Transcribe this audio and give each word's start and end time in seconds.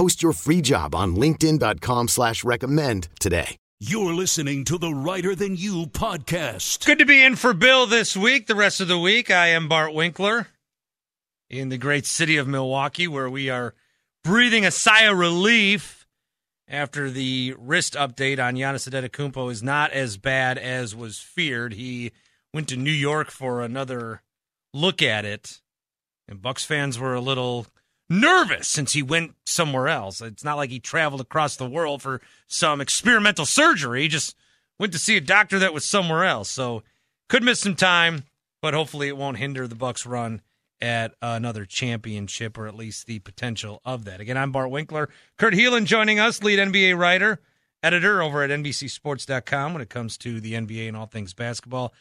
Post 0.00 0.22
your 0.22 0.32
free 0.32 0.62
job 0.62 0.94
on 0.94 1.14
LinkedIn.com 1.14 2.08
slash 2.08 2.42
recommend 2.42 3.08
today. 3.18 3.58
You're 3.80 4.14
listening 4.14 4.64
to 4.64 4.78
the 4.78 4.94
Reiter 4.94 5.34
Than 5.34 5.56
You 5.56 5.88
podcast. 5.88 6.86
Good 6.86 7.00
to 7.00 7.04
be 7.04 7.22
in 7.22 7.36
for 7.36 7.52
Bill 7.52 7.86
this 7.86 8.16
week. 8.16 8.46
The 8.46 8.54
rest 8.54 8.80
of 8.80 8.88
the 8.88 8.98
week, 8.98 9.30
I 9.30 9.48
am 9.48 9.68
Bart 9.68 9.92
Winkler 9.92 10.46
in 11.50 11.68
the 11.68 11.76
great 11.76 12.06
city 12.06 12.38
of 12.38 12.48
Milwaukee, 12.48 13.08
where 13.08 13.28
we 13.28 13.50
are 13.50 13.74
breathing 14.24 14.64
a 14.64 14.70
sigh 14.70 15.02
of 15.02 15.18
relief 15.18 16.06
after 16.66 17.10
the 17.10 17.54
wrist 17.58 17.92
update 17.92 18.42
on 18.42 18.54
Giannis 18.54 18.88
Antetokounmpo 18.88 19.52
is 19.52 19.62
not 19.62 19.92
as 19.92 20.16
bad 20.16 20.56
as 20.56 20.96
was 20.96 21.18
feared. 21.18 21.74
He 21.74 22.12
went 22.54 22.68
to 22.68 22.76
New 22.78 22.90
York 22.90 23.30
for 23.30 23.60
another 23.60 24.22
look 24.72 25.02
at 25.02 25.26
it, 25.26 25.60
and 26.26 26.40
Bucks 26.40 26.64
fans 26.64 26.98
were 26.98 27.14
a 27.14 27.20
little 27.20 27.66
nervous 28.10 28.66
since 28.66 28.92
he 28.92 29.02
went 29.02 29.34
somewhere 29.46 29.88
else. 29.88 30.20
It's 30.20 30.44
not 30.44 30.56
like 30.56 30.70
he 30.70 30.80
traveled 30.80 31.20
across 31.20 31.56
the 31.56 31.68
world 31.68 32.02
for 32.02 32.20
some 32.48 32.80
experimental 32.80 33.46
surgery. 33.46 34.02
He 34.02 34.08
just 34.08 34.36
went 34.78 34.92
to 34.92 34.98
see 34.98 35.16
a 35.16 35.20
doctor 35.20 35.58
that 35.60 35.72
was 35.72 35.84
somewhere 35.84 36.24
else. 36.24 36.50
So 36.50 36.82
could 37.28 37.44
miss 37.44 37.60
some 37.60 37.76
time, 37.76 38.24
but 38.60 38.74
hopefully 38.74 39.08
it 39.08 39.16
won't 39.16 39.38
hinder 39.38 39.68
the 39.68 39.76
Bucks 39.76 40.04
run 40.04 40.42
at 40.82 41.14
another 41.22 41.64
championship 41.64 42.58
or 42.58 42.66
at 42.66 42.74
least 42.74 43.06
the 43.06 43.20
potential 43.20 43.80
of 43.84 44.04
that. 44.04 44.20
Again, 44.20 44.36
I'm 44.36 44.50
Bart 44.50 44.70
Winkler. 44.70 45.08
Kurt 45.38 45.54
Helin 45.54 45.84
joining 45.84 46.18
us, 46.18 46.42
lead 46.42 46.58
NBA 46.58 46.98
writer, 46.98 47.40
editor 47.82 48.22
over 48.22 48.42
at 48.42 48.50
NBCSports.com 48.50 49.72
when 49.72 49.82
it 49.82 49.90
comes 49.90 50.16
to 50.18 50.40
the 50.40 50.54
NBA 50.54 50.88
and 50.88 50.96
all 50.96 51.06
things 51.06 51.34
basketball. 51.34 51.92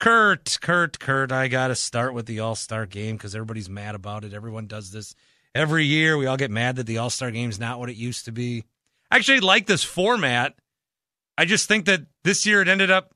Kurt, 0.00 0.58
Kurt, 0.60 1.00
Kurt, 1.00 1.32
I 1.32 1.48
got 1.48 1.68
to 1.68 1.74
start 1.74 2.14
with 2.14 2.26
the 2.26 2.38
All 2.38 2.54
Star 2.54 2.86
game 2.86 3.16
because 3.16 3.34
everybody's 3.34 3.68
mad 3.68 3.96
about 3.96 4.24
it. 4.24 4.32
Everyone 4.32 4.68
does 4.68 4.92
this 4.92 5.16
every 5.54 5.84
year. 5.84 6.16
We 6.16 6.26
all 6.26 6.36
get 6.36 6.50
mad 6.50 6.76
that 6.76 6.86
the 6.86 6.98
All 6.98 7.10
Star 7.10 7.30
game's 7.30 7.58
not 7.58 7.78
what 7.78 7.90
it 7.90 7.96
used 7.96 8.24
to 8.26 8.32
be. 8.32 8.64
I 9.10 9.16
actually 9.16 9.40
like 9.40 9.66
this 9.66 9.84
format. 9.84 10.54
I 11.36 11.44
just 11.44 11.68
think 11.68 11.86
that 11.86 12.02
this 12.24 12.44
year 12.46 12.62
it 12.62 12.68
ended 12.68 12.90
up 12.90 13.14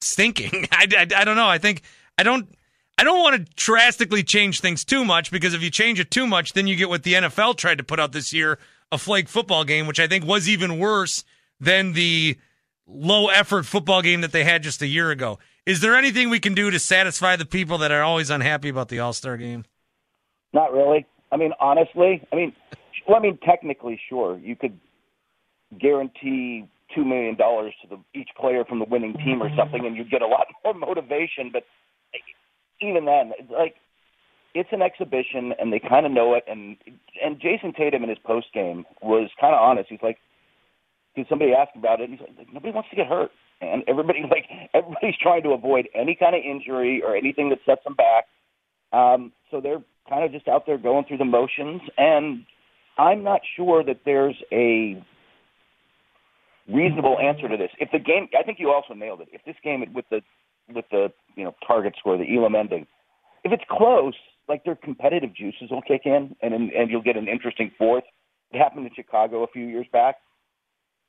stinking. 0.00 0.68
I, 0.72 0.86
I, 0.96 1.06
I 1.16 1.24
don't 1.24 1.36
know. 1.36 1.48
I 1.48 1.58
think 1.58 1.82
I 2.18 2.22
don't. 2.22 2.48
I 2.96 3.02
don't 3.02 3.18
want 3.18 3.34
to 3.44 3.52
drastically 3.56 4.22
change 4.22 4.60
things 4.60 4.84
too 4.84 5.04
much 5.04 5.32
because 5.32 5.52
if 5.52 5.62
you 5.62 5.70
change 5.70 5.98
it 5.98 6.12
too 6.12 6.28
much, 6.28 6.52
then 6.52 6.68
you 6.68 6.76
get 6.76 6.88
what 6.88 7.02
the 7.02 7.14
NFL 7.14 7.56
tried 7.56 7.78
to 7.78 7.84
put 7.84 7.98
out 7.98 8.12
this 8.12 8.32
year 8.32 8.60
a 8.92 8.98
flag 8.98 9.28
football 9.28 9.64
game, 9.64 9.88
which 9.88 9.98
I 9.98 10.06
think 10.06 10.24
was 10.24 10.48
even 10.48 10.78
worse 10.78 11.24
than 11.58 11.92
the 11.94 12.38
low 12.86 13.28
effort 13.28 13.66
football 13.66 14.02
game 14.02 14.20
that 14.20 14.30
they 14.30 14.44
had 14.44 14.62
just 14.62 14.80
a 14.82 14.86
year 14.86 15.10
ago. 15.10 15.40
Is 15.66 15.80
there 15.80 15.96
anything 15.96 16.30
we 16.30 16.38
can 16.38 16.54
do 16.54 16.70
to 16.70 16.78
satisfy 16.78 17.36
the 17.36 17.46
people 17.46 17.78
that 17.78 17.90
are 17.90 18.02
always 18.02 18.30
unhappy 18.30 18.68
about 18.68 18.88
the 18.88 19.00
All 19.00 19.12
Star 19.12 19.36
game? 19.36 19.64
Not 20.52 20.72
really. 20.72 21.06
I 21.34 21.36
mean, 21.36 21.50
honestly, 21.58 22.22
I 22.32 22.36
mean, 22.36 22.52
well, 23.08 23.18
I 23.18 23.20
mean, 23.20 23.38
technically, 23.44 24.00
sure, 24.08 24.38
you 24.38 24.54
could 24.54 24.78
guarantee 25.80 26.68
two 26.94 27.04
million 27.04 27.36
dollars 27.36 27.74
to 27.82 27.88
the, 27.88 28.18
each 28.18 28.28
player 28.40 28.64
from 28.64 28.78
the 28.78 28.84
winning 28.88 29.14
team 29.14 29.42
or 29.42 29.50
something, 29.58 29.84
and 29.84 29.96
you'd 29.96 30.10
get 30.10 30.22
a 30.22 30.26
lot 30.26 30.46
more 30.64 30.74
motivation. 30.74 31.50
But 31.52 31.64
even 32.80 33.04
then, 33.04 33.32
it's 33.36 33.50
like 33.50 33.74
it's 34.54 34.68
an 34.70 34.80
exhibition, 34.80 35.52
and 35.58 35.72
they 35.72 35.80
kind 35.80 36.06
of 36.06 36.12
know 36.12 36.34
it. 36.34 36.44
And 36.46 36.76
and 37.22 37.40
Jayson 37.40 37.74
Tatum 37.76 38.04
in 38.04 38.08
his 38.08 38.18
post 38.24 38.46
game 38.54 38.84
was 39.02 39.28
kind 39.40 39.54
of 39.54 39.60
honest. 39.60 39.88
He's 39.90 40.02
like, 40.04 40.18
because 41.16 41.28
somebody 41.28 41.52
asked 41.52 41.74
about 41.74 42.00
it, 42.00 42.10
he's 42.10 42.20
like, 42.20 42.46
nobody 42.52 42.72
wants 42.72 42.90
to 42.90 42.96
get 42.96 43.08
hurt, 43.08 43.32
and 43.60 43.82
everybody 43.88 44.22
like 44.30 44.46
everybody's 44.72 45.18
trying 45.20 45.42
to 45.42 45.50
avoid 45.50 45.88
any 45.96 46.14
kind 46.14 46.36
of 46.36 46.42
injury 46.48 47.02
or 47.04 47.16
anything 47.16 47.50
that 47.50 47.58
sets 47.66 47.82
them 47.82 47.96
back. 47.96 48.26
Um, 48.92 49.32
so 49.50 49.60
they're 49.60 49.82
kind 50.08 50.24
of 50.24 50.32
just 50.32 50.48
out 50.48 50.66
there 50.66 50.78
going 50.78 51.04
through 51.06 51.18
the 51.18 51.24
motions, 51.24 51.80
and 51.96 52.44
I'm 52.98 53.22
not 53.22 53.40
sure 53.56 53.82
that 53.84 54.00
there's 54.04 54.36
a 54.52 55.02
reasonable 56.68 57.18
answer 57.18 57.48
to 57.48 57.56
this. 57.56 57.70
If 57.78 57.90
the 57.92 57.98
game, 57.98 58.28
I 58.38 58.42
think 58.42 58.58
you 58.58 58.70
also 58.70 58.94
nailed 58.94 59.20
it. 59.20 59.28
If 59.32 59.42
this 59.44 59.56
game 59.62 59.84
with 59.94 60.04
the 60.10 60.20
with 60.72 60.84
the 60.90 61.12
you 61.36 61.44
know 61.44 61.54
target 61.66 61.94
score, 61.98 62.16
the 62.16 62.36
Elam 62.36 62.54
ending, 62.54 62.86
if 63.44 63.52
it's 63.52 63.64
close, 63.70 64.14
like 64.48 64.64
their 64.64 64.76
competitive 64.76 65.34
juices 65.34 65.70
will 65.70 65.82
kick 65.82 66.02
in, 66.04 66.34
and 66.42 66.54
and 66.54 66.90
you'll 66.90 67.02
get 67.02 67.16
an 67.16 67.28
interesting 67.28 67.70
fourth. 67.76 68.04
It 68.52 68.58
happened 68.58 68.86
in 68.86 68.92
Chicago 68.94 69.42
a 69.42 69.48
few 69.48 69.66
years 69.66 69.86
back, 69.92 70.16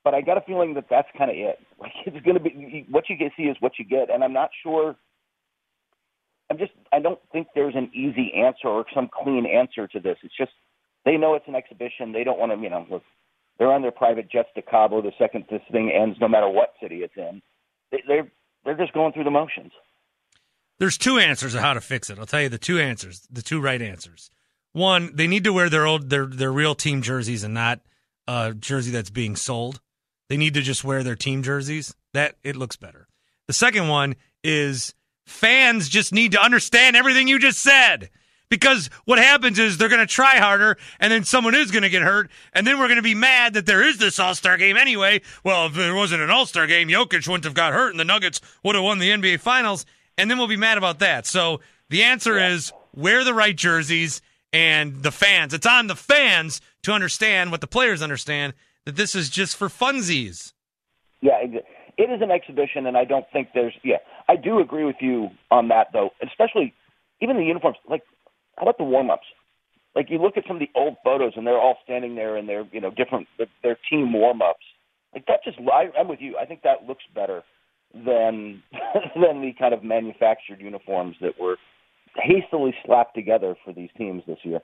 but 0.03 0.13
I 0.13 0.21
got 0.21 0.37
a 0.37 0.41
feeling 0.41 0.73
that 0.75 0.85
that's 0.89 1.07
kind 1.17 1.29
of 1.29 1.37
it. 1.37 1.59
Like 1.77 1.91
it's 2.05 2.25
going 2.25 2.37
to 2.37 2.41
be 2.41 2.87
what 2.89 3.09
you 3.09 3.17
get 3.17 3.33
see 3.35 3.43
is 3.43 3.57
what 3.59 3.73
you 3.77 3.85
get, 3.85 4.09
and 4.09 4.23
I'm 4.23 4.33
not 4.33 4.49
sure. 4.63 4.95
I'm 6.49 6.57
just 6.57 6.71
I 6.91 6.99
don't 6.99 7.19
think 7.31 7.47
there's 7.55 7.75
an 7.75 7.91
easy 7.93 8.31
answer 8.35 8.67
or 8.67 8.85
some 8.93 9.09
clean 9.11 9.45
answer 9.45 9.87
to 9.87 9.99
this. 9.99 10.17
It's 10.23 10.37
just 10.37 10.51
they 11.03 11.17
know 11.17 11.35
it's 11.35 11.47
an 11.47 11.55
exhibition. 11.55 12.11
They 12.11 12.23
don't 12.23 12.39
want 12.39 12.51
to 12.51 12.57
you 12.59 12.69
know 12.69 12.85
look. 12.89 13.03
They're 13.57 13.71
on 13.71 13.81
their 13.81 13.91
private 13.91 14.29
jets 14.29 14.49
to 14.55 14.61
Cabo 14.61 15.01
the 15.01 15.13
second 15.17 15.45
this 15.49 15.61
thing 15.71 15.89
ends, 15.89 16.17
no 16.19 16.27
matter 16.27 16.49
what 16.49 16.73
city 16.81 16.97
it's 16.97 17.15
in. 17.15 17.41
They, 17.91 18.03
they're 18.07 18.31
they're 18.65 18.77
just 18.77 18.93
going 18.93 19.13
through 19.13 19.23
the 19.23 19.31
motions. 19.31 19.71
There's 20.77 20.97
two 20.97 21.19
answers 21.19 21.55
of 21.55 21.61
how 21.61 21.73
to 21.73 21.81
fix 21.81 22.09
it. 22.09 22.19
I'll 22.19 22.25
tell 22.25 22.41
you 22.41 22.49
the 22.49 22.57
two 22.57 22.79
answers, 22.79 23.25
the 23.31 23.41
two 23.41 23.61
right 23.61 23.81
answers. 23.81 24.29
One, 24.73 25.15
they 25.15 25.27
need 25.27 25.45
to 25.45 25.53
wear 25.53 25.69
their 25.69 25.85
old 25.85 26.09
their 26.09 26.25
their 26.25 26.51
real 26.51 26.75
team 26.75 27.01
jerseys 27.01 27.43
and 27.43 27.53
not 27.53 27.79
a 28.27 28.53
jersey 28.53 28.91
that's 28.91 29.09
being 29.09 29.35
sold. 29.35 29.79
They 30.27 30.37
need 30.37 30.55
to 30.55 30.61
just 30.61 30.83
wear 30.83 31.03
their 31.03 31.15
team 31.15 31.43
jerseys. 31.43 31.95
That 32.13 32.35
it 32.43 32.55
looks 32.55 32.75
better. 32.75 33.07
The 33.47 33.53
second 33.53 33.87
one 33.87 34.15
is 34.43 34.93
fans 35.25 35.89
just 35.89 36.13
need 36.13 36.31
to 36.33 36.41
understand 36.41 36.95
everything 36.95 37.27
you 37.27 37.39
just 37.39 37.61
said. 37.61 38.09
Because 38.47 38.91
what 39.05 39.17
happens 39.17 39.57
is 39.57 39.77
they're 39.77 39.89
going 39.89 39.99
to 39.99 40.05
try 40.05 40.37
harder, 40.37 40.77
and 40.99 41.11
then 41.11 41.23
someone 41.23 41.55
is 41.55 41.71
going 41.71 41.83
to 41.83 41.89
get 41.89 42.03
hurt, 42.03 42.29
and 42.53 42.65
then 42.65 42.77
we're 42.77 42.87
going 42.87 42.97
to 42.97 43.01
be 43.01 43.15
mad 43.15 43.55
that 43.55 43.65
there 43.65 43.81
is 43.81 43.97
this 43.97 44.19
All 44.19 44.35
Star 44.35 44.55
game 44.57 44.77
anyway. 44.77 45.21
Well, 45.43 45.65
if 45.65 45.73
there 45.73 45.95
wasn't 45.95 46.21
an 46.21 46.29
All 46.29 46.45
Star 46.45 46.67
game, 46.67 46.87
Jokic 46.87 47.27
wouldn't 47.27 47.43
have 47.45 47.55
got 47.55 47.73
hurt, 47.73 47.89
and 47.89 47.99
the 47.99 48.05
Nuggets 48.05 48.41
would 48.63 48.75
have 48.75 48.83
won 48.83 48.99
the 48.99 49.09
NBA 49.09 49.39
Finals, 49.39 49.85
and 50.15 50.29
then 50.29 50.37
we'll 50.37 50.47
be 50.47 50.57
mad 50.57 50.77
about 50.77 50.99
that. 50.99 51.25
So 51.25 51.59
the 51.89 52.03
answer 52.03 52.37
is 52.37 52.71
wear 52.93 53.23
the 53.23 53.33
right 53.33 53.55
jerseys, 53.55 54.21
and 54.53 55.03
the 55.03 55.11
fans. 55.11 55.53
It's 55.53 55.65
on 55.65 55.87
the 55.87 55.95
fans 55.95 56.61
to 56.83 56.93
understand 56.93 57.51
what 57.51 57.61
the 57.61 57.67
players 57.67 58.01
understand 58.01 58.53
that 58.85 58.95
this 58.95 59.13
is 59.13 59.29
just 59.29 59.57
for 59.57 59.67
funsies. 59.67 60.53
Yeah, 61.21 61.39
it 61.41 61.65
it 61.97 62.09
is 62.09 62.21
an 62.21 62.31
exhibition, 62.31 62.85
and 62.85 62.95
I 62.95 63.03
don't 63.03 63.25
think 63.33 63.49
there's. 63.53 63.73
Yeah, 63.83 63.97
I 64.27 64.35
do 64.35 64.59
agree 64.59 64.85
with 64.85 64.97
you 64.99 65.29
on 65.51 65.67
that, 65.69 65.87
though. 65.93 66.09
Especially 66.21 66.73
even 67.21 67.37
the 67.37 67.43
uniforms. 67.43 67.77
Like, 67.89 68.03
how 68.57 68.63
about 68.63 68.77
the 68.77 68.83
warm 68.83 69.09
ups? 69.09 69.27
Like, 69.95 70.09
you 70.09 70.17
look 70.17 70.35
at 70.37 70.43
some 70.47 70.57
of 70.57 70.59
the 70.59 70.69
old 70.75 70.95
photos, 71.03 71.33
and 71.35 71.47
they're 71.47 71.59
all 71.59 71.77
standing 71.83 72.15
there 72.15 72.37
in 72.37 72.47
their, 72.47 72.65
you 72.71 72.81
know, 72.81 72.91
different 72.91 73.27
their 73.63 73.77
team 73.89 74.11
warm 74.13 74.41
ups. 74.41 74.65
Like 75.13 75.25
that, 75.27 75.43
just 75.45 75.57
I, 75.59 75.87
I'm 75.97 76.09
with 76.09 76.19
you. 76.19 76.37
I 76.37 76.45
think 76.45 76.63
that 76.63 76.85
looks 76.85 77.03
better 77.15 77.43
than 77.93 78.61
than 79.15 79.41
the 79.41 79.53
kind 79.57 79.73
of 79.73 79.83
manufactured 79.83 80.59
uniforms 80.59 81.15
that 81.21 81.39
were 81.39 81.55
hastily 82.15 82.73
slapped 82.85 83.15
together 83.15 83.55
for 83.63 83.73
these 83.73 83.89
teams 83.97 84.23
this 84.27 84.39
year. 84.43 84.59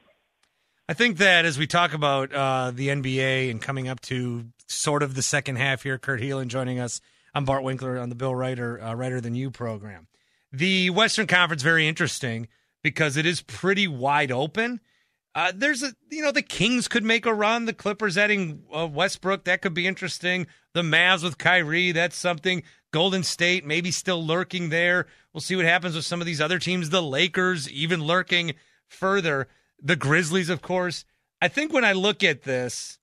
I 0.90 0.94
think 0.94 1.18
that 1.18 1.46
as 1.46 1.58
we 1.58 1.68
talk 1.68 1.94
about 1.94 2.34
uh, 2.34 2.72
the 2.72 2.90
NBA 2.90 3.50
and 3.50 3.62
coming 3.62 3.88
up 3.88 4.02
to 4.02 4.46
sort 4.68 5.04
of 5.04 5.16
the 5.16 5.22
second 5.22 5.56
half 5.56 5.84
here, 5.84 5.98
Kurt 5.98 6.20
Helin 6.20 6.48
joining 6.48 6.80
us. 6.80 7.00
I'm 7.34 7.46
Bart 7.46 7.64
Winkler 7.64 7.98
on 7.98 8.10
the 8.10 8.16
Bill 8.16 8.36
Reiter 8.36 8.82
uh, 8.82 8.94
Reiter 8.94 9.22
Than 9.22 9.36
You 9.36 9.52
program. 9.52 10.08
The 10.52 10.90
Western 10.90 11.28
Conference 11.28 11.64
very 11.64 11.88
interesting 11.88 12.48
because 12.84 13.16
it 13.16 13.26
is 13.26 13.42
pretty 13.42 13.88
wide 13.88 14.32
open. 14.32 14.82
Uh, 15.34 15.54
there's 15.56 15.82
a, 15.82 15.94
you 16.10 16.22
know, 16.22 16.34
the 16.34 16.42
Kings 16.42 16.90
could 16.90 17.06
make 17.06 17.26
a 17.26 17.34
run. 17.34 17.66
The 17.66 17.74
Clippers 17.74 18.18
adding 18.18 18.64
uh, 18.76 18.86
Westbrook, 18.86 19.46
that 19.46 19.62
could 19.62 19.74
be 19.74 19.88
interesting. 19.88 20.46
The 20.74 20.82
Mavs 20.82 21.24
with 21.24 21.38
Kyrie, 21.38 21.94
that's 21.94 22.18
something. 22.18 22.64
Golden 22.92 23.24
State, 23.24 23.66
maybe 23.66 23.92
still 23.92 24.26
lurking 24.26 24.68
there. 24.68 25.08
We'll 25.34 25.40
see 25.40 25.56
what 25.56 25.64
happens 25.64 25.96
with 25.96 26.04
some 26.04 26.20
of 26.20 26.28
these 26.28 26.42
other 26.42 26.60
teams. 26.60 26.90
The 26.90 27.02
Lakers, 27.02 27.72
even 27.72 28.04
lurking 28.04 28.56
further. 28.90 29.48
The 29.82 29.96
Grizzlies, 29.96 30.50
of 30.50 30.62
course. 30.62 31.06
I 31.42 31.48
think 31.48 31.72
when 31.72 31.86
I 31.86 31.94
look 31.94 32.26
at 32.26 32.44
this, 32.44 33.00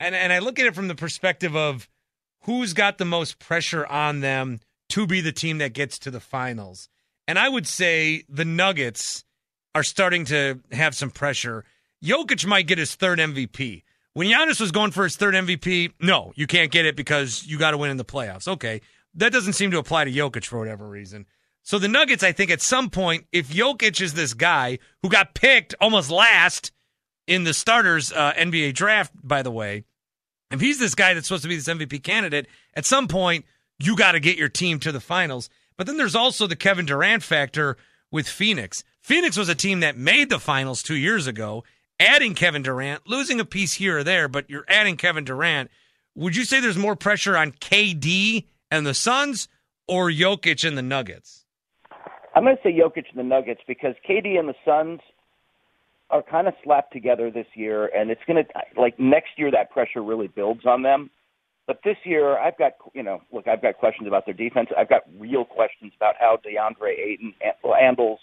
and, 0.00 0.14
and 0.14 0.32
I 0.32 0.38
look 0.38 0.58
at 0.58 0.64
it 0.64 0.74
from 0.74 0.88
the 0.88 0.94
perspective 0.94 1.54
of 1.54 1.90
who's 2.46 2.72
got 2.72 2.98
the 2.98 3.04
most 3.04 3.38
pressure 3.38 3.86
on 3.86 4.20
them 4.20 4.60
to 4.88 5.06
be 5.06 5.20
the 5.20 5.32
team 5.32 5.58
that 5.58 5.72
gets 5.72 5.98
to 5.98 6.10
the 6.10 6.20
finals. 6.20 6.88
And 7.28 7.38
I 7.38 7.48
would 7.48 7.66
say 7.66 8.24
the 8.28 8.44
Nuggets 8.44 9.24
are 9.74 9.82
starting 9.82 10.24
to 10.26 10.60
have 10.72 10.94
some 10.94 11.10
pressure. 11.10 11.64
Jokic 12.02 12.46
might 12.46 12.66
get 12.66 12.78
his 12.78 12.94
third 12.94 13.18
MVP. 13.18 13.82
When 14.14 14.28
Giannis 14.28 14.60
was 14.60 14.70
going 14.72 14.92
for 14.92 15.04
his 15.04 15.16
third 15.16 15.34
MVP, 15.34 15.92
no, 16.00 16.32
you 16.36 16.46
can't 16.46 16.70
get 16.70 16.86
it 16.86 16.96
because 16.96 17.44
you 17.44 17.58
got 17.58 17.72
to 17.72 17.76
win 17.76 17.90
in 17.90 17.96
the 17.96 18.04
playoffs. 18.04 18.48
Okay. 18.48 18.80
That 19.14 19.32
doesn't 19.32 19.54
seem 19.54 19.72
to 19.72 19.78
apply 19.78 20.04
to 20.04 20.12
Jokic 20.12 20.44
for 20.44 20.58
whatever 20.58 20.88
reason. 20.88 21.26
So 21.62 21.78
the 21.80 21.88
Nuggets, 21.88 22.22
I 22.22 22.30
think 22.30 22.50
at 22.50 22.62
some 22.62 22.90
point, 22.90 23.26
if 23.32 23.48
Jokic 23.48 24.00
is 24.00 24.14
this 24.14 24.34
guy 24.34 24.78
who 25.02 25.08
got 25.08 25.34
picked 25.34 25.74
almost 25.80 26.10
last 26.10 26.70
in 27.26 27.42
the 27.42 27.52
starters 27.52 28.12
uh, 28.12 28.32
NBA 28.34 28.74
draft, 28.74 29.12
by 29.22 29.42
the 29.42 29.50
way, 29.50 29.84
if 30.56 30.60
he's 30.60 30.78
this 30.78 30.94
guy 30.94 31.14
that's 31.14 31.28
supposed 31.28 31.44
to 31.44 31.48
be 31.48 31.56
this 31.56 31.68
MVP 31.68 32.02
candidate, 32.02 32.46
at 32.74 32.84
some 32.84 33.08
point, 33.08 33.44
you 33.78 33.96
got 33.96 34.12
to 34.12 34.20
get 34.20 34.36
your 34.36 34.48
team 34.48 34.78
to 34.80 34.92
the 34.92 35.00
finals. 35.00 35.48
But 35.76 35.86
then 35.86 35.96
there's 35.96 36.14
also 36.14 36.46
the 36.46 36.56
Kevin 36.56 36.86
Durant 36.86 37.22
factor 37.22 37.76
with 38.10 38.28
Phoenix. 38.28 38.82
Phoenix 39.00 39.36
was 39.36 39.48
a 39.48 39.54
team 39.54 39.80
that 39.80 39.96
made 39.96 40.30
the 40.30 40.38
finals 40.38 40.82
two 40.82 40.96
years 40.96 41.26
ago, 41.26 41.64
adding 42.00 42.34
Kevin 42.34 42.62
Durant, 42.62 43.06
losing 43.06 43.40
a 43.40 43.44
piece 43.44 43.74
here 43.74 43.98
or 43.98 44.04
there, 44.04 44.28
but 44.28 44.48
you're 44.48 44.64
adding 44.68 44.96
Kevin 44.96 45.24
Durant. 45.24 45.70
Would 46.14 46.34
you 46.34 46.44
say 46.44 46.60
there's 46.60 46.78
more 46.78 46.96
pressure 46.96 47.36
on 47.36 47.52
KD 47.52 48.46
and 48.70 48.86
the 48.86 48.94
Suns 48.94 49.48
or 49.86 50.10
Jokic 50.10 50.66
and 50.66 50.78
the 50.78 50.82
Nuggets? 50.82 51.44
I'm 52.34 52.44
going 52.44 52.56
to 52.56 52.62
say 52.62 52.72
Jokic 52.72 53.04
and 53.10 53.18
the 53.18 53.22
Nuggets 53.22 53.60
because 53.66 53.94
KD 54.08 54.38
and 54.38 54.48
the 54.48 54.54
Suns 54.64 55.00
are 56.10 56.22
kind 56.22 56.46
of 56.46 56.54
slapped 56.62 56.92
together 56.92 57.30
this 57.30 57.46
year, 57.54 57.86
and 57.86 58.10
it's 58.10 58.20
going 58.26 58.42
to 58.42 58.80
like 58.80 58.98
next 58.98 59.30
year 59.36 59.50
that 59.50 59.70
pressure 59.70 60.02
really 60.02 60.28
builds 60.28 60.64
on 60.64 60.82
them. 60.82 61.10
But 61.66 61.80
this 61.84 61.96
year, 62.04 62.38
I've 62.38 62.56
got 62.58 62.72
you 62.94 63.02
know, 63.02 63.22
look, 63.32 63.48
I've 63.48 63.62
got 63.62 63.76
questions 63.78 64.06
about 64.06 64.24
their 64.24 64.34
defense. 64.34 64.68
I've 64.76 64.88
got 64.88 65.02
real 65.18 65.44
questions 65.44 65.92
about 65.96 66.14
how 66.18 66.38
DeAndre 66.46 66.98
Ayton 66.98 67.34
handles 67.62 68.20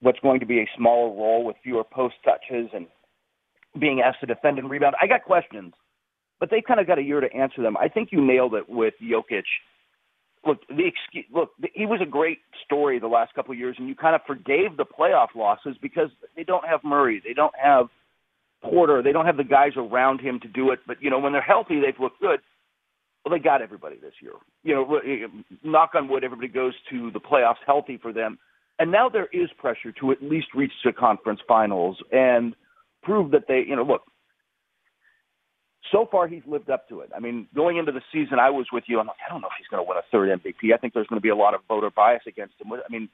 what's 0.00 0.20
going 0.20 0.40
to 0.40 0.46
be 0.46 0.60
a 0.60 0.66
smaller 0.76 1.14
role 1.14 1.44
with 1.44 1.56
fewer 1.62 1.84
post 1.84 2.14
touches 2.24 2.70
and 2.72 2.86
being 3.78 4.00
asked 4.00 4.20
to 4.20 4.26
defend 4.26 4.58
and 4.58 4.70
rebound. 4.70 4.94
I 5.00 5.06
got 5.06 5.24
questions, 5.24 5.74
but 6.40 6.50
they've 6.50 6.64
kind 6.64 6.80
of 6.80 6.86
got 6.86 6.98
a 6.98 7.02
year 7.02 7.20
to 7.20 7.32
answer 7.34 7.62
them. 7.62 7.76
I 7.76 7.88
think 7.88 8.10
you 8.12 8.24
nailed 8.24 8.54
it 8.54 8.68
with 8.68 8.94
Jokic. 9.02 9.44
Look, 10.48 10.66
the 10.68 10.86
excuse, 10.86 11.26
look, 11.32 11.50
he 11.74 11.84
was 11.84 12.00
a 12.02 12.06
great 12.06 12.38
story 12.64 12.98
the 12.98 13.06
last 13.06 13.34
couple 13.34 13.52
of 13.52 13.58
years, 13.58 13.76
and 13.78 13.86
you 13.86 13.94
kind 13.94 14.14
of 14.14 14.22
forgave 14.26 14.76
the 14.78 14.86
playoff 14.86 15.28
losses 15.34 15.76
because 15.80 16.08
they 16.36 16.42
don't 16.42 16.66
have 16.66 16.82
Murray, 16.82 17.20
they 17.22 17.34
don't 17.34 17.54
have 17.62 17.88
Porter, 18.62 19.02
they 19.02 19.12
don't 19.12 19.26
have 19.26 19.36
the 19.36 19.44
guys 19.44 19.72
around 19.76 20.20
him 20.20 20.40
to 20.40 20.48
do 20.48 20.70
it. 20.70 20.80
But 20.86 21.02
you 21.02 21.10
know, 21.10 21.18
when 21.18 21.32
they're 21.32 21.42
healthy, 21.42 21.80
they've 21.80 22.00
looked 22.00 22.20
good. 22.20 22.40
Well, 23.24 23.36
they 23.36 23.42
got 23.42 23.60
everybody 23.60 23.96
this 23.96 24.14
year. 24.22 24.32
You 24.64 24.74
know, 24.74 24.96
eh, 24.96 25.26
knock 25.62 25.90
on 25.94 26.08
wood, 26.08 26.24
everybody 26.24 26.48
goes 26.48 26.74
to 26.90 27.10
the 27.10 27.20
playoffs 27.20 27.62
healthy 27.66 27.98
for 28.00 28.12
them. 28.12 28.38
And 28.78 28.90
now 28.90 29.08
there 29.08 29.28
is 29.32 29.50
pressure 29.58 29.92
to 30.00 30.12
at 30.12 30.22
least 30.22 30.48
reach 30.54 30.72
the 30.84 30.92
conference 30.92 31.40
finals 31.46 31.98
and 32.10 32.54
prove 33.02 33.32
that 33.32 33.44
they, 33.48 33.64
you 33.66 33.76
know, 33.76 33.82
look, 33.82 34.02
so 35.92 36.06
far 36.10 36.28
he's 36.28 36.42
lived 36.46 36.70
up 36.70 36.88
to 36.88 37.00
it. 37.00 37.10
I 37.14 37.20
mean, 37.20 37.46
going 37.54 37.76
into 37.76 37.92
the 37.92 38.02
season, 38.12 38.38
I 38.38 38.50
was 38.50 38.66
with 38.72 38.84
you. 38.86 39.00
I'm 39.00 39.06
like, 39.06 39.16
I 39.26 39.32
don't 39.32 39.40
know 39.40 39.48
if 39.48 39.54
he's 39.58 39.66
going 39.68 39.84
to 39.84 39.88
win 39.88 39.98
a 39.98 40.02
third 40.10 40.28
MVP. 40.40 40.74
I 40.74 40.78
think 40.78 40.94
there's 40.94 41.06
going 41.06 41.18
to 41.18 41.22
be 41.22 41.28
a 41.28 41.36
lot 41.36 41.54
of 41.54 41.60
voter 41.68 41.90
bias 41.90 42.22
against 42.26 42.54
him. 42.60 42.72
I 42.72 42.90
mean, 42.90 43.08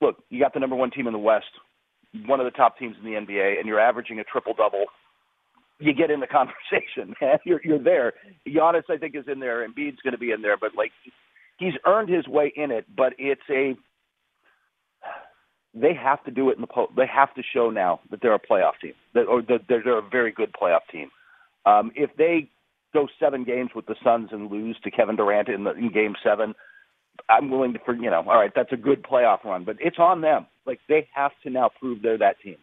look, 0.00 0.22
you 0.30 0.40
got 0.40 0.54
the 0.54 0.60
number 0.60 0.76
one 0.76 0.90
team 0.90 1.06
in 1.06 1.12
the 1.12 1.18
West, 1.18 1.50
one 2.26 2.40
of 2.40 2.44
the 2.44 2.50
top 2.50 2.78
teams 2.78 2.96
in 2.98 3.04
the 3.04 3.18
NBA, 3.18 3.58
and 3.58 3.66
you're 3.66 3.80
averaging 3.80 4.18
a 4.20 4.24
triple 4.24 4.54
double. 4.54 4.86
You 5.78 5.92
get 5.94 6.10
in 6.10 6.20
the 6.20 6.26
conversation, 6.38 7.14
man. 7.20 7.38
You're 7.44 7.60
you're 7.64 7.82
there. 7.82 8.14
Giannis, 8.46 8.84
I 8.88 8.96
think, 8.96 9.14
is 9.14 9.24
in 9.26 9.40
there. 9.40 9.66
Embiid's 9.66 10.00
going 10.02 10.12
to 10.12 10.18
be 10.18 10.30
in 10.30 10.42
there, 10.42 10.56
but 10.56 10.74
like, 10.76 10.92
he's 11.58 11.74
earned 11.86 12.08
his 12.08 12.26
way 12.26 12.52
in 12.54 12.70
it. 12.70 12.84
But 12.94 13.14
it's 13.18 13.40
a 13.50 13.76
they 15.74 15.94
have 15.94 16.22
to 16.24 16.30
do 16.30 16.50
it 16.50 16.56
in 16.56 16.60
the 16.60 16.66
post. 16.66 16.92
They 16.96 17.06
have 17.06 17.32
to 17.34 17.42
show 17.54 17.70
now 17.70 18.00
that 18.10 18.20
they're 18.20 18.34
a 18.34 18.40
playoff 18.40 18.72
team, 18.82 18.94
that, 19.14 19.26
or 19.26 19.42
that 19.42 19.62
they're 19.68 19.98
a 19.98 20.02
very 20.02 20.32
good 20.32 20.52
playoff 20.52 20.80
team. 20.90 21.10
Um, 21.66 21.92
if 21.94 22.10
they 22.16 22.50
go 22.92 23.08
seven 23.18 23.44
games 23.44 23.70
with 23.74 23.86
the 23.86 23.96
Suns 24.02 24.30
and 24.32 24.50
lose 24.50 24.76
to 24.84 24.90
Kevin 24.90 25.16
Durant 25.16 25.48
in, 25.48 25.64
the, 25.64 25.72
in 25.72 25.92
Game 25.92 26.14
Seven, 26.24 26.54
I'm 27.28 27.50
willing 27.50 27.74
to, 27.74 27.78
for 27.80 27.94
you 27.94 28.10
know, 28.10 28.24
all 28.26 28.38
right, 28.38 28.52
that's 28.54 28.72
a 28.72 28.76
good 28.76 29.02
playoff 29.02 29.44
run, 29.44 29.64
but 29.64 29.76
it's 29.80 29.98
on 29.98 30.20
them. 30.20 30.46
Like 30.66 30.80
they 30.88 31.08
have 31.14 31.32
to 31.42 31.50
now 31.50 31.70
prove 31.78 32.02
they're 32.02 32.18
that 32.18 32.40
team. 32.40 32.56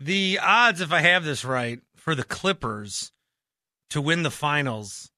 The 0.00 0.38
odds, 0.40 0.80
if 0.80 0.92
I 0.92 1.00
have 1.00 1.24
this 1.24 1.44
right, 1.44 1.80
for 1.96 2.14
the 2.14 2.24
Clippers 2.24 3.12
to 3.90 4.00
win 4.00 4.22
the 4.22 4.30
finals, 4.30 5.10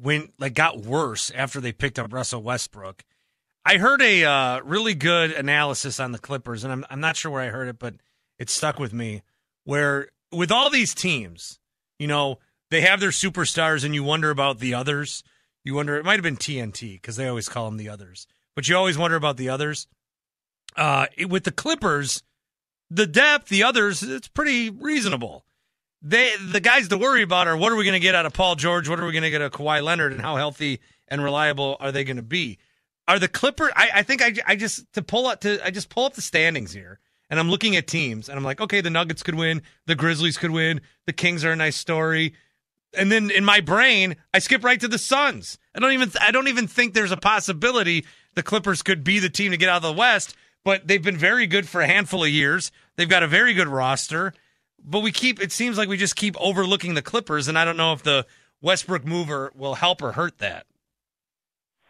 went 0.00 0.32
like 0.38 0.54
got 0.54 0.80
worse 0.80 1.30
after 1.32 1.60
they 1.60 1.72
picked 1.72 1.98
up 1.98 2.12
Russell 2.12 2.42
Westbrook 2.42 3.04
I 3.66 3.78
heard 3.78 4.02
a 4.02 4.24
uh, 4.24 4.60
really 4.60 4.94
good 4.94 5.32
analysis 5.32 5.98
on 5.98 6.12
the 6.12 6.18
Clippers, 6.18 6.64
and 6.64 6.72
I'm 6.72 6.84
I'm 6.90 7.00
not 7.00 7.16
sure 7.16 7.30
where 7.30 7.42
I 7.42 7.48
heard 7.48 7.68
it, 7.68 7.78
but 7.78 7.94
it 8.38 8.50
stuck 8.50 8.78
with 8.78 8.92
me. 8.92 9.22
Where 9.64 10.08
with 10.34 10.52
all 10.52 10.70
these 10.70 10.94
teams, 10.94 11.58
you 11.98 12.06
know, 12.06 12.38
they 12.70 12.80
have 12.80 13.00
their 13.00 13.10
superstars, 13.10 13.84
and 13.84 13.94
you 13.94 14.02
wonder 14.02 14.30
about 14.30 14.58
the 14.58 14.74
others. 14.74 15.22
You 15.64 15.74
wonder 15.74 15.96
it 15.96 16.04
might 16.04 16.14
have 16.14 16.22
been 16.22 16.36
TNT 16.36 16.94
because 16.94 17.16
they 17.16 17.28
always 17.28 17.48
call 17.48 17.66
them 17.66 17.76
the 17.76 17.88
others, 17.88 18.26
but 18.54 18.68
you 18.68 18.76
always 18.76 18.98
wonder 18.98 19.16
about 19.16 19.36
the 19.36 19.48
others. 19.48 19.86
Uh, 20.76 21.06
with 21.28 21.44
the 21.44 21.52
Clippers, 21.52 22.22
the 22.90 23.06
depth, 23.06 23.48
the 23.48 23.62
others, 23.62 24.02
it's 24.02 24.28
pretty 24.28 24.70
reasonable. 24.70 25.44
They 26.02 26.32
the 26.36 26.60
guys 26.60 26.88
to 26.88 26.98
worry 26.98 27.22
about 27.22 27.48
are 27.48 27.56
what 27.56 27.72
are 27.72 27.76
we 27.76 27.84
going 27.84 27.94
to 27.94 28.00
get 28.00 28.14
out 28.14 28.26
of 28.26 28.34
Paul 28.34 28.56
George? 28.56 28.88
What 28.88 29.00
are 29.00 29.06
we 29.06 29.12
going 29.12 29.22
to 29.22 29.30
get 29.30 29.40
out 29.40 29.54
of 29.54 29.60
Kawhi 29.60 29.82
Leonard? 29.82 30.12
And 30.12 30.20
how 30.20 30.36
healthy 30.36 30.80
and 31.08 31.22
reliable 31.22 31.76
are 31.80 31.92
they 31.92 32.04
going 32.04 32.18
to 32.18 32.22
be? 32.22 32.58
Are 33.08 33.18
the 33.18 33.28
Clippers? 33.28 33.70
I, 33.74 33.90
I 33.94 34.02
think 34.02 34.22
I, 34.22 34.34
I 34.46 34.56
just 34.56 34.92
to 34.94 35.02
pull 35.02 35.26
up 35.26 35.40
to 35.42 35.64
I 35.64 35.70
just 35.70 35.88
pull 35.88 36.04
up 36.04 36.14
the 36.14 36.22
standings 36.22 36.72
here, 36.72 37.00
and 37.34 37.40
I'm 37.40 37.50
looking 37.50 37.74
at 37.74 37.88
teams, 37.88 38.28
and 38.28 38.38
I'm 38.38 38.44
like, 38.44 38.60
okay, 38.60 38.80
the 38.80 38.90
Nuggets 38.90 39.24
could 39.24 39.34
win, 39.34 39.60
the 39.86 39.96
Grizzlies 39.96 40.38
could 40.38 40.52
win, 40.52 40.80
the 41.04 41.12
Kings 41.12 41.44
are 41.44 41.50
a 41.50 41.56
nice 41.56 41.74
story, 41.76 42.32
and 42.96 43.10
then 43.10 43.28
in 43.32 43.44
my 43.44 43.58
brain, 43.58 44.14
I 44.32 44.38
skip 44.38 44.62
right 44.62 44.78
to 44.78 44.86
the 44.86 44.98
Suns. 44.98 45.58
I 45.74 45.80
don't 45.80 45.90
even 45.90 46.12
I 46.20 46.30
don't 46.30 46.46
even 46.46 46.68
think 46.68 46.94
there's 46.94 47.10
a 47.10 47.16
possibility 47.16 48.06
the 48.36 48.44
Clippers 48.44 48.82
could 48.82 49.02
be 49.02 49.18
the 49.18 49.28
team 49.28 49.50
to 49.50 49.56
get 49.56 49.68
out 49.68 49.78
of 49.78 49.82
the 49.82 49.92
West, 49.92 50.36
but 50.64 50.86
they've 50.86 51.02
been 51.02 51.16
very 51.16 51.48
good 51.48 51.68
for 51.68 51.80
a 51.80 51.88
handful 51.88 52.22
of 52.22 52.30
years. 52.30 52.70
They've 52.94 53.08
got 53.08 53.24
a 53.24 53.26
very 53.26 53.52
good 53.52 53.66
roster, 53.66 54.32
but 54.78 55.00
we 55.00 55.10
keep 55.10 55.42
it 55.42 55.50
seems 55.50 55.76
like 55.76 55.88
we 55.88 55.96
just 55.96 56.14
keep 56.14 56.36
overlooking 56.40 56.94
the 56.94 57.02
Clippers, 57.02 57.48
and 57.48 57.58
I 57.58 57.64
don't 57.64 57.76
know 57.76 57.94
if 57.94 58.04
the 58.04 58.26
Westbrook 58.62 59.04
mover 59.04 59.50
will 59.56 59.74
help 59.74 60.02
or 60.02 60.12
hurt 60.12 60.38
that 60.38 60.66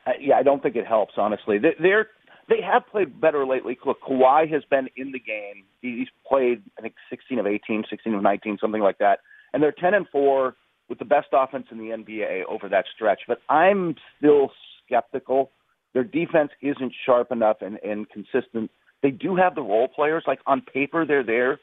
uh, 0.06 0.12
yeah, 0.20 0.36
I 0.36 0.42
don't 0.42 0.62
think 0.62 0.76
it 0.76 0.86
helps. 0.86 1.14
Honestly, 1.16 1.58
they, 1.58 1.74
they're 1.80 2.08
they 2.48 2.60
have 2.60 2.86
played 2.86 3.20
better 3.20 3.46
lately. 3.46 3.78
Look, 3.84 4.00
Kawhi 4.02 4.50
has 4.52 4.62
been 4.70 4.88
in 4.96 5.12
the 5.12 5.18
game. 5.18 5.64
He's 5.80 6.08
played, 6.26 6.62
I 6.78 6.82
think, 6.82 6.94
16 7.10 7.38
of 7.38 7.46
18, 7.46 7.84
16 7.88 8.14
of 8.14 8.22
19, 8.22 8.58
something 8.60 8.82
like 8.82 8.98
that. 8.98 9.20
And 9.52 9.62
they're 9.62 9.72
10 9.72 9.94
and 9.94 10.06
four 10.10 10.56
with 10.88 10.98
the 10.98 11.04
best 11.04 11.28
offense 11.32 11.66
in 11.70 11.78
the 11.78 11.84
NBA 11.84 12.44
over 12.48 12.68
that 12.68 12.84
stretch. 12.94 13.20
But 13.26 13.38
I'm 13.48 13.94
still 14.18 14.50
skeptical. 14.84 15.50
Their 15.94 16.04
defense 16.04 16.50
isn't 16.60 16.92
sharp 17.06 17.30
enough 17.30 17.58
and, 17.60 17.78
and 17.82 18.06
consistent. 18.10 18.70
They 19.02 19.10
do 19.10 19.36
have 19.36 19.54
the 19.54 19.62
role 19.62 19.88
players. 19.88 20.24
Like 20.26 20.40
on 20.46 20.60
paper, 20.60 21.06
they're 21.06 21.24
there. 21.24 21.60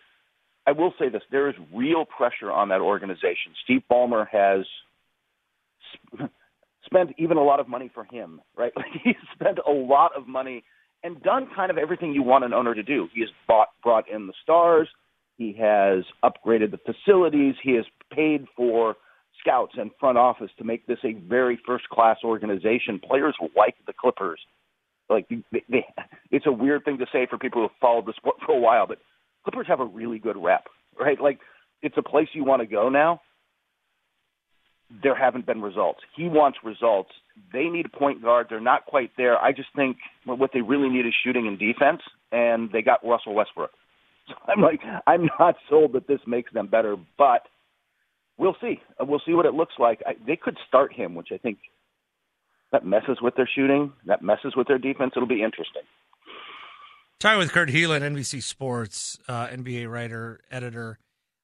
I 0.66 0.72
will 0.72 0.94
say 1.00 1.10
this: 1.10 1.24
there 1.32 1.50
is 1.50 1.56
real 1.74 2.06
pressure 2.06 2.52
on 2.52 2.70
that 2.70 2.82
organization. 2.82 3.54
Steve 3.64 3.82
Ballmer 3.92 4.28
has 4.32 4.66
spent 6.92 7.12
even 7.18 7.38
a 7.38 7.44
lot 7.44 7.60
of 7.60 7.68
money 7.68 7.90
for 7.94 8.04
him, 8.06 8.42
right? 8.56 8.72
Like 8.82 9.02
he's 9.04 9.16
spent 9.34 9.60
a 9.66 9.72
lot 9.72 10.12
of 10.16 10.28
money 10.28 10.64
and 11.04 11.22
done 11.24 11.48
kind 11.56 11.72
of 11.72 11.78
everything 11.78 12.14
you 12.14 12.24
want 12.24 12.44
an 12.44 12.54
owner 12.54 12.76
to 12.76 12.84
do. 12.84 13.08
He 13.14 13.22
has 13.22 13.30
bought, 13.48 13.70
brought 13.84 14.10
in 14.10 14.28
the 14.28 14.34
stars. 14.44 14.88
He 15.38 15.54
has 15.60 16.04
upgraded 16.24 16.72
the 16.72 16.80
facilities. 16.86 17.56
He 17.64 17.74
has 17.74 17.86
paid 18.14 18.46
for 18.56 18.96
scouts 19.40 19.74
and 19.78 19.90
front 20.00 20.18
office 20.18 20.52
to 20.58 20.64
make 20.64 20.86
this 20.86 21.00
a 21.04 21.14
very 21.14 21.60
first 21.66 21.90
class 21.90 22.18
organization. 22.24 23.00
Players 23.00 23.36
like 23.56 23.76
the 23.88 23.94
Clippers. 24.00 24.40
Like 25.10 25.28
they, 25.30 25.64
they, 25.70 25.86
it's 26.30 26.46
a 26.46 26.52
weird 26.52 26.86
thing 26.86 27.00
to 27.00 27.06
say 27.12 27.26
for 27.30 27.38
people 27.38 27.62
who 27.62 27.68
have 27.68 27.78
followed 27.82 28.06
the 28.06 28.14
sport 28.16 28.36
for 28.46 28.56
a 28.56 28.60
while, 28.60 28.86
but 28.86 29.00
Clippers 29.44 29.68
have 29.68 29.80
a 29.80 29.86
really 29.86 30.20
good 30.20 30.38
rep, 30.38 30.66
right? 31.00 31.20
Like 31.20 31.40
it's 31.82 31.98
a 31.98 32.04
place 32.04 32.28
you 32.34 32.44
want 32.44 32.62
to 32.62 32.68
go 32.68 32.90
now 32.90 33.22
there 35.04 35.16
haven't 35.16 35.46
been 35.46 35.62
results. 35.62 36.00
He 36.16 36.28
wants 36.28 36.60
results. 36.64 37.12
They 37.54 37.66
need 37.66 37.86
a 37.86 37.98
point 37.98 38.22
guard. 38.22 38.48
They're 38.50 38.60
not 38.60 38.86
quite 38.86 39.12
there. 39.18 39.38
I 39.38 39.52
just 39.52 39.70
think 39.76 39.98
what 40.26 40.52
they 40.54 40.62
really 40.62 40.90
need 40.90 41.06
is 41.06 41.14
shooting 41.24 41.48
and 41.48 41.58
defense, 41.58 42.02
and 42.32 42.72
they 42.72 42.82
got 42.82 43.06
Russell 43.06 43.34
Westbrook. 43.34 43.72
So 44.28 44.36
I'm 44.48 44.62
like, 44.62 44.82
I'm 45.08 45.30
not 45.40 45.56
sold 45.70 45.94
that 45.94 46.08
this 46.08 46.20
makes 46.28 46.52
them 46.54 46.68
better, 46.68 46.96
but 47.18 47.48
we'll 48.38 48.56
see. 48.62 48.82
Uh, 49.00 49.06
we'll 49.06 49.22
see 49.26 49.34
what 49.34 49.46
it 49.46 49.54
looks 49.54 49.76
like. 49.80 50.02
I, 50.06 50.14
they 50.26 50.36
could 50.36 50.58
start 50.68 50.94
him, 50.94 51.16
which 51.16 51.30
I 51.32 51.38
think 51.38 51.60
that 52.72 52.86
messes 52.86 53.18
with 53.22 53.36
their 53.36 53.50
shooting. 53.54 53.94
That 54.06 54.22
messes 54.22 54.56
with 54.56 54.68
their 54.68 54.80
defense. 54.80 55.14
It'll 55.16 55.28
be 55.28 55.44
interesting. 55.44 55.84
Talking 57.20 57.40
with 57.40 57.52
Kurt 57.52 57.70
Helin, 57.70 58.02
NBC 58.02 58.42
Sports, 58.42 59.20
uh, 59.28 59.48
NBA 59.48 59.90
writer, 59.92 60.42
editor. 60.50 60.98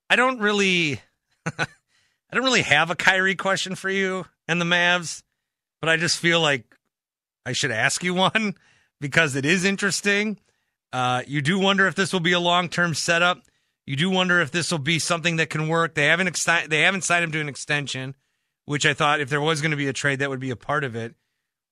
I 0.10 0.16
don't 0.16 0.39
really, 0.39 1.00
I 2.29 2.36
don't 2.36 2.46
really 2.46 2.63
have 2.63 2.89
a 2.89 2.96
Kyrie 2.96 3.36
question 3.36 3.75
for 3.75 3.89
you 3.89 4.25
and 4.48 4.60
the 4.60 4.65
Mavs, 4.65 5.24
but 5.79 5.89
I 5.89 5.98
just 5.98 6.17
feel 6.17 6.41
like 6.41 6.75
I 7.46 7.53
should 7.53 7.72
ask 7.72 8.03
you 8.03 8.13
one 8.13 8.55
because 9.00 9.36
it 9.36 9.46
is 9.46 9.63
interesting. 9.63 10.39
Uh, 10.91 11.24
you 11.27 11.41
do 11.41 11.60
wonder 11.60 11.88
if 11.88 11.96
this 11.96 12.13
will 12.13 12.19
be 12.19 12.34
a 12.34 12.39
long 12.39 12.69
term 12.69 12.93
setup. 12.93 13.43
You 13.86 13.96
do 13.96 14.10
wonder 14.10 14.41
if 14.41 14.51
this 14.51 14.72
will 14.72 14.79
be 14.79 15.00
something 15.00 15.38
that 15.38 15.50
can 15.50 15.69
work. 15.69 15.96
They 15.96 16.05
haven't 16.05 16.46
they 16.69 16.81
haven't 16.81 17.03
signed 17.03 17.24
him 17.24 17.31
to 17.31 17.41
an 17.41 17.50
extension, 17.50 18.15
which 18.65 18.86
I 18.86 18.93
thought 18.93 19.22
if 19.22 19.29
there 19.29 19.41
was 19.41 19.62
going 19.62 19.72
to 19.72 19.77
be 19.77 19.88
a 19.88 19.93
trade, 19.93 20.19
that 20.19 20.29
would 20.29 20.39
be 20.39 20.50
a 20.50 20.57
part 20.57 20.84
of 20.84 20.96
it. 20.96 21.15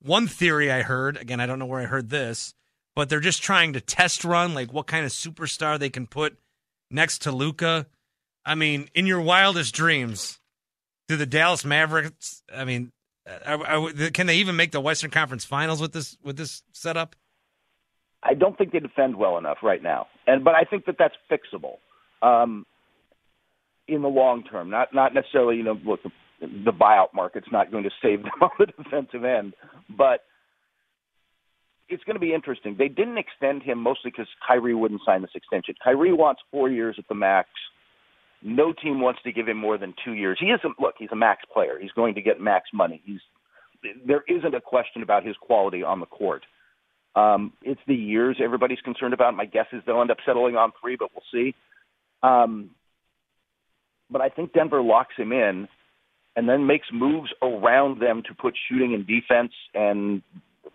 One 0.02 0.28
theory 0.28 0.72
I 0.72 0.82
heard, 0.82 1.18
again, 1.18 1.40
I 1.40 1.46
don't 1.46 1.60
know 1.60 1.66
where 1.66 1.82
I 1.82 1.86
heard 1.86 2.10
this, 2.10 2.54
but 2.96 3.10
they're 3.10 3.20
just 3.20 3.44
trying 3.44 3.74
to 3.74 3.82
test 3.82 4.24
run 4.24 4.54
like 4.54 4.72
what 4.72 4.88
kind 4.88 5.06
of 5.06 5.12
superstar 5.12 5.78
they 5.78 5.90
can 5.90 6.08
put 6.08 6.38
next 6.90 7.24
to 7.24 7.32
Luka. 7.32 7.88
I 8.46 8.56
mean, 8.56 8.90
in 8.94 9.08
your 9.08 9.22
wildest 9.22 9.74
dreams, 9.74 10.40
do 11.08 11.16
the 11.16 11.26
Dallas 11.26 11.66
Mavericks? 11.66 12.44
I 12.54 12.66
mean, 12.66 12.92
are, 13.46 13.66
are, 13.66 13.92
can 14.12 14.28
they 14.28 14.38
even 14.38 14.56
make 14.56 14.72
the 14.72 14.82
Western 14.82 15.12
Conference 15.12 15.46
Finals 15.46 15.82
with 15.82 15.94
this 15.94 16.18
with 16.24 16.38
this 16.38 16.64
setup? 16.74 17.16
I 18.24 18.34
don't 18.34 18.58
think 18.58 18.72
they 18.72 18.80
defend 18.80 19.16
well 19.16 19.38
enough 19.38 19.58
right 19.62 19.82
now, 19.82 20.08
and 20.26 20.44
but 20.44 20.56
I 20.56 20.64
think 20.64 20.86
that 20.86 20.96
that's 20.98 21.16
fixable 21.30 21.78
um, 22.22 22.66
in 23.88 24.02
the 24.02 24.08
long 24.08 24.44
term. 24.44 24.70
Not 24.70 24.94
not 24.94 25.14
necessarily, 25.14 25.58
you 25.58 25.64
know, 25.64 25.78
look, 25.86 26.02
the, 26.04 26.12
the 26.42 26.72
buyout 26.72 27.14
market's 27.14 27.48
not 27.52 27.72
going 27.72 27.84
to 27.84 27.92
save 28.02 28.24
them 28.24 28.32
on 28.42 28.50
the 28.60 28.66
defensive 28.66 29.24
end, 29.24 29.54
but 29.90 30.22
it's 31.88 32.04
going 32.04 32.16
to 32.16 32.20
be 32.20 32.34
interesting. 32.34 32.76
They 32.78 32.88
didn't 32.88 33.18
extend 33.18 33.62
him 33.64 33.80
mostly 33.80 34.12
because 34.12 34.28
Kyrie 34.48 34.74
wouldn't 34.74 35.02
sign 35.06 35.22
this 35.22 35.32
extension. 35.36 35.76
Kyrie 35.84 36.14
wants 36.14 36.42
four 36.52 36.70
years 36.70 36.96
at 36.98 37.08
the 37.08 37.16
max. 37.16 37.50
No 38.48 38.74
team 38.74 39.02
wants 39.02 39.20
to 39.24 39.32
give 39.32 39.48
him 39.48 39.58
more 39.58 39.76
than 39.76 39.96
two 40.06 40.14
years. 40.14 40.38
He 40.40 40.52
isn't. 40.52 40.80
Look, 40.80 40.96
he's 41.00 41.10
a 41.12 41.16
max 41.16 41.42
player. 41.52 41.80
He's 41.82 41.92
going 41.94 42.14
to 42.14 42.22
get 42.22 42.40
max 42.40 42.70
money. 42.72 43.02
He's 43.04 43.20
there 44.06 44.24
isn't 44.28 44.54
a 44.54 44.62
question 44.62 45.02
about 45.02 45.26
his 45.26 45.36
quality 45.42 45.82
on 45.82 46.00
the 46.00 46.06
court. 46.06 46.44
Um, 47.16 47.54
it's 47.64 47.82
the 47.88 47.96
years 47.96 48.38
everybody's 48.44 48.82
concerned 48.82 49.16
about. 49.16 49.36
My 49.36 49.46
guess 49.46 49.66
is 49.74 49.82
they'll 49.86 50.02
end 50.02 50.12
up 50.12 50.18
settling 50.26 50.56
on 50.56 50.74
three, 50.80 50.96
but 50.96 51.10
we'll 51.14 51.24
see. 51.32 51.56
Um, 52.22 52.70
but 54.12 54.22
I 54.22 54.30
think 54.30 54.54
Denver 54.54 54.82
locks 54.82 55.16
him 55.18 55.32
in 55.32 55.68
and 56.36 56.48
then 56.48 56.68
makes 56.68 56.88
moves 56.94 57.32
around 57.42 58.00
them 58.00 58.22
to 58.28 58.36
put 58.36 58.54
shooting 58.70 58.94
and 58.94 59.08
defense 59.08 59.54
and 59.74 60.22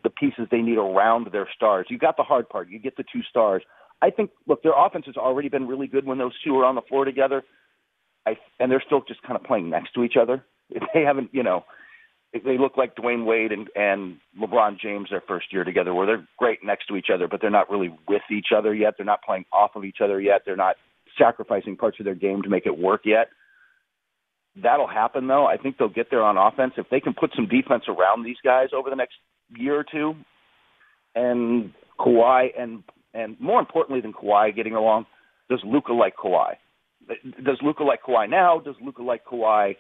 the 0.03 0.11
pieces 0.11 0.49
they 0.51 0.63
need 0.63 0.79
around 0.79 1.29
their 1.31 1.49
stars. 1.55 1.87
You 1.89 1.99
got 1.99 2.17
the 2.17 2.25
hard 2.25 2.49
part. 2.49 2.69
You 2.69 2.81
get 2.81 2.97
the 2.97 3.05
two 3.13 3.23
stars. 3.29 3.63
I 4.03 4.11
think 4.11 4.31
look, 4.47 4.63
their 4.63 4.73
offense 4.77 5.07
has 5.07 5.17
already 5.17 5.49
been 5.49 5.69
really 5.69 5.87
good 5.87 6.07
when 6.07 6.19
those 6.19 6.33
two 6.43 6.59
are 6.59 6.65
on 6.65 6.75
the 6.75 6.83
floor 6.83 7.05
together. 7.05 7.45
I 8.31 8.39
and 8.59 8.71
they're 8.71 8.83
still 8.85 9.03
just 9.07 9.23
kind 9.23 9.37
of 9.37 9.45
playing 9.45 9.71
next 9.71 9.93
to 9.95 10.05
each 10.05 10.17
other. 10.21 10.45
They 10.95 11.03
haven't, 11.03 11.31
you 11.33 11.43
know, 11.43 11.65
they 12.33 12.57
look 12.57 12.77
like 12.77 12.95
Dwyane 12.95 13.25
Wade 13.25 13.51
and 13.51 13.69
and 13.75 14.19
LeBron 14.41 14.79
James 14.81 15.09
their 15.11 15.23
first 15.27 15.53
year 15.53 15.65
together, 15.65 15.93
where 15.93 16.07
they're 16.07 16.29
great 16.39 16.61
next 16.63 16.87
to 16.87 16.97
each 16.97 17.09
other, 17.13 17.27
but 17.27 17.41
they're 17.41 17.51
not 17.51 17.71
really 17.71 17.93
with 18.09 18.23
each 18.31 18.49
other 18.57 18.73
yet. 18.73 18.95
They're 18.97 19.07
not 19.07 19.23
playing 19.23 19.47
off 19.53 19.73
of 19.75 19.85
each 19.85 19.99
other 20.03 20.21
yet. 20.21 20.43
They're 20.47 20.57
not 20.57 20.77
sacrificing 21.19 21.77
parts 21.77 21.99
of 21.99 22.05
their 22.05 22.15
game 22.15 22.43
to 22.43 22.49
make 22.49 22.67
it 22.67 22.79
work 22.79 23.03
yet. 23.05 23.31
That'll 24.55 24.87
happen 24.87 25.27
though. 25.27 25.47
I 25.47 25.57
think 25.57 25.77
they'll 25.79 25.89
get 25.89 26.11
there 26.11 26.23
on 26.23 26.37
offense 26.37 26.75
if 26.77 26.89
they 26.89 27.01
can 27.01 27.15
put 27.15 27.33
some 27.35 27.49
defense 27.49 27.85
around 27.89 28.25
these 28.25 28.39
guys 28.45 28.69
over 28.73 28.91
the 28.91 28.97
next 28.97 29.15
year 29.57 29.77
or 29.77 29.85
two, 29.85 30.15
and 31.17 31.73
Kawhi 31.99 32.49
and 32.57 32.85
and 33.13 33.41
more 33.41 33.59
importantly 33.59 34.01
than 34.01 34.13
Kawhi 34.13 34.55
getting 34.55 34.75
along, 34.75 35.07
does 35.49 35.61
Luka 35.65 35.93
like 35.93 36.17
Kawhi? 36.17 36.55
Does 37.45 37.59
Luka 37.63 37.85
like 37.85 38.03
Kawhi 38.03 38.29
now? 38.29 38.61
Does 38.61 38.77
Luka 38.83 39.03
like 39.03 39.25
Kawhi 39.25 39.77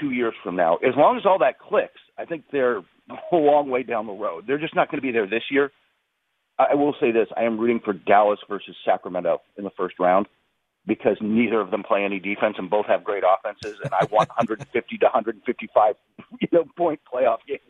two 0.00 0.10
years 0.10 0.34
from 0.42 0.56
now? 0.56 0.76
As 0.76 0.94
long 0.96 1.16
as 1.16 1.26
all 1.26 1.38
that 1.38 1.58
clicks, 1.58 2.00
I 2.18 2.24
think 2.24 2.44
they're 2.52 2.78
a 3.32 3.36
long 3.36 3.70
way 3.70 3.82
down 3.82 4.06
the 4.06 4.12
road. 4.12 4.44
They're 4.46 4.58
just 4.58 4.74
not 4.74 4.90
going 4.90 4.98
to 5.00 5.06
be 5.06 5.12
there 5.12 5.26
this 5.26 5.44
year. 5.50 5.70
I 6.58 6.74
will 6.74 6.94
say 7.00 7.10
this: 7.10 7.28
I 7.36 7.44
am 7.44 7.58
rooting 7.58 7.80
for 7.84 7.92
Dallas 7.92 8.38
versus 8.48 8.76
Sacramento 8.84 9.40
in 9.58 9.64
the 9.64 9.70
first 9.76 9.98
round 9.98 10.26
because 10.86 11.16
neither 11.20 11.60
of 11.60 11.70
them 11.70 11.82
play 11.82 12.04
any 12.04 12.20
defense 12.20 12.56
and 12.58 12.68
both 12.70 12.86
have 12.86 13.02
great 13.02 13.24
offenses, 13.24 13.80
and 13.82 13.92
I 13.92 14.04
want 14.10 14.28
150 14.36 14.98
to 14.98 15.04
155, 15.06 15.94
you 16.40 16.48
know, 16.52 16.64
point 16.76 17.00
playoff 17.12 17.38
games. 17.48 17.60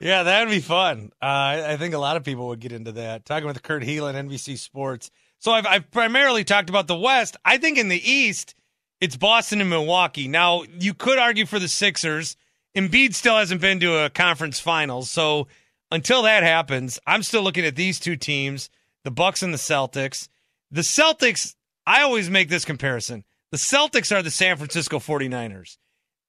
Yeah, 0.00 0.24
that 0.24 0.44
would 0.44 0.50
be 0.50 0.60
fun. 0.60 1.12
Uh, 1.22 1.62
I 1.66 1.76
think 1.76 1.94
a 1.94 1.98
lot 1.98 2.16
of 2.16 2.24
people 2.24 2.48
would 2.48 2.60
get 2.60 2.72
into 2.72 2.92
that. 2.92 3.24
Talking 3.24 3.46
with 3.46 3.62
Kurt 3.62 3.82
Helin, 3.82 4.14
NBC 4.14 4.58
Sports. 4.58 5.10
So 5.38 5.52
I've, 5.52 5.66
I've 5.66 5.90
primarily 5.90 6.44
talked 6.44 6.68
about 6.68 6.86
the 6.86 6.98
West. 6.98 7.36
I 7.44 7.58
think 7.58 7.78
in 7.78 7.88
the 7.88 8.10
East, 8.10 8.54
it's 9.00 9.16
Boston 9.16 9.60
and 9.60 9.70
Milwaukee. 9.70 10.28
Now, 10.28 10.64
you 10.78 10.94
could 10.94 11.18
argue 11.18 11.46
for 11.46 11.58
the 11.58 11.68
Sixers. 11.68 12.36
Embiid 12.76 13.14
still 13.14 13.36
hasn't 13.36 13.60
been 13.60 13.80
to 13.80 14.04
a 14.04 14.10
conference 14.10 14.58
finals. 14.58 15.10
So 15.10 15.46
until 15.90 16.22
that 16.22 16.42
happens, 16.42 16.98
I'm 17.06 17.22
still 17.22 17.42
looking 17.42 17.64
at 17.64 17.76
these 17.76 18.00
two 18.00 18.16
teams, 18.16 18.68
the 19.04 19.10
Bucks 19.10 19.42
and 19.42 19.54
the 19.54 19.58
Celtics. 19.58 20.28
The 20.70 20.82
Celtics, 20.82 21.54
I 21.86 22.02
always 22.02 22.28
make 22.28 22.48
this 22.48 22.64
comparison. 22.64 23.24
The 23.52 23.58
Celtics 23.58 24.14
are 24.14 24.22
the 24.22 24.30
San 24.30 24.56
Francisco 24.56 24.98
49ers. 24.98 25.78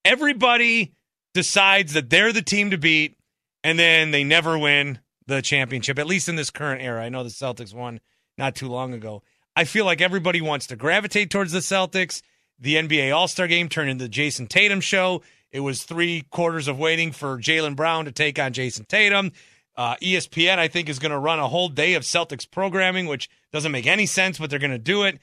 Everybody 0.06 0.94
decides 1.34 1.94
that 1.94 2.10
they're 2.10 2.32
the 2.32 2.42
team 2.42 2.72
to 2.72 2.78
beat 2.78 3.18
and 3.63 3.78
then 3.78 4.12
they 4.12 4.24
never 4.24 4.58
win 4.58 5.00
the 5.25 5.42
championship, 5.42 6.00
at 6.00 6.08
least 6.08 6.30
in 6.30 6.36
this 6.36 6.50
current 6.50 6.82
era. 6.82 7.04
I 7.04 7.10
know 7.10 7.24
the 7.24 7.30
Celtics 7.30 7.74
won 7.74 8.00
not 8.39 8.55
too 8.55 8.69
long 8.69 8.93
ago. 8.93 9.22
I 9.55 9.65
feel 9.65 9.86
like 9.86 10.01
everybody 10.01 10.41
wants 10.41 10.65
to 10.67 10.75
gravitate 10.75 11.29
towards 11.29 11.51
the 11.51 11.60
Celtics. 11.60 12.24
The 12.58 12.75
NBA 12.75 13.15
All 13.15 13.27
Star 13.27 13.46
game 13.46 13.69
turned 13.69 13.91
into 13.91 14.05
the 14.05 14.10
Jayson 14.10 14.48
Tatum 14.48 14.81
show. 14.81 15.22
It 15.51 15.60
was 15.60 15.84
three 15.84 16.24
quarters 16.31 16.67
of 16.67 16.79
waiting 16.79 17.12
for 17.12 17.38
Jaylen 17.38 17.75
Brown 17.75 18.05
to 18.05 18.12
take 18.12 18.39
on 18.39 18.53
Jayson 18.53 18.86
Tatum. 18.88 19.34
Uh, 19.75 19.96
ESPN, 20.01 20.58
I 20.58 20.67
think, 20.67 20.89
is 20.89 21.00
going 21.00 21.12
to 21.12 21.19
run 21.19 21.39
a 21.39 21.48
whole 21.48 21.69
day 21.69 21.93
of 21.93 22.03
Celtics 22.03 22.50
programming, 22.50 23.05
which 23.05 23.29
doesn't 23.51 23.72
make 23.72 23.86
any 23.86 24.05
sense, 24.05 24.38
but 24.38 24.50
they're 24.50 24.60
going 24.60 24.72
to 24.72 24.77
do 24.77 25.03
it. 25.03 25.19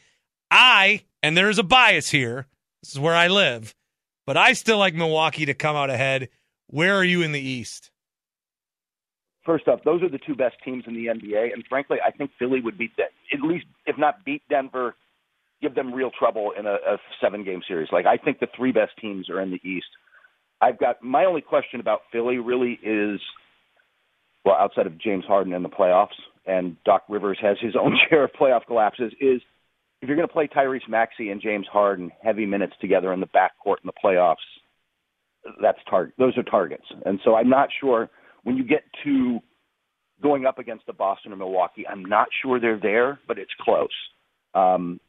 I, 0.50 1.02
and 1.22 1.36
there's 1.36 1.58
a 1.58 1.62
bias 1.62 2.10
here, 2.10 2.46
this 2.82 2.92
is 2.92 3.00
where 3.00 3.14
I 3.14 3.28
live, 3.28 3.74
but 4.26 4.36
I 4.36 4.52
still 4.52 4.78
like 4.78 4.94
Milwaukee 4.94 5.46
to 5.46 5.54
come 5.54 5.76
out 5.76 5.90
ahead. 5.90 6.28
Where 6.68 6.94
are 6.94 7.04
you 7.04 7.22
in 7.22 7.32
the 7.32 7.40
East? 7.40 7.90
First 9.46 9.68
up, 9.68 9.84
those 9.84 10.02
are 10.02 10.08
the 10.08 10.18
two 10.18 10.34
best 10.34 10.56
teams 10.64 10.84
in 10.86 10.94
the 10.94 11.06
NBA, 11.06 11.52
and 11.54 11.64
frankly, 11.68 11.98
I 12.04 12.10
think 12.10 12.32
Philly 12.38 12.60
would 12.60 12.76
beat 12.76 12.96
them, 12.96 13.06
at 13.32 13.40
least 13.40 13.66
if 13.86 13.96
not 13.96 14.24
beat 14.24 14.42
Denver, 14.50 14.94
give 15.62 15.74
them 15.74 15.94
real 15.94 16.10
trouble 16.10 16.52
in 16.58 16.66
a, 16.66 16.74
a 16.74 16.98
seven-game 17.20 17.62
series. 17.66 17.88
Like 17.92 18.04
I 18.06 18.16
think 18.16 18.40
the 18.40 18.48
three 18.54 18.72
best 18.72 18.92
teams 19.00 19.30
are 19.30 19.40
in 19.40 19.50
the 19.50 19.60
East. 19.68 19.86
I've 20.60 20.78
got 20.78 21.02
my 21.02 21.24
only 21.24 21.40
question 21.40 21.80
about 21.80 22.00
Philly 22.12 22.38
really 22.38 22.78
is, 22.82 23.20
well, 24.44 24.56
outside 24.58 24.86
of 24.86 24.98
James 25.00 25.24
Harden 25.26 25.52
in 25.52 25.62
the 25.62 25.68
playoffs, 25.68 26.16
and 26.46 26.76
Doc 26.84 27.04
Rivers 27.08 27.38
has 27.40 27.56
his 27.60 27.74
own 27.80 27.96
share 28.08 28.24
of 28.24 28.30
playoff 28.38 28.66
collapses, 28.66 29.12
is 29.20 29.40
if 30.02 30.08
you're 30.08 30.16
going 30.16 30.28
to 30.28 30.32
play 30.32 30.48
Tyrese 30.48 30.88
Maxey 30.88 31.30
and 31.30 31.40
James 31.40 31.66
Harden 31.72 32.10
heavy 32.22 32.46
minutes 32.46 32.74
together 32.80 33.12
in 33.12 33.20
the 33.20 33.26
backcourt 33.26 33.78
in 33.82 33.86
the 33.86 33.92
playoffs, 34.04 34.36
that's 35.62 35.78
target. 35.88 36.14
Those 36.18 36.36
are 36.36 36.42
targets, 36.42 36.84
and 37.04 37.20
so 37.24 37.36
I'm 37.36 37.48
not 37.48 37.68
sure 37.80 38.10
when 38.46 38.56
you 38.56 38.62
get 38.62 38.84
to 39.02 39.40
going 40.22 40.46
up 40.46 40.60
against 40.60 40.86
the 40.86 40.92
Boston 40.92 41.32
or 41.32 41.36
Milwaukee, 41.36 41.84
I'm 41.84 42.04
not 42.04 42.28
sure 42.42 42.60
they're 42.60 42.78
there, 42.78 43.18
but 43.26 43.38
it's 43.38 43.50
close. 43.60 43.88
Um, 44.54 45.00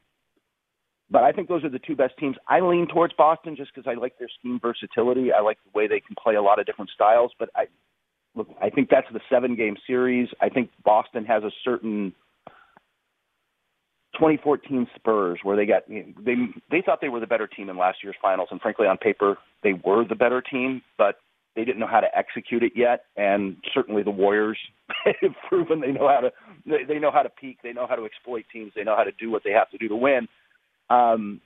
but 1.08 1.22
I 1.22 1.30
think 1.30 1.48
those 1.48 1.62
are 1.62 1.68
the 1.70 1.78
two 1.78 1.94
best 1.94 2.14
teams. 2.18 2.34
I 2.48 2.58
lean 2.58 2.88
towards 2.92 3.14
Boston 3.14 3.54
just 3.54 3.72
because 3.72 3.88
I 3.88 3.94
like 3.94 4.18
their 4.18 4.28
scheme 4.40 4.58
versatility. 4.60 5.32
I 5.32 5.40
like 5.40 5.58
the 5.64 5.70
way 5.78 5.86
they 5.86 6.00
can 6.00 6.16
play 6.20 6.34
a 6.34 6.42
lot 6.42 6.58
of 6.58 6.66
different 6.66 6.90
styles. 6.92 7.30
But 7.38 7.50
I 7.54 7.66
look, 8.34 8.48
I 8.60 8.70
think 8.70 8.90
that's 8.90 9.06
the 9.12 9.20
seven 9.30 9.54
game 9.54 9.76
series. 9.86 10.28
I 10.42 10.48
think 10.48 10.70
Boston 10.84 11.24
has 11.24 11.44
a 11.44 11.52
certain 11.64 12.12
2014 14.14 14.88
Spurs 14.96 15.38
where 15.44 15.56
they 15.56 15.64
got 15.64 15.88
they 15.88 16.34
they 16.72 16.82
thought 16.84 17.00
they 17.00 17.08
were 17.08 17.20
the 17.20 17.26
better 17.28 17.46
team 17.46 17.70
in 17.70 17.78
last 17.78 17.98
year's 18.02 18.16
finals, 18.20 18.48
and 18.50 18.60
frankly, 18.60 18.88
on 18.88 18.98
paper, 18.98 19.38
they 19.62 19.74
were 19.84 20.04
the 20.04 20.16
better 20.16 20.42
team. 20.42 20.82
But 20.98 21.20
they 21.56 21.64
didn't 21.64 21.80
know 21.80 21.88
how 21.88 22.00
to 22.00 22.08
execute 22.16 22.62
it 22.62 22.72
yet, 22.76 23.04
and 23.16 23.56
certainly 23.74 24.02
the 24.02 24.10
Warriors 24.10 24.58
have 25.04 25.34
proven 25.48 25.80
they 25.80 25.92
know 25.92 26.08
how 26.08 26.20
to 26.20 26.32
they, 26.66 26.84
they 26.86 26.98
know 26.98 27.10
how 27.10 27.22
to 27.22 27.28
peak, 27.28 27.58
they 27.62 27.72
know 27.72 27.86
how 27.86 27.96
to 27.96 28.04
exploit 28.04 28.44
teams, 28.52 28.72
they 28.76 28.84
know 28.84 28.96
how 28.96 29.04
to 29.04 29.12
do 29.12 29.30
what 29.30 29.42
they 29.44 29.50
have 29.50 29.70
to 29.70 29.78
do 29.78 29.88
to 29.88 29.96
win. 29.96 30.28
Um, 30.90 31.40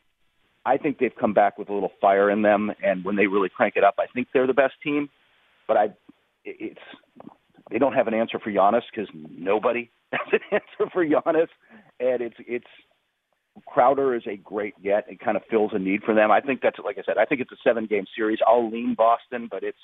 I 0.64 0.76
think 0.76 0.98
they've 0.98 1.14
come 1.18 1.34
back 1.34 1.58
with 1.58 1.68
a 1.68 1.72
little 1.72 1.92
fire 2.00 2.30
in 2.30 2.42
them, 2.42 2.70
and 2.82 3.04
when 3.04 3.16
they 3.16 3.26
really 3.26 3.48
crank 3.48 3.74
it 3.76 3.84
up, 3.84 3.94
I 3.98 4.06
think 4.14 4.28
they're 4.32 4.46
the 4.46 4.54
best 4.54 4.74
team. 4.82 5.08
But 5.66 5.76
I, 5.76 5.88
it's 6.44 6.80
they 7.70 7.78
don't 7.78 7.94
have 7.94 8.06
an 8.06 8.14
answer 8.14 8.38
for 8.38 8.50
Giannis 8.50 8.82
because 8.94 9.08
nobody 9.14 9.90
has 10.12 10.20
an 10.32 10.40
answer 10.52 10.90
for 10.92 11.04
Giannis, 11.04 11.48
and 11.98 12.20
it's 12.20 12.36
it's 12.38 12.66
Crowder 13.66 14.14
is 14.14 14.22
a 14.26 14.36
great 14.36 14.80
get. 14.82 15.04
It 15.08 15.20
kind 15.20 15.36
of 15.36 15.42
fills 15.50 15.72
a 15.74 15.78
need 15.78 16.02
for 16.02 16.14
them. 16.14 16.30
I 16.30 16.40
think 16.40 16.60
that's 16.62 16.78
like 16.84 16.98
I 16.98 17.02
said. 17.04 17.18
I 17.18 17.24
think 17.24 17.40
it's 17.40 17.52
a 17.52 17.56
seven 17.64 17.86
game 17.86 18.04
series. 18.16 18.38
I'll 18.46 18.70
lean 18.70 18.94
Boston, 18.94 19.48
but 19.50 19.62
it's 19.62 19.78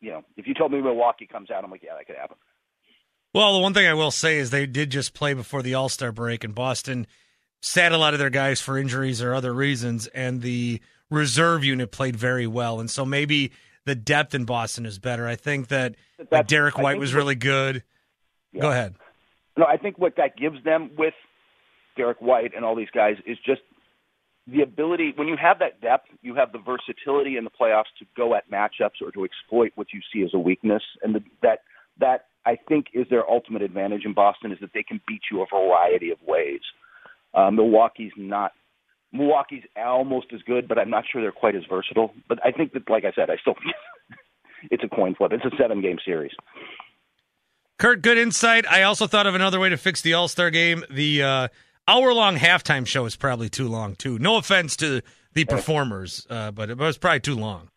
you 0.00 0.10
know 0.10 0.22
if 0.36 0.46
you 0.46 0.54
told 0.54 0.72
me 0.72 0.80
Milwaukee 0.80 1.26
comes 1.26 1.50
out, 1.50 1.64
I'm 1.64 1.70
like 1.70 1.82
yeah, 1.82 1.94
that 1.96 2.06
could 2.06 2.16
happen. 2.16 2.36
Well, 3.34 3.54
the 3.54 3.60
one 3.60 3.72
thing 3.72 3.86
I 3.86 3.94
will 3.94 4.10
say 4.10 4.38
is 4.38 4.50
they 4.50 4.66
did 4.66 4.90
just 4.90 5.14
play 5.14 5.34
before 5.34 5.62
the 5.62 5.74
All 5.74 5.88
Star 5.88 6.12
break, 6.12 6.44
and 6.44 6.54
Boston 6.54 7.06
sat 7.60 7.92
a 7.92 7.96
lot 7.96 8.12
of 8.12 8.18
their 8.18 8.30
guys 8.30 8.60
for 8.60 8.76
injuries 8.76 9.22
or 9.22 9.34
other 9.34 9.52
reasons, 9.52 10.08
and 10.08 10.42
the 10.42 10.80
reserve 11.10 11.64
unit 11.64 11.92
played 11.92 12.16
very 12.16 12.46
well. 12.46 12.80
And 12.80 12.90
so 12.90 13.04
maybe 13.04 13.52
the 13.84 13.94
depth 13.94 14.34
in 14.34 14.44
Boston 14.44 14.84
is 14.84 14.98
better. 14.98 15.26
I 15.26 15.36
think 15.36 15.68
that 15.68 15.94
like 16.30 16.46
Derrick 16.46 16.76
White 16.76 16.98
was 16.98 17.14
really 17.14 17.34
good. 17.34 17.84
Yeah. 18.52 18.62
Go 18.62 18.70
ahead. 18.70 18.94
No, 19.56 19.64
I 19.66 19.76
think 19.76 19.98
what 19.98 20.16
that 20.16 20.36
gives 20.36 20.62
them 20.64 20.90
with 20.96 21.14
Derrick 21.96 22.20
White 22.20 22.52
and 22.54 22.64
all 22.64 22.76
these 22.76 22.90
guys 22.92 23.16
is 23.26 23.38
just 23.44 23.62
the 24.46 24.62
ability 24.62 25.12
when 25.16 25.28
you 25.28 25.36
have 25.40 25.60
that 25.60 25.80
depth, 25.80 26.08
you 26.20 26.34
have 26.34 26.52
the 26.52 26.58
versatility 26.58 27.36
in 27.36 27.44
the 27.44 27.50
playoffs 27.50 27.92
to 27.98 28.06
go 28.16 28.34
at 28.34 28.50
matchups 28.50 29.00
or 29.00 29.12
to 29.12 29.24
exploit 29.24 29.72
what 29.76 29.88
you 29.92 30.00
see 30.12 30.22
as 30.22 30.30
a 30.34 30.38
weakness, 30.38 30.82
and 31.02 31.14
the, 31.14 31.22
that 31.42 31.60
that 32.00 32.26
I 32.44 32.56
think 32.68 32.86
is 32.92 33.06
their 33.08 33.28
ultimate 33.30 33.62
advantage 33.62 34.04
in 34.04 34.14
Boston 34.14 34.50
is 34.52 34.58
that 34.60 34.70
they 34.74 34.82
can 34.82 35.00
beat 35.06 35.22
you 35.30 35.42
a 35.42 35.46
variety 35.46 36.10
of 36.10 36.18
ways. 36.26 36.60
Uh, 37.34 37.50
Milwaukee's 37.50 38.12
not. 38.16 38.52
Milwaukee's 39.12 39.64
almost 39.76 40.28
as 40.32 40.40
good, 40.42 40.66
but 40.66 40.78
I'm 40.78 40.90
not 40.90 41.04
sure 41.10 41.20
they're 41.20 41.32
quite 41.32 41.54
as 41.54 41.62
versatile. 41.68 42.14
But 42.28 42.38
I 42.44 42.50
think 42.50 42.72
that, 42.72 42.88
like 42.88 43.04
I 43.04 43.12
said, 43.12 43.30
I 43.30 43.36
still 43.36 43.54
think 43.54 43.74
it's 44.70 44.82
a 44.82 44.88
coin 44.88 45.14
flip. 45.14 45.32
It's 45.32 45.44
a 45.44 45.56
seven 45.56 45.82
game 45.82 45.98
series. 46.04 46.32
Kurt, 47.78 48.02
good 48.02 48.18
insight. 48.18 48.66
I 48.66 48.82
also 48.82 49.06
thought 49.06 49.26
of 49.26 49.34
another 49.34 49.60
way 49.60 49.68
to 49.68 49.76
fix 49.76 50.00
the 50.00 50.14
All 50.14 50.28
Star 50.28 50.50
game. 50.50 50.84
The 50.90 51.22
uh, 51.22 51.48
hour 51.88 52.12
long 52.12 52.36
halftime 52.36 52.86
show 52.86 53.04
is 53.06 53.16
probably 53.16 53.48
too 53.48 53.68
long, 53.68 53.94
too. 53.94 54.18
No 54.18 54.36
offense 54.36 54.76
to 54.76 55.02
the 55.34 55.44
performers, 55.44 56.26
uh, 56.30 56.50
but 56.50 56.70
it 56.70 56.78
was 56.78 56.98
probably 56.98 57.20
too 57.20 57.36
long. 57.36 57.68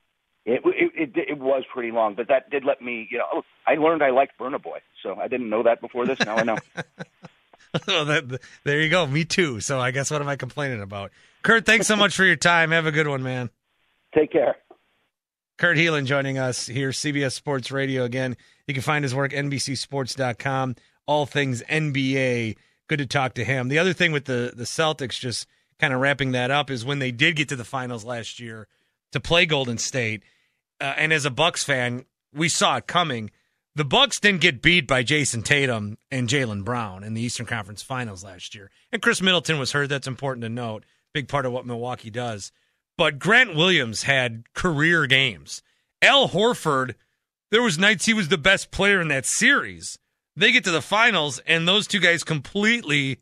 It, 0.45 0.62
it, 0.63 0.91
it 0.95 1.29
it 1.29 1.39
was 1.39 1.63
pretty 1.74 1.91
long, 1.91 2.13
but 2.13 2.27
that 2.27 2.51
did 2.51 2.63
let 2.63 2.81
me, 2.81 3.07
you 3.09 3.17
know, 3.17 3.41
I 3.65 3.75
learned 3.75 4.03
I 4.03 4.12
liked 4.12 4.38
Burna 4.39 4.62
Boy, 4.62 4.79
so 5.01 5.15
I 5.15 5.27
didn't 5.27 5.50
know 5.50 5.63
that 5.63 5.81
before 5.81 6.05
this. 6.05 6.19
Now 6.19 6.35
I 6.35 6.43
know. 6.43 6.57
well, 7.88 8.05
that, 8.05 8.41
there 8.63 8.79
you 8.79 8.89
go. 8.89 9.07
Me 9.07 9.25
too. 9.25 9.59
So 9.59 9.79
I 9.79 9.89
guess 9.89 10.12
what 10.12 10.21
am 10.21 10.27
I 10.27 10.35
complaining 10.35 10.81
about? 10.81 11.12
Kurt, 11.41 11.65
thanks 11.65 11.88
so 11.88 11.95
much 11.95 12.15
for 12.15 12.24
your 12.24 12.35
time. 12.35 12.71
Have 12.71 12.85
a 12.85 12.91
good 12.91 13.07
one, 13.07 13.24
man. 13.24 13.50
Take 14.13 14.31
care. 14.31 14.55
Kurt 15.57 15.77
Helin 15.77 16.05
joining 16.05 16.38
us 16.38 16.67
here, 16.67 16.89
CBS 16.89 17.31
Sports 17.31 17.71
Radio 17.71 18.03
again. 18.03 18.35
You 18.67 18.74
can 18.74 18.83
find 18.83 19.03
his 19.03 19.15
work 19.15 19.31
NBCSports.com. 19.31 20.75
All 21.07 21.25
things 21.25 21.63
NBA. 21.63 22.55
Good 22.88 23.00
to 23.00 23.06
talk 23.06 23.34
to 23.36 23.44
him. 23.44 23.68
The 23.68 23.80
other 23.80 23.94
thing 23.94 24.12
with 24.12 24.25
the 24.25 24.54
the 24.56 24.63
Celtics, 24.63 25.20
just 25.20 25.48
kind 25.80 25.94
of 25.94 26.00
wrapping 26.00 26.32
that 26.32 26.51
up, 26.51 26.70
is 26.70 26.86
when 26.86 27.00
they 27.00 27.12
did 27.12 27.36
get 27.36 27.50
to 27.50 27.56
the 27.56 27.63
finals 27.63 28.06
last 28.06 28.39
year 28.39 28.68
to 29.12 29.20
play 29.20 29.46
Golden 29.46 29.77
State, 29.77 30.24
uh, 30.80 30.94
and 30.98 31.12
as 31.12 31.25
a 31.25 31.32
Bucks 31.32 31.63
fan, 31.63 32.06
we 32.34 32.50
saw 32.50 32.77
it 32.77 32.88
coming. 32.88 33.32
The 33.75 33.86
Bucks 33.86 34.20
didn't 34.20 34.42
get 34.42 34.62
beat 34.62 34.88
by 34.88 35.04
Jayson 35.04 35.44
Tatum 35.44 35.98
and 36.10 36.30
Jaylen 36.30 36.63
Brown 36.63 37.04
in 37.04 37.13
the 37.13 37.22
Eastern 37.22 37.46
Conference 37.46 37.82
Finals 37.82 38.24
last 38.24 38.56
year, 38.56 38.72
and 38.92 39.01
Khris 39.01 39.22
Middleton 39.22 39.60
was 39.60 39.72
hurt. 39.72 39.89
That's 39.89 40.08
important 40.08 40.44
to 40.44 40.50
note. 40.50 40.86
Big 41.13 41.27
part 41.27 41.46
of 41.46 41.51
what 41.51 41.65
Milwaukee 41.65 42.10
does. 42.10 42.51
But 42.98 43.20
Grant 43.20 43.56
Williams 43.56 44.04
had 44.04 44.54
career 44.54 45.06
games. 45.08 45.62
Al 46.01 46.30
Horford, 46.30 46.96
there 47.51 47.62
was 47.62 47.77
nights 47.77 48.06
he 48.06 48.13
was 48.13 48.30
the 48.30 48.38
best 48.38 48.72
player 48.72 49.01
in 49.01 49.08
that 49.10 49.25
series. 49.25 49.98
They 50.36 50.51
get 50.51 50.63
to 50.65 50.72
the 50.72 50.82
finals, 50.82 51.39
and 51.48 51.68
those 51.68 51.88
two 51.88 52.00
guys 52.00 52.24
completely 52.24 53.20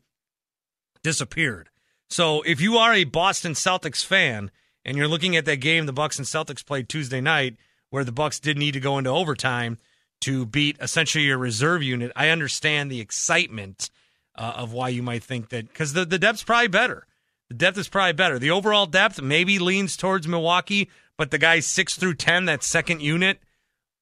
disappeared. 1.02 1.68
So 2.10 2.42
if 2.42 2.60
you 2.60 2.76
are 2.76 2.92
a 2.92 3.04
Boston 3.04 3.52
Celtics 3.52 4.04
fan 4.04 4.50
and 4.84 4.96
you're 4.96 5.08
looking 5.08 5.36
at 5.36 5.44
that 5.44 5.56
game 5.56 5.86
the 5.86 5.92
Bucks 5.92 6.18
and 6.18 6.26
Celtics 6.26 6.64
played 6.64 6.88
Tuesday 6.88 7.20
night, 7.20 7.56
where 7.90 8.04
the 8.04 8.12
Bucks 8.12 8.40
did 8.40 8.58
need 8.58 8.72
to 8.72 8.80
go 8.80 8.98
into 8.98 9.10
overtime 9.10 9.78
to 10.22 10.46
beat 10.46 10.76
essentially 10.80 11.24
your 11.24 11.38
reserve 11.38 11.82
unit, 11.82 12.10
I 12.16 12.30
understand 12.30 12.90
the 12.90 13.00
excitement 13.00 13.90
uh, 14.36 14.54
of 14.56 14.72
why 14.72 14.88
you 14.88 15.02
might 15.02 15.22
think 15.22 15.50
that 15.50 15.68
because 15.68 15.92
the 15.92 16.04
the 16.04 16.18
depth's 16.18 16.42
probably 16.42 16.68
better. 16.68 17.06
The 17.48 17.54
depth 17.54 17.78
is 17.78 17.88
probably 17.88 18.14
better. 18.14 18.38
The 18.38 18.50
overall 18.50 18.86
depth 18.86 19.20
maybe 19.20 19.58
leans 19.58 19.96
towards 19.96 20.26
Milwaukee, 20.26 20.90
but 21.16 21.30
the 21.30 21.38
guys 21.38 21.66
six 21.66 21.96
through 21.96 22.14
ten, 22.14 22.46
that 22.46 22.62
second 22.62 23.02
unit, 23.02 23.38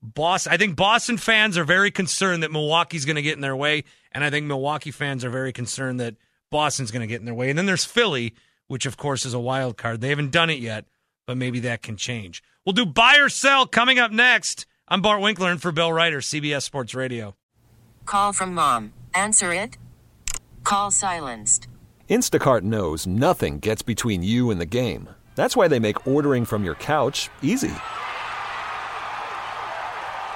Boss. 0.02 0.46
I 0.46 0.56
think 0.56 0.76
Boston 0.76 1.16
fans 1.16 1.56
are 1.56 1.64
very 1.64 1.90
concerned 1.90 2.42
that 2.42 2.50
Milwaukee's 2.50 3.04
going 3.04 3.16
to 3.16 3.22
get 3.22 3.34
in 3.34 3.40
their 3.40 3.56
way, 3.56 3.84
and 4.10 4.24
I 4.24 4.30
think 4.30 4.46
Milwaukee 4.46 4.90
fans 4.90 5.24
are 5.24 5.30
very 5.30 5.52
concerned 5.52 6.00
that 6.00 6.16
Boston's 6.50 6.90
going 6.90 7.02
to 7.02 7.06
get 7.06 7.20
in 7.20 7.24
their 7.24 7.34
way. 7.34 7.48
And 7.48 7.58
then 7.58 7.66
there's 7.66 7.84
Philly, 7.84 8.34
which 8.66 8.84
of 8.84 8.96
course 8.96 9.24
is 9.24 9.34
a 9.34 9.40
wild 9.40 9.76
card. 9.76 10.00
They 10.00 10.08
haven't 10.08 10.32
done 10.32 10.50
it 10.50 10.58
yet, 10.58 10.86
but 11.26 11.36
maybe 11.36 11.60
that 11.60 11.82
can 11.82 11.96
change. 11.96 12.42
We'll 12.66 12.72
do 12.72 12.84
buy 12.86 13.18
or 13.18 13.28
sell 13.28 13.66
coming 13.66 13.98
up 13.98 14.10
next. 14.10 14.66
I'm 14.88 15.02
Bart 15.02 15.20
Winkler 15.20 15.50
and 15.50 15.62
for 15.62 15.72
Bill 15.72 15.92
Reiter, 15.92 16.18
CBS 16.18 16.62
Sports 16.62 16.94
Radio. 16.94 17.34
Call 18.04 18.32
from 18.32 18.54
mom. 18.54 18.92
Answer 19.14 19.54
it. 19.54 19.78
Call 20.64 20.90
silenced. 20.90 21.68
Instacart 22.10 22.62
knows 22.62 23.06
nothing 23.06 23.58
gets 23.58 23.82
between 23.82 24.22
you 24.22 24.50
and 24.50 24.60
the 24.60 24.66
game. 24.66 25.08
That's 25.34 25.56
why 25.56 25.68
they 25.68 25.78
make 25.78 26.06
ordering 26.06 26.44
from 26.44 26.64
your 26.64 26.74
couch 26.74 27.30
easy. 27.40 27.72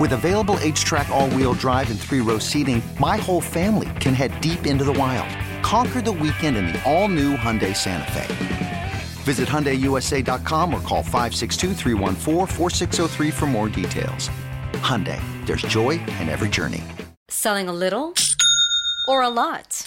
With 0.00 0.12
available 0.12 0.56
HTRAC, 0.56 1.08
all 1.10 1.30
wheel 1.30 1.52
drive, 1.54 1.90
and 1.90 2.00
three 2.00 2.20
row 2.20 2.38
seating, 2.38 2.82
my 2.98 3.16
whole 3.18 3.40
family 3.40 3.88
can 4.00 4.14
head 4.14 4.40
deep 4.40 4.66
into 4.66 4.84
the 4.84 4.92
wild. 4.92 5.28
Conquer 5.62 6.00
the 6.00 6.12
weekend 6.12 6.56
in 6.56 6.66
the 6.66 6.82
all 6.90 7.08
new 7.08 7.36
Hyundai 7.36 7.76
Santa 7.76 8.10
Fe. 8.12 8.92
Visit 9.22 9.48
HyundaiUSA.com 9.48 10.74
or 10.74 10.80
call 10.80 11.02
562 11.02 11.74
for 13.30 13.46
more 13.46 13.68
details. 13.68 14.30
Hyundai, 14.82 15.20
there's 15.46 15.62
joy 15.62 15.90
in 15.90 16.28
every 16.28 16.48
journey. 16.48 16.82
Selling 17.28 17.68
a 17.68 17.72
little 17.72 18.14
or 19.06 19.22
a 19.22 19.28
lot? 19.28 19.84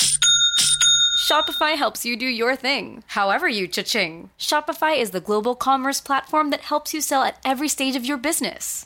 Shopify 1.26 1.76
helps 1.76 2.06
you 2.06 2.16
do 2.16 2.28
your 2.28 2.56
thing, 2.56 3.04
however 3.08 3.48
you 3.48 3.68
cha-ching. 3.68 4.30
Shopify 4.38 4.96
is 4.96 5.10
the 5.10 5.20
global 5.20 5.56
commerce 5.56 6.00
platform 6.00 6.52
that 6.52 6.62
helps 6.62 6.94
you 6.94 7.02
sell 7.02 7.24
at 7.24 7.40
every 7.44 7.68
stage 7.68 7.96
of 7.96 8.06
your 8.06 8.18
business. 8.18 8.86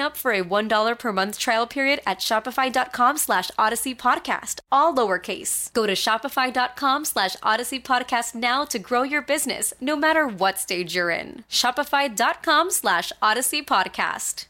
up 0.00 0.16
for 0.16 0.32
a 0.32 0.42
$1 0.42 0.98
per 0.98 1.12
month 1.12 1.38
trial 1.38 1.66
period 1.66 2.00
at 2.06 2.18
Shopify.com 2.18 3.16
slash 3.18 3.50
Odyssey 3.58 3.94
Podcast, 3.94 4.60
all 4.70 4.94
lowercase. 4.94 5.72
Go 5.72 5.86
to 5.86 5.92
Shopify.com 5.92 7.04
slash 7.04 7.36
Odyssey 7.42 7.80
Podcast 7.80 8.34
now 8.34 8.64
to 8.64 8.78
grow 8.78 9.02
your 9.02 9.22
business, 9.22 9.72
no 9.80 9.94
matter 9.96 10.26
what 10.26 10.58
stage 10.58 10.94
you're 10.94 11.10
in. 11.10 11.44
Shopify.com 11.48 12.70
slash 12.70 13.12
Odyssey 13.22 13.62
Podcast. 13.62 14.46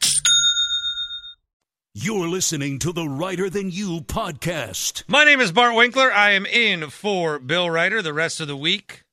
You're 1.95 2.27
listening 2.27 2.79
to 2.79 2.91
the 2.91 3.07
Reiter 3.07 3.51
Than 3.51 3.69
You 3.69 4.01
podcast. 4.01 5.03
My 5.07 5.23
name 5.23 5.39
is 5.39 5.51
Bart 5.51 5.75
Winkler. 5.75 6.11
I 6.11 6.31
am 6.31 6.47
in 6.47 6.89
for 6.89 7.37
Bill 7.37 7.69
Reiter 7.69 8.01
the 8.01 8.13
rest 8.13 8.39
of 8.39 8.47
the 8.47 8.57
week. 8.57 9.03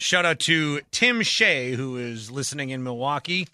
Shout 0.00 0.24
out 0.24 0.40
to 0.40 0.80
Tim 0.90 1.22
Shea, 1.22 1.72
who 1.72 1.96
is 1.98 2.28
listening 2.28 2.70
in 2.70 2.82
Milwaukee. 2.82 3.46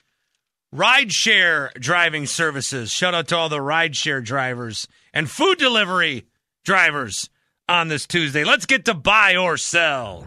Rideshare 0.77 1.73
driving 1.81 2.27
services. 2.27 2.93
Shout 2.93 3.15
out 3.15 3.29
to 3.29 3.37
all 3.39 3.49
the 3.49 3.61
rideshare 3.61 4.23
drivers 4.23 4.87
and 5.15 5.31
food 5.31 5.57
delivery 5.57 6.27
drivers 6.67 7.31
on 7.67 7.89
this 7.89 8.07
Tuesday. 8.07 8.45
Let's 8.45 8.67
get 8.67 8.85
to 8.85 8.93
buy 8.93 9.37
or 9.37 9.57
sell. 9.57 10.21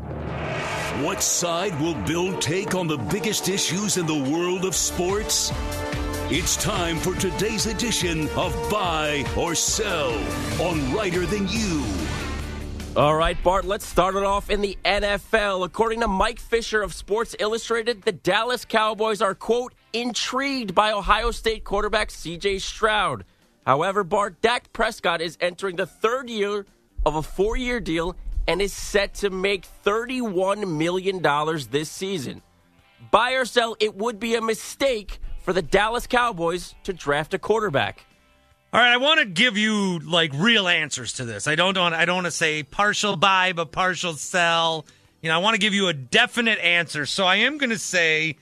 What 1.04 1.22
side 1.22 1.80
will 1.80 1.94
Bill 1.94 2.36
take 2.40 2.74
on 2.74 2.88
the 2.88 2.98
biggest 2.98 3.48
issues 3.48 3.98
in 3.98 4.08
the 4.08 4.32
world 4.32 4.66
of 4.66 4.74
sports? 4.74 5.52
It's 6.32 6.58
time 6.58 6.98
for 6.98 7.14
today's 7.14 7.68
edition 7.68 8.28
of 8.30 8.52
Buy 8.72 9.26
or 9.38 9.54
Sell 9.54 10.12
on 10.60 10.92
Reiter 10.96 11.28
Than 11.28 11.48
You. 11.48 11.86
All 12.96 13.16
right, 13.16 13.38
Bart, 13.44 13.66
let's 13.66 13.86
start 13.86 14.16
it 14.16 14.24
off 14.24 14.50
in 14.50 14.62
the 14.62 14.80
NFL. 14.84 15.64
According 15.64 16.00
to 16.00 16.08
Mike 16.08 16.40
Fisher 16.40 16.82
of 16.82 16.96
Sports 16.96 17.36
Illustrated, 17.38 18.02
the 18.02 18.12
Dallas 18.12 18.66
Cowboys 18.66 19.22
are, 19.22 19.36
quote, 19.36 19.76
intrigued 19.94 20.76
by 20.76 20.92
Ohio 20.92 21.32
State 21.32 21.64
quarterback 21.64 22.10
CJ 22.10 22.62
Stroud. 22.62 23.26
However, 23.66 24.04
Bart, 24.04 24.42
Dak 24.42 24.72
Prescott 24.74 25.22
is 25.22 25.38
entering 25.42 25.76
the 25.76 25.86
third 25.86 26.30
year 26.30 26.66
of 27.06 27.16
a 27.16 27.22
four 27.22 27.56
year 27.58 27.80
deal 27.80 28.16
and 28.48 28.62
is 28.62 28.74
set 28.74 29.14
to 29.16 29.30
make 29.30 29.68
$31 29.86 30.68
million 30.68 31.22
this 31.70 31.90
season. 31.90 32.42
Buy 33.12 33.34
or 33.34 33.46
sell, 33.46 33.76
it 33.80 33.96
would 33.96 34.20
be 34.20 34.36
a 34.36 34.42
mistake 34.42 35.20
for 35.42 35.54
the 35.54 35.62
Dallas 35.62 36.08
Cowboys 36.08 36.76
to 36.84 36.94
draft 36.94 37.34
a 37.34 37.40
quarterback. 37.40 38.06
All 38.72 38.80
right, 38.80 38.92
I 38.92 38.98
want 38.98 39.20
to 39.20 39.26
give 39.26 39.58
you 39.58 40.00
like 40.00 40.32
real 40.36 40.68
answers 40.68 41.14
to 41.14 41.26
this. 41.26 41.48
I 41.48 41.56
don't 41.56 41.76
want 41.76 41.96
I 41.96 42.06
don't 42.06 42.18
want 42.18 42.28
to 42.28 42.32
say 42.32 42.62
partial 42.62 43.16
buy 43.16 43.54
but 43.54 43.72
partial 43.72 44.14
sell. 44.14 44.86
You 45.22 45.30
know, 45.30 45.36
I 45.36 45.38
want 45.40 45.56
to 45.56 45.60
give 45.60 45.74
you 45.74 45.88
a 45.88 45.94
definite 45.94 46.60
answer. 46.60 47.06
So 47.08 47.26
I 47.26 47.38
am 47.38 47.58
going 47.58 47.72
to 47.72 47.80
say 47.80 48.38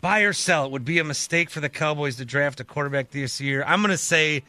buy 0.00 0.20
or 0.20 0.32
sell. 0.32 0.66
It 0.66 0.70
would 0.72 0.84
be 0.84 0.98
a 0.98 1.04
mistake 1.04 1.50
for 1.50 1.60
the 1.60 1.68
Cowboys 1.68 2.16
to 2.16 2.24
draft 2.24 2.60
a 2.60 2.64
quarterback 2.64 3.10
this 3.10 3.40
year. 3.40 3.64
I'm 3.66 3.80
going 3.80 3.90
to 3.90 3.98
say 3.98 4.44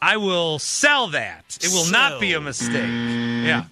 I 0.00 0.16
will 0.16 0.58
sell 0.58 1.08
that. 1.08 1.58
It 1.62 1.70
will 1.72 1.90
not 1.90 2.20
be 2.20 2.34
a 2.34 2.40
mistake. 2.40 2.90
Yeah. 2.90 3.64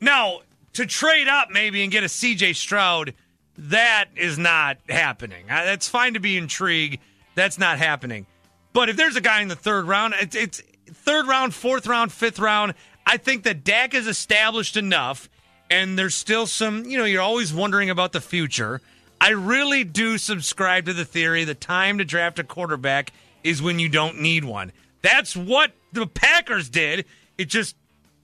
Now, 0.00 0.40
to 0.74 0.86
trade 0.86 1.28
up 1.28 1.48
maybe 1.50 1.82
and 1.82 1.90
get 1.90 2.04
a 2.04 2.06
CJ 2.06 2.54
Stroud, 2.54 3.14
that 3.58 4.06
is 4.14 4.38
not 4.38 4.78
happening. 4.88 5.46
That's 5.48 5.88
fine 5.88 6.14
to 6.14 6.20
be 6.20 6.36
intrigued. 6.36 6.98
That's 7.34 7.58
not 7.58 7.78
happening. 7.78 8.26
But 8.72 8.90
if 8.90 8.96
there's 8.96 9.16
a 9.16 9.20
guy 9.20 9.40
in 9.40 9.48
the 9.48 9.56
third 9.56 9.86
round, 9.86 10.14
it's, 10.20 10.36
it's 10.36 10.62
third 10.92 11.26
round, 11.26 11.54
fourth 11.54 11.86
round, 11.86 12.12
fifth 12.12 12.38
round. 12.38 12.74
I 13.06 13.16
think 13.16 13.44
that 13.44 13.64
Dak 13.64 13.94
is 13.94 14.06
established 14.06 14.76
enough, 14.76 15.30
and 15.70 15.98
there's 15.98 16.14
still 16.14 16.46
some, 16.46 16.84
you 16.84 16.98
know, 16.98 17.04
you're 17.04 17.22
always 17.22 17.54
wondering 17.54 17.88
about 17.88 18.12
the 18.12 18.20
future. 18.20 18.80
I 19.20 19.30
really 19.30 19.84
do 19.84 20.18
subscribe 20.18 20.86
to 20.86 20.92
the 20.92 21.04
theory 21.04 21.44
the 21.44 21.54
time 21.54 21.98
to 21.98 22.04
draft 22.04 22.38
a 22.38 22.44
quarterback 22.44 23.12
is 23.42 23.62
when 23.62 23.78
you 23.78 23.88
don't 23.88 24.20
need 24.20 24.44
one. 24.44 24.72
That's 25.02 25.36
what 25.36 25.72
the 25.92 26.06
Packers 26.06 26.68
did. 26.68 27.04
It 27.38 27.46
just 27.46 27.76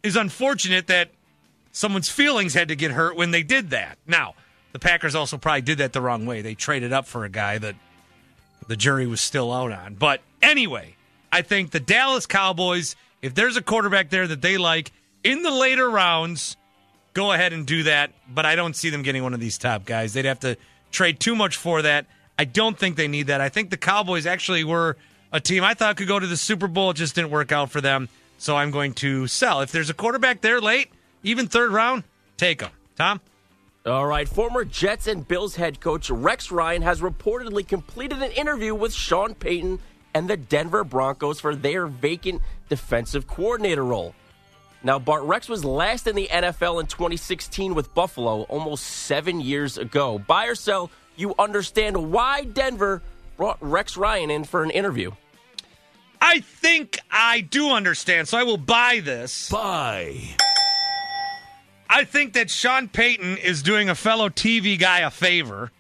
is 0.03 0.17
unfortunate 0.17 0.89
that 0.89 1.11
someone's 1.71 2.09
feelings 2.09 2.55
had 2.55 2.69
to 2.69 2.77
get 2.77 2.91
hurt 2.91 3.17
when 3.17 3.31
they 3.31 3.43
did 3.43 3.71
that. 3.71 3.99
Now, 4.07 4.35
the 4.73 4.79
Packers 4.79 5.15
also 5.15 5.39
probably 5.39 5.63
did 5.63 5.79
that 5.79 5.93
the 5.93 6.01
wrong 6.01 6.27
way. 6.27 6.43
They 6.43 6.55
traded 6.55 6.93
up 6.93 7.07
for 7.07 7.25
a 7.25 7.29
guy 7.29 7.59
that 7.59 7.75
the 8.67 8.77
jury 8.77 9.07
was 9.07 9.21
still 9.21 9.53
out 9.53 9.73
on. 9.73 9.95
But 9.95 10.23
anyway, 10.43 10.97
I 11.31 11.43
think 11.43 11.71
the 11.71 11.81
Dallas 11.81 12.27
Cowboys, 12.27 12.97
if 13.21 13.35
there's 13.35 13.57
a 13.57 13.63
quarterback 13.63 14.11
there 14.11 14.27
that 14.27 14.43
they 14.43 14.59
like 14.59 14.93
in 15.25 15.43
the 15.43 15.51
later 15.51 15.89
rounds, 15.89 16.57
go 17.15 17.33
ahead 17.33 17.53
and 17.53 17.67
do 17.67 17.85
that. 17.85 18.13
But 18.33 18.47
I 18.47 18.57
don't 18.57 18.75
see 18.75 18.91
them 18.91 19.03
getting 19.03 19.23
one 19.23 19.35
of 19.35 19.41
these 19.41 19.59
top 19.59 19.85
guys. 19.85 20.13
They'd 20.13 20.25
have 20.25 20.41
to 20.41 20.57
trade 20.93 21.19
too 21.19 21.35
much 21.35 21.57
for 21.57 21.83
that. 21.83 22.07
I 22.39 22.45
don't 22.45 22.79
think 22.79 22.97
they 22.97 23.09
need 23.09 23.29
that. 23.29 23.41
I 23.41 23.49
think 23.49 23.71
the 23.71 23.77
Cowboys 23.77 24.27
actually 24.27 24.65
were 24.65 24.97
a 25.33 25.41
team 25.41 25.65
I 25.65 25.75
thought 25.75 25.97
could 25.97 26.09
go 26.09 26.19
to 26.19 26.27
the 26.27 26.37
Super 26.37 26.69
Bowl. 26.69 26.91
It 26.91 26.95
just 26.95 27.15
didn't 27.15 27.31
work 27.31 27.53
out 27.53 27.71
for 27.71 27.81
them. 27.81 28.09
So 28.39 28.57
I'm 28.57 28.71
going 28.71 28.95
to 28.95 29.27
sell. 29.27 29.61
If 29.61 29.71
there's 29.71 29.91
a 29.91 29.95
quarterback 29.95 30.41
there 30.41 30.61
late, 30.61 30.91
even 31.23 31.47
third 31.47 31.73
round, 31.73 32.05
take 32.37 32.59
them. 32.59 32.71
Tom? 32.97 33.21
All 33.85 34.07
right, 34.07 34.29
former 34.29 34.65
Jets 34.65 35.09
and 35.09 35.27
Bills 35.27 35.57
head 35.57 35.81
coach 35.81 36.09
Rex 36.09 36.53
Ryan 36.53 36.83
has 36.83 37.01
reportedly 37.01 37.67
completed 37.67 38.23
an 38.23 38.31
interview 38.33 38.75
with 38.75 38.93
Sean 38.93 39.35
Payton 39.35 39.81
and 40.15 40.29
the 40.29 40.37
Denver 40.37 40.85
Broncos 40.85 41.41
for 41.41 41.57
their 41.57 41.87
vacant 41.87 42.43
defensive 42.69 43.27
coordinator 43.27 43.85
role. 43.85 44.15
Now, 44.85 44.99
Bart 44.99 45.23
Rex 45.23 45.49
was 45.49 45.65
last 45.65 46.07
in 46.07 46.17
the 46.17 46.29
NFL 46.29 46.81
in 46.81 46.87
2016 46.87 47.75
with 47.75 47.95
Buffalo, 47.95 48.43
almost 48.43 48.85
seven 48.85 49.41
years 49.41 49.79
ago. 49.79 50.19
Buy 50.19 50.47
or 50.47 50.57
sell, 50.57 50.91
you 51.17 51.35
understand 51.39 52.11
why 52.11 52.45
Denver 52.45 53.01
brought 53.37 53.59
Rex 53.61 53.97
Ryan 53.97 54.31
in 54.31 54.45
for 54.45 54.63
an 54.65 54.71
interview. 54.71 55.13
I 56.21 56.41
think 56.41 56.99
I 57.11 57.41
do 57.41 57.71
understand, 57.71 58.29
so 58.29 58.39
I 58.39 58.43
will 58.43 58.57
buy 58.57 59.01
this. 59.05 59.49
Buy. 59.51 60.19
I 61.89 62.05
think 62.05 62.33
that 62.33 62.51
Sean 62.51 62.89
Payton 62.89 63.39
is 63.39 63.63
doing 63.63 63.89
a 63.89 63.95
fellow 63.95 64.29
TV 64.31 64.79
guy 64.79 65.01
a 65.01 65.11
favor 65.11 65.71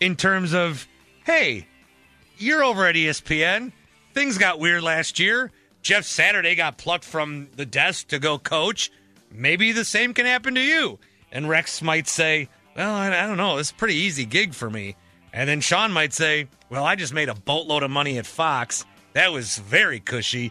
in 0.00 0.16
terms 0.16 0.54
of, 0.54 0.86
hey, 1.24 1.66
you're 2.38 2.64
over 2.64 2.86
at 2.86 2.94
ESPN. 2.94 3.72
Things 4.14 4.38
got 4.38 4.58
weird 4.58 4.82
last 4.82 5.18
year. 5.18 5.52
Jeff 5.86 6.04
Saturday 6.04 6.56
got 6.56 6.78
plucked 6.78 7.04
from 7.04 7.46
the 7.54 7.64
desk 7.64 8.08
to 8.08 8.18
go 8.18 8.38
coach. 8.38 8.90
Maybe 9.30 9.70
the 9.70 9.84
same 9.84 10.14
can 10.14 10.26
happen 10.26 10.56
to 10.56 10.60
you. 10.60 10.98
And 11.30 11.48
Rex 11.48 11.80
might 11.80 12.08
say, 12.08 12.48
well, 12.76 12.92
I, 12.92 13.06
I 13.06 13.24
don't 13.28 13.36
know. 13.36 13.58
It's 13.58 13.70
a 13.70 13.74
pretty 13.74 13.94
easy 13.94 14.24
gig 14.24 14.52
for 14.52 14.68
me. 14.68 14.96
And 15.32 15.48
then 15.48 15.60
Sean 15.60 15.92
might 15.92 16.12
say, 16.12 16.48
well, 16.70 16.84
I 16.84 16.96
just 16.96 17.14
made 17.14 17.28
a 17.28 17.36
boatload 17.36 17.84
of 17.84 17.92
money 17.92 18.18
at 18.18 18.26
Fox. 18.26 18.84
That 19.12 19.30
was 19.30 19.58
very 19.58 20.00
cushy. 20.00 20.50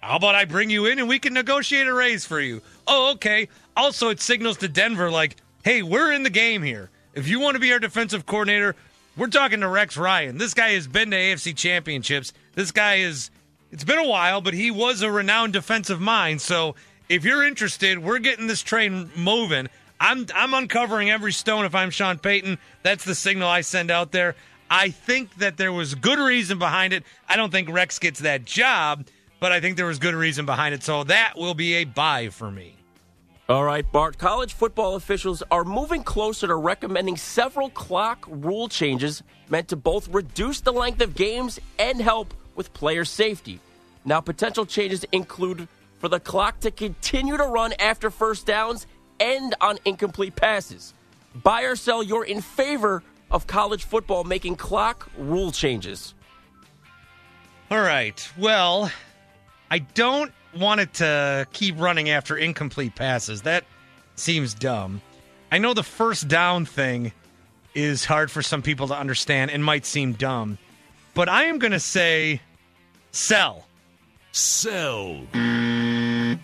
How 0.00 0.16
about 0.16 0.34
I 0.34 0.44
bring 0.44 0.70
you 0.70 0.86
in 0.86 0.98
and 0.98 1.08
we 1.08 1.20
can 1.20 1.34
negotiate 1.34 1.86
a 1.86 1.94
raise 1.94 2.26
for 2.26 2.40
you? 2.40 2.60
Oh, 2.88 3.12
okay. 3.12 3.46
Also, 3.76 4.08
it 4.08 4.20
signals 4.20 4.56
to 4.56 4.66
Denver 4.66 5.08
like, 5.08 5.36
hey, 5.62 5.84
we're 5.84 6.10
in 6.10 6.24
the 6.24 6.30
game 6.30 6.64
here. 6.64 6.90
If 7.14 7.28
you 7.28 7.38
want 7.38 7.54
to 7.54 7.60
be 7.60 7.72
our 7.72 7.78
defensive 7.78 8.26
coordinator, 8.26 8.74
we're 9.16 9.28
talking 9.28 9.60
to 9.60 9.68
Rex 9.68 9.96
Ryan. 9.96 10.36
This 10.36 10.52
guy 10.52 10.70
has 10.70 10.88
been 10.88 11.12
to 11.12 11.16
AFC 11.16 11.56
championships. 11.56 12.32
This 12.56 12.72
guy 12.72 12.96
is, 12.96 13.30
it's 13.74 13.82
been 13.82 13.98
a 13.98 14.06
while, 14.06 14.40
but 14.40 14.54
he 14.54 14.70
was 14.70 15.02
a 15.02 15.10
renowned 15.10 15.52
defensive 15.52 16.00
mind. 16.00 16.40
So 16.40 16.76
if 17.08 17.24
you're 17.24 17.42
interested, 17.42 17.98
we're 17.98 18.20
getting 18.20 18.46
this 18.46 18.62
train 18.62 19.10
moving. 19.16 19.68
I'm, 19.98 20.26
I'm 20.32 20.54
uncovering 20.54 21.10
every 21.10 21.32
stone 21.32 21.64
if 21.64 21.74
I'm 21.74 21.90
Sean 21.90 22.20
Payton. 22.20 22.58
That's 22.84 23.04
the 23.04 23.16
signal 23.16 23.48
I 23.48 23.62
send 23.62 23.90
out 23.90 24.12
there. 24.12 24.36
I 24.70 24.90
think 24.90 25.34
that 25.38 25.56
there 25.56 25.72
was 25.72 25.96
good 25.96 26.20
reason 26.20 26.60
behind 26.60 26.92
it. 26.92 27.02
I 27.28 27.34
don't 27.34 27.50
think 27.50 27.68
Rex 27.68 27.98
gets 27.98 28.20
that 28.20 28.44
job, 28.44 29.08
but 29.40 29.50
I 29.50 29.58
think 29.60 29.76
there 29.76 29.86
was 29.86 29.98
good 29.98 30.14
reason 30.14 30.46
behind 30.46 30.72
it. 30.72 30.84
So 30.84 31.02
that 31.04 31.32
will 31.36 31.54
be 31.54 31.74
a 31.74 31.84
buy 31.84 32.28
for 32.28 32.52
me. 32.52 32.76
All 33.48 33.64
right, 33.64 33.90
Bart. 33.90 34.18
College 34.18 34.52
football 34.52 34.94
officials 34.94 35.42
are 35.50 35.64
moving 35.64 36.04
closer 36.04 36.46
to 36.46 36.54
recommending 36.54 37.16
several 37.16 37.70
clock 37.70 38.24
rule 38.28 38.68
changes 38.68 39.24
meant 39.48 39.66
to 39.68 39.76
both 39.76 40.08
reduce 40.10 40.60
the 40.60 40.72
length 40.72 41.02
of 41.02 41.16
games 41.16 41.58
and 41.80 42.00
help 42.00 42.32
with 42.56 42.72
player 42.72 43.04
safety. 43.04 43.60
Now, 44.04 44.20
potential 44.20 44.66
changes 44.66 45.04
include 45.12 45.68
for 45.98 46.08
the 46.08 46.20
clock 46.20 46.60
to 46.60 46.70
continue 46.70 47.36
to 47.36 47.44
run 47.44 47.72
after 47.78 48.10
first 48.10 48.46
downs 48.46 48.86
and 49.20 49.54
on 49.60 49.78
incomplete 49.84 50.36
passes. 50.36 50.92
Buy 51.42 51.62
or 51.62 51.76
sell, 51.76 52.02
you're 52.02 52.24
in 52.24 52.40
favor 52.40 53.02
of 53.30 53.46
college 53.46 53.84
football 53.84 54.24
making 54.24 54.56
clock 54.56 55.08
rule 55.16 55.50
changes. 55.50 56.14
All 57.70 57.80
right. 57.80 58.30
Well, 58.38 58.90
I 59.70 59.78
don't 59.78 60.32
want 60.56 60.80
it 60.80 60.94
to 60.94 61.46
keep 61.52 61.80
running 61.80 62.10
after 62.10 62.36
incomplete 62.36 62.94
passes. 62.94 63.42
That 63.42 63.64
seems 64.14 64.54
dumb. 64.54 65.00
I 65.50 65.58
know 65.58 65.74
the 65.74 65.82
first 65.82 66.28
down 66.28 66.66
thing 66.66 67.12
is 67.74 68.04
hard 68.04 68.30
for 68.30 68.42
some 68.42 68.62
people 68.62 68.88
to 68.88 68.94
understand 68.94 69.50
and 69.50 69.64
might 69.64 69.84
seem 69.86 70.12
dumb, 70.12 70.58
but 71.14 71.28
I 71.28 71.44
am 71.44 71.58
going 71.58 71.72
to 71.72 71.80
say 71.80 72.40
sell. 73.12 73.66
Sell. 74.32 75.22
I 75.34 76.38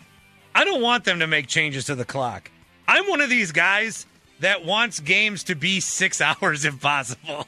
don't 0.55 0.83
want 0.83 1.05
them 1.05 1.19
to 1.21 1.27
make 1.27 1.47
changes 1.47 1.87
to 1.87 1.95
the 1.95 2.05
clock. 2.05 2.51
I'm 2.87 3.09
one 3.09 3.21
of 3.21 3.31
these 3.31 3.53
guys 3.53 4.07
that 4.41 4.65
wants 4.65 5.01
games 5.01 5.45
to 5.45 5.55
be 5.55 5.81
six 5.81 6.21
hours 6.21 6.65
if 6.65 6.81
possible. 6.81 7.47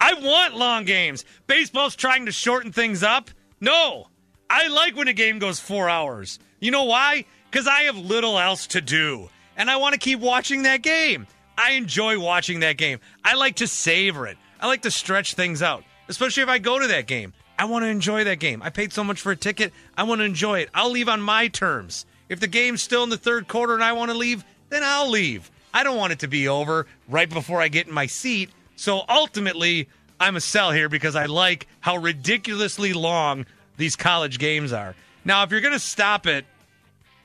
I 0.00 0.14
want 0.14 0.56
long 0.56 0.84
games. 0.84 1.24
Baseball's 1.46 1.96
trying 1.96 2.26
to 2.26 2.32
shorten 2.32 2.72
things 2.72 3.02
up. 3.02 3.30
No, 3.60 4.08
I 4.48 4.68
like 4.68 4.96
when 4.96 5.08
a 5.08 5.12
game 5.12 5.38
goes 5.38 5.60
four 5.60 5.88
hours. 5.88 6.38
You 6.60 6.70
know 6.70 6.84
why? 6.84 7.24
Because 7.50 7.66
I 7.66 7.82
have 7.82 7.96
little 7.96 8.38
else 8.38 8.66
to 8.68 8.80
do, 8.80 9.28
and 9.56 9.70
I 9.70 9.76
want 9.76 9.94
to 9.94 9.98
keep 9.98 10.20
watching 10.20 10.62
that 10.62 10.82
game. 10.82 11.26
I 11.58 11.72
enjoy 11.72 12.18
watching 12.18 12.60
that 12.60 12.76
game. 12.76 12.98
I 13.24 13.34
like 13.34 13.56
to 13.56 13.66
savor 13.66 14.26
it. 14.26 14.38
I 14.60 14.66
like 14.66 14.82
to 14.82 14.90
stretch 14.90 15.34
things 15.34 15.62
out, 15.62 15.84
especially 16.12 16.42
if 16.42 16.48
I 16.50 16.58
go 16.58 16.78
to 16.78 16.86
that 16.88 17.06
game. 17.06 17.32
I 17.58 17.64
want 17.64 17.84
to 17.84 17.88
enjoy 17.88 18.24
that 18.24 18.38
game. 18.38 18.62
I 18.62 18.68
paid 18.68 18.92
so 18.92 19.02
much 19.02 19.20
for 19.20 19.32
a 19.32 19.36
ticket. 19.36 19.72
I 19.96 20.02
want 20.02 20.20
to 20.20 20.24
enjoy 20.24 20.60
it. 20.60 20.68
I'll 20.74 20.90
leave 20.90 21.08
on 21.08 21.22
my 21.22 21.48
terms. 21.48 22.04
If 22.28 22.38
the 22.38 22.46
game's 22.46 22.82
still 22.82 23.02
in 23.02 23.08
the 23.08 23.16
third 23.16 23.48
quarter 23.48 23.74
and 23.74 23.82
I 23.82 23.94
want 23.94 24.10
to 24.10 24.16
leave, 24.16 24.44
then 24.68 24.82
I'll 24.84 25.08
leave. 25.08 25.50
I 25.72 25.84
don't 25.84 25.96
want 25.96 26.12
it 26.12 26.18
to 26.18 26.28
be 26.28 26.48
over 26.48 26.86
right 27.08 27.30
before 27.30 27.62
I 27.62 27.68
get 27.68 27.86
in 27.86 27.94
my 27.94 28.06
seat. 28.06 28.50
So 28.76 29.02
ultimately, 29.08 29.88
I'm 30.20 30.36
a 30.36 30.40
sell 30.40 30.70
here 30.70 30.90
because 30.90 31.16
I 31.16 31.24
like 31.26 31.66
how 31.80 31.96
ridiculously 31.96 32.92
long 32.92 33.46
these 33.78 33.96
college 33.96 34.38
games 34.38 34.72
are. 34.72 34.94
Now, 35.24 35.42
if 35.42 35.50
you're 35.50 35.62
going 35.62 35.72
to 35.72 35.78
stop 35.78 36.26
it 36.26 36.44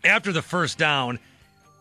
after 0.03 0.31
the 0.31 0.41
first 0.41 0.77
down, 0.77 1.19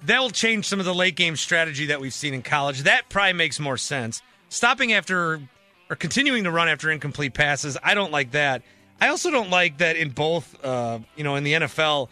that'll 0.03 0.31
change 0.31 0.67
some 0.67 0.81
of 0.81 0.87
the 0.87 0.95
late 0.95 1.15
game 1.15 1.37
strategy 1.37 1.87
that 1.87 2.01
we've 2.01 2.15
seen 2.15 2.35
in 2.35 2.43
college. 2.43 2.83
That 2.83 3.09
probably 3.09 3.35
makes 3.35 3.61
more 3.61 3.77
sense. 3.77 4.23
Stopping 4.49 4.93
after 4.93 5.41
or 5.89 5.97
continuing 5.97 6.45
to 6.45 6.51
run 6.51 6.69
after 6.69 6.91
incomplete 6.91 7.35
passes, 7.35 7.77
I 7.83 7.95
don't 7.95 8.13
like 8.13 8.33
that. 8.33 8.63
I 9.01 9.09
also 9.09 9.31
don't 9.31 9.51
like 9.51 9.79
that 9.79 9.97
in 9.97 10.11
both, 10.11 10.65
uh, 10.65 11.01
you 11.17 11.25
know, 11.25 11.37
in 11.37 11.45
the 11.45 11.53
NFL, 11.53 12.09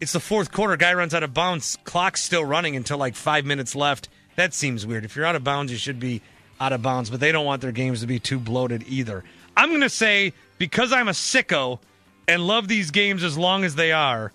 it's 0.00 0.12
the 0.12 0.20
fourth 0.20 0.52
quarter, 0.52 0.76
guy 0.76 0.94
runs 0.94 1.12
out 1.12 1.22
of 1.22 1.34
bounds, 1.34 1.76
clock's 1.84 2.22
still 2.22 2.44
running 2.44 2.76
until 2.76 2.98
like 2.98 3.14
five 3.14 3.44
minutes 3.44 3.74
left. 3.74 4.08
That 4.36 4.54
seems 4.54 4.86
weird. 4.86 5.04
If 5.04 5.16
you're 5.16 5.26
out 5.26 5.36
of 5.36 5.44
bounds, 5.44 5.72
you 5.72 5.78
should 5.78 6.00
be 6.00 6.22
out 6.60 6.72
of 6.72 6.82
bounds, 6.82 7.10
but 7.10 7.20
they 7.20 7.32
don't 7.32 7.44
want 7.44 7.62
their 7.62 7.72
games 7.72 8.00
to 8.00 8.06
be 8.06 8.18
too 8.18 8.38
bloated 8.38 8.84
either. 8.86 9.24
I'm 9.56 9.70
going 9.70 9.80
to 9.80 9.90
say, 9.90 10.32
because 10.58 10.92
I'm 10.92 11.08
a 11.08 11.12
sicko 11.12 11.80
and 12.28 12.46
love 12.46 12.68
these 12.68 12.90
games 12.90 13.24
as 13.24 13.36
long 13.36 13.64
as 13.64 13.74
they 13.74 13.92
are, 13.92 14.32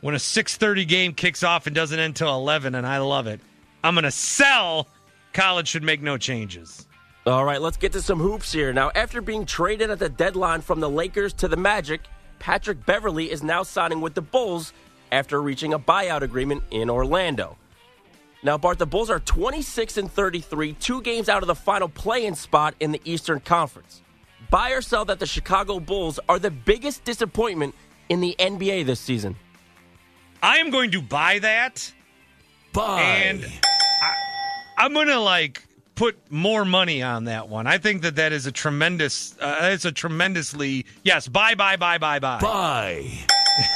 when 0.00 0.14
a 0.14 0.18
6:30 0.18 0.88
game 0.88 1.12
kicks 1.12 1.42
off 1.42 1.66
and 1.66 1.74
doesn't 1.74 1.98
end 1.98 2.16
till 2.16 2.34
11 2.34 2.74
and 2.74 2.86
I 2.86 2.98
love 2.98 3.26
it. 3.26 3.40
I'm 3.84 3.94
going 3.94 4.04
to 4.04 4.10
sell 4.10 4.88
college 5.32 5.68
should 5.68 5.82
make 5.82 6.02
no 6.02 6.16
changes. 6.16 6.86
All 7.26 7.44
right, 7.44 7.60
let's 7.60 7.76
get 7.76 7.90
to 7.94 8.00
some 8.00 8.20
hoops 8.20 8.52
here. 8.52 8.72
Now, 8.72 8.92
after 8.94 9.20
being 9.20 9.46
traded 9.46 9.90
at 9.90 9.98
the 9.98 10.08
deadline 10.08 10.60
from 10.60 10.78
the 10.78 10.88
Lakers 10.88 11.32
to 11.34 11.48
the 11.48 11.56
Magic, 11.56 12.02
Patrick 12.38 12.86
Beverley 12.86 13.32
is 13.32 13.42
now 13.42 13.64
signing 13.64 14.00
with 14.00 14.14
the 14.14 14.22
Bulls 14.22 14.72
after 15.10 15.42
reaching 15.42 15.74
a 15.74 15.78
buyout 15.78 16.22
agreement 16.22 16.62
in 16.70 16.88
Orlando. 16.88 17.56
Now, 18.44 18.56
Bart, 18.56 18.78
the 18.78 18.86
Bulls 18.86 19.10
are 19.10 19.18
26 19.18 19.96
and 19.96 20.08
33, 20.08 20.74
two 20.74 21.02
games 21.02 21.28
out 21.28 21.42
of 21.42 21.48
the 21.48 21.54
final 21.56 21.88
play-in 21.88 22.36
spot 22.36 22.76
in 22.78 22.92
the 22.92 23.00
Eastern 23.04 23.40
Conference. 23.40 24.02
Buy 24.48 24.70
or 24.70 24.80
sell 24.80 25.04
that 25.06 25.18
the 25.18 25.26
Chicago 25.26 25.80
Bulls 25.80 26.20
are 26.28 26.38
the 26.38 26.52
biggest 26.52 27.02
disappointment 27.02 27.74
in 28.08 28.20
the 28.20 28.36
NBA 28.38 28.86
this 28.86 29.00
season. 29.00 29.34
I 30.44 30.58
am 30.58 30.70
going 30.70 30.92
to 30.92 31.02
buy 31.02 31.40
that. 31.40 31.92
Buy. 32.72 33.00
And 33.00 33.44
I, 33.44 34.14
I'm 34.78 34.92
going 34.92 35.08
to 35.08 35.18
like 35.18 35.66
put 35.96 36.30
more 36.30 36.64
money 36.64 37.02
on 37.02 37.24
that 37.24 37.48
one. 37.48 37.66
I 37.66 37.78
think 37.78 38.02
that 38.02 38.16
that 38.16 38.32
is 38.32 38.46
a 38.46 38.52
tremendous. 38.52 39.36
Uh, 39.40 39.70
it's 39.72 39.84
a 39.84 39.90
tremendously 39.90 40.86
yes. 41.02 41.26
Buy, 41.26 41.56
buy, 41.56 41.76
buy, 41.76 41.98
buy, 41.98 42.20
buy. 42.20 42.38
Buy. 42.40 43.10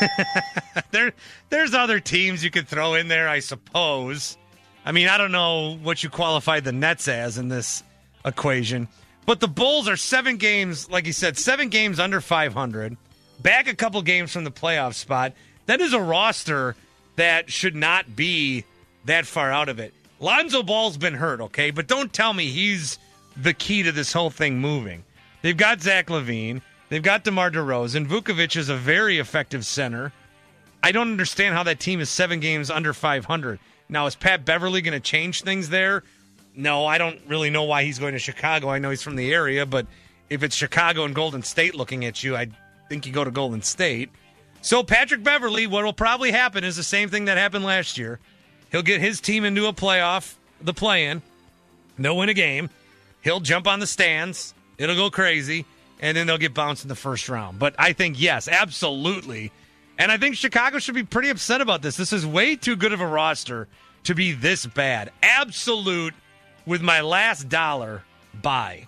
there, 0.93 1.13
there's 1.49 1.75
other 1.75 1.99
teams 1.99 2.45
you 2.45 2.51
could 2.51 2.69
throw 2.69 2.95
in 2.95 3.09
there, 3.09 3.29
I 3.29 3.41
suppose. 3.41 4.37
I 4.85 4.93
mean, 4.93 5.09
I 5.09 5.19
don't 5.19 5.33
know 5.33 5.77
what 5.83 6.03
you 6.05 6.11
qualify 6.11 6.61
the 6.61 6.73
Nets 6.73 7.09
as 7.09 7.39
in 7.39 7.49
this 7.49 7.83
equation, 8.25 8.89
but 9.27 9.41
the 9.41 9.49
Bulls 9.49 9.89
are 9.89 9.97
seven 9.97 10.37
games, 10.37 10.91
like 10.91 11.07
you 11.07 11.13
said, 11.13 11.37
seven 11.37 11.69
games 11.69 11.99
under 11.99 12.21
500, 12.21 12.97
back 13.41 13.69
a 13.69 13.75
couple 13.75 14.01
games 14.03 14.33
from 14.33 14.45
the 14.45 14.51
playoff 14.51 14.95
spot. 14.95 15.33
That 15.67 15.81
is 15.81 15.93
a 15.93 16.01
roster 16.01 16.77
that 17.17 17.51
should 17.51 17.77
not 17.77 18.17
be 18.17 18.65
that 19.05 19.27
far 19.27 19.51
out 19.51 19.69
of 19.69 19.79
it. 19.79 19.95
Lonzo 20.21 20.63
Ball's 20.63 20.97
been 20.97 21.15
hurt, 21.15 21.41
okay, 21.41 21.71
but 21.71 21.87
don't 21.87 22.13
tell 22.13 22.33
me 22.33 22.47
he's 22.47 22.99
the 23.37 23.55
key 23.55 23.83
to 23.83 23.93
this 23.93 24.13
whole 24.13 24.31
thing 24.31 24.59
moving. 24.59 25.03
They've 25.43 25.57
got 25.57 25.81
Zach 25.81 26.07
LaVine, 26.09 26.61
They've 26.91 27.03
got 27.03 27.23
DeMar 27.23 27.53
DeRozan. 27.53 28.07
Vucevic 28.07 28.57
is 28.57 28.69
a 28.69 28.77
very 28.77 29.19
effective 29.19 29.65
center. 29.65 30.13
I 30.83 30.91
don't 30.91 31.11
understand 31.13 31.55
how 31.55 31.63
that 31.63 31.79
team 31.79 32.01
is 32.01 32.11
seven 32.11 32.41
games 32.41 32.69
under 32.69 32.93
500. 32.93 33.61
Now, 33.89 34.07
is 34.07 34.17
Pat 34.17 34.45
Beverley 34.45 34.83
going 34.83 35.01
to 35.01 35.01
change 35.01 35.43
things 35.43 35.69
there? 35.69 36.03
No, 36.57 36.85
I 36.87 36.99
don't 36.99 37.21
really 37.29 37.49
know 37.49 37.63
why 37.63 37.85
he's 37.85 38.01
going 38.01 38.15
to 38.15 38.19
Chicago. 38.19 38.69
I 38.69 38.81
know 38.81 38.91
he's 38.91 39.03
from 39.03 39.15
the 39.15 39.33
area, 39.33 39.65
but 39.67 39.87
if 40.29 40.43
it's 40.43 40.57
Chicago 40.57 41.05
and 41.05 41.15
Golden 41.15 41.45
State 41.45 41.77
looking 41.77 42.05
at 42.05 42.25
you, 42.25 42.37
I 42.37 42.49
think 42.89 43.07
you 43.07 43.13
go 43.13 43.23
to 43.23 43.31
Golden 43.31 43.63
State. 43.63 44.11
So, 44.61 44.83
Patrick 44.83 45.23
Beverley, 45.23 45.69
what 45.69 45.85
will 45.85 45.93
probably 45.93 46.33
happen 46.33 46.65
is 46.65 46.77
the 46.77 46.83
same 46.83 47.09
thing 47.09 47.27
that 47.27 47.39
happened 47.39 47.65
last 47.65 47.99
year. 47.99 48.19
He'll 48.71 48.83
get 48.83 49.01
his 49.01 49.21
team 49.21 49.45
into 49.45 49.67
a 49.67 49.73
playoff, 49.73 50.35
the 50.61 50.75
play 50.75 51.07
in. 51.07 51.23
They'll 51.99 52.17
win 52.17 52.29
a 52.29 52.35
game. 52.35 52.71
He'll 53.23 53.41
jump 53.41 53.67
on 53.67 53.81
the 53.81 53.87
stands. 53.87 54.55
It'll 54.79 54.97
go 54.97 55.11
crazy 55.11 55.67
and 56.01 56.17
then 56.17 56.27
they'll 56.27 56.39
get 56.39 56.55
bounced 56.55 56.85
in 56.85 56.89
the 56.89 56.95
first 56.95 57.29
round. 57.29 57.59
But 57.59 57.75
I 57.79 57.93
think, 57.93 58.21
yes, 58.21 58.49
absolutely. 58.49 59.53
And 59.99 60.11
I 60.11 60.17
think 60.17 60.37
Chicago 60.37 60.79
should 60.79 60.95
be 60.95 61.05
pretty 61.05 61.29
upset 61.29 61.61
about 61.61 61.83
this. 61.83 61.97
This 61.97 62.13
is 62.13 62.27
way 62.27 62.57
too 62.57 62.77
good 62.77 62.93
of 62.93 63.01
a 63.01 63.07
roster 63.07 63.69
to 64.05 64.15
be 64.15 64.33
this 64.33 64.65
bad. 64.65 65.13
Absolute 65.23 66.15
with 66.65 66.81
my 66.81 67.03
last 67.03 67.49
dollar 67.49 68.03
buy. 68.41 68.87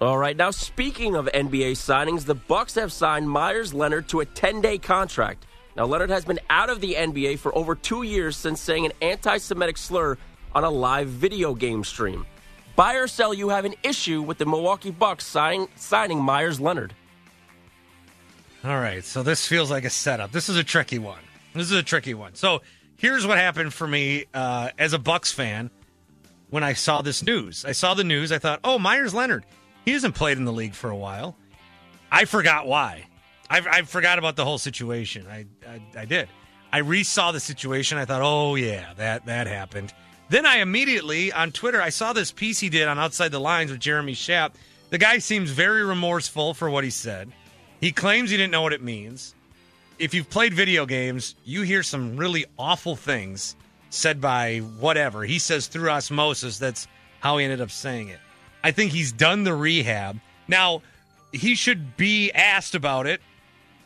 All 0.00 0.18
right, 0.18 0.36
now 0.36 0.52
speaking 0.52 1.16
of 1.16 1.26
NBA 1.26 1.72
signings, 1.72 2.24
the 2.24 2.34
Bucks 2.34 2.74
have 2.76 2.92
signed 2.92 3.28
Meyers 3.28 3.74
Leonard 3.74 4.06
to 4.08 4.20
a 4.20 4.26
10-day 4.26 4.78
contract. 4.78 5.44
Now 5.78 5.86
Leonard 5.86 6.10
has 6.10 6.24
been 6.24 6.40
out 6.50 6.70
of 6.70 6.80
the 6.80 6.94
NBA 6.94 7.38
for 7.38 7.56
over 7.56 7.76
2 7.76 8.02
years 8.02 8.36
since 8.36 8.60
saying 8.60 8.84
an 8.84 8.92
anti-Semitic 9.00 9.78
slur 9.78 10.18
on 10.52 10.64
a 10.64 10.70
live 10.70 11.06
video 11.06 11.54
game 11.54 11.84
stream. 11.84 12.26
Buy 12.74 12.94
or 12.94 13.06
sell, 13.06 13.32
you 13.32 13.48
have 13.50 13.64
an 13.64 13.74
issue 13.84 14.20
with 14.20 14.38
the 14.38 14.44
Milwaukee 14.44 14.90
Bucks 14.90 15.24
signing, 15.24 15.68
signing 15.76 16.20
Meyers 16.20 16.60
Leonard. 16.60 16.94
All 18.64 18.78
right, 18.78 19.04
so 19.04 19.22
this 19.22 19.46
feels 19.46 19.70
like 19.70 19.84
a 19.84 19.90
setup. 19.90 20.32
This 20.32 20.48
is 20.48 20.56
a 20.56 20.64
tricky 20.64 20.98
one. 20.98 21.20
This 21.54 21.70
is 21.70 21.78
a 21.78 21.82
tricky 21.84 22.14
one. 22.14 22.34
So 22.34 22.62
here's 22.96 23.24
what 23.24 23.38
happened 23.38 23.72
for 23.72 23.86
me 23.86 24.24
uh, 24.34 24.70
as 24.78 24.94
a 24.94 24.98
Bucks 24.98 25.32
fan 25.32 25.70
when 26.50 26.64
I 26.64 26.72
saw 26.72 27.02
this 27.02 27.22
news. 27.22 27.64
I 27.64 27.70
saw 27.72 27.94
the 27.94 28.04
news. 28.04 28.32
I 28.32 28.38
thought, 28.38 28.58
oh, 28.64 28.80
Meyers 28.80 29.14
Leonard. 29.14 29.44
He 29.84 29.92
hasn't 29.92 30.16
played 30.16 30.38
in 30.38 30.44
the 30.44 30.52
league 30.52 30.74
for 30.74 30.90
a 30.90 30.96
while. 30.96 31.36
I 32.10 32.24
forgot 32.24 32.66
why. 32.66 33.07
I, 33.50 33.62
I 33.70 33.82
forgot 33.82 34.18
about 34.18 34.36
the 34.36 34.44
whole 34.44 34.58
situation. 34.58 35.26
I, 35.28 35.46
I, 35.66 36.00
I 36.00 36.04
did. 36.04 36.28
I 36.72 36.82
resaw 36.82 37.32
the 37.32 37.40
situation. 37.40 37.98
I 37.98 38.04
thought, 38.04 38.22
oh 38.22 38.54
yeah, 38.54 38.92
that 38.96 39.26
that 39.26 39.46
happened. 39.46 39.92
Then 40.28 40.44
I 40.44 40.58
immediately 40.58 41.32
on 41.32 41.52
Twitter 41.52 41.80
I 41.80 41.88
saw 41.88 42.12
this 42.12 42.30
piece 42.30 42.58
he 42.58 42.68
did 42.68 42.86
on 42.88 42.98
Outside 42.98 43.32
the 43.32 43.40
Lines 43.40 43.70
with 43.70 43.80
Jeremy 43.80 44.12
Schaap. 44.12 44.52
The 44.90 44.98
guy 44.98 45.18
seems 45.18 45.50
very 45.50 45.84
remorseful 45.84 46.54
for 46.54 46.68
what 46.68 46.84
he 46.84 46.90
said. 46.90 47.32
He 47.80 47.92
claims 47.92 48.30
he 48.30 48.36
didn't 48.36 48.52
know 48.52 48.62
what 48.62 48.72
it 48.72 48.82
means. 48.82 49.34
If 49.98 50.14
you've 50.14 50.30
played 50.30 50.54
video 50.54 50.86
games, 50.86 51.34
you 51.44 51.62
hear 51.62 51.82
some 51.82 52.16
really 52.16 52.46
awful 52.58 52.96
things 52.96 53.56
said 53.90 54.20
by 54.20 54.58
whatever. 54.58 55.24
He 55.24 55.38
says 55.38 55.66
through 55.66 55.90
osmosis 55.90 56.58
that's 56.58 56.86
how 57.20 57.38
he 57.38 57.44
ended 57.44 57.60
up 57.60 57.70
saying 57.70 58.08
it. 58.08 58.20
I 58.62 58.70
think 58.70 58.92
he's 58.92 59.12
done 59.12 59.44
the 59.44 59.54
rehab. 59.54 60.20
Now, 60.46 60.82
he 61.32 61.54
should 61.54 61.96
be 61.96 62.30
asked 62.32 62.74
about 62.74 63.06
it. 63.06 63.20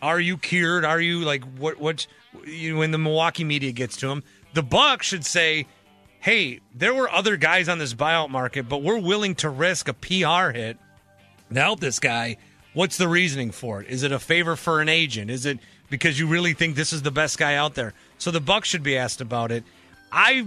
Are 0.02 0.18
you 0.18 0.36
cured? 0.36 0.84
Are 0.84 1.00
you 1.00 1.20
like 1.20 1.44
what 1.56 1.78
what 1.78 2.06
you, 2.44 2.78
when 2.78 2.90
the 2.90 2.98
Milwaukee 2.98 3.44
media 3.44 3.70
gets 3.70 3.96
to 3.98 4.10
him? 4.10 4.24
The 4.52 4.62
Bucks 4.62 5.06
should 5.06 5.24
say, 5.24 5.66
"Hey, 6.18 6.60
there 6.74 6.92
were 6.92 7.08
other 7.08 7.36
guys 7.36 7.68
on 7.68 7.78
this 7.78 7.94
buyout 7.94 8.28
market, 8.28 8.68
but 8.68 8.82
we're 8.82 8.98
willing 8.98 9.36
to 9.36 9.48
risk 9.48 9.86
a 9.86 9.94
PR 9.94 10.50
hit 10.50 10.76
to 11.54 11.60
help 11.60 11.80
this 11.80 12.00
guy." 12.00 12.36
What's 12.74 12.96
the 12.96 13.06
reasoning 13.06 13.50
for 13.50 13.82
it? 13.82 13.88
Is 13.88 14.02
it 14.02 14.12
a 14.12 14.18
favor 14.18 14.56
for 14.56 14.80
an 14.80 14.88
agent? 14.88 15.30
Is 15.30 15.44
it 15.44 15.58
because 15.90 16.18
you 16.18 16.26
really 16.26 16.54
think 16.54 16.74
this 16.74 16.92
is 16.92 17.02
the 17.02 17.10
best 17.10 17.38
guy 17.38 17.54
out 17.54 17.74
there? 17.74 17.92
So 18.16 18.30
the 18.30 18.40
Bucks 18.40 18.68
should 18.68 18.82
be 18.82 18.96
asked 18.96 19.20
about 19.20 19.52
it. 19.52 19.62
I 20.10 20.46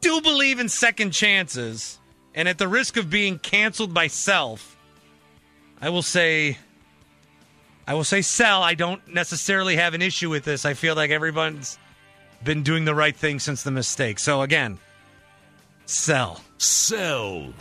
do 0.00 0.20
believe 0.20 0.58
in 0.58 0.68
second 0.68 1.12
chances, 1.12 2.00
and 2.34 2.48
at 2.48 2.58
the 2.58 2.66
risk 2.66 2.96
of 2.96 3.08
being 3.08 3.38
canceled 3.38 3.94
myself, 3.94 4.76
I 5.80 5.88
will 5.88 6.02
say 6.02 6.58
I 7.92 7.94
will 7.94 8.04
say 8.04 8.22
sell. 8.22 8.62
I 8.62 8.72
don't 8.72 9.06
necessarily 9.06 9.76
have 9.76 9.92
an 9.92 10.00
issue 10.00 10.30
with 10.30 10.44
this. 10.44 10.64
I 10.64 10.72
feel 10.72 10.94
like 10.94 11.10
everyone's 11.10 11.78
been 12.42 12.62
doing 12.62 12.86
the 12.86 12.94
right 12.94 13.14
thing 13.14 13.38
since 13.38 13.64
the 13.64 13.70
mistake. 13.70 14.18
So 14.18 14.40
again, 14.40 14.78
sell. 15.84 16.40
Sell. 16.56 17.52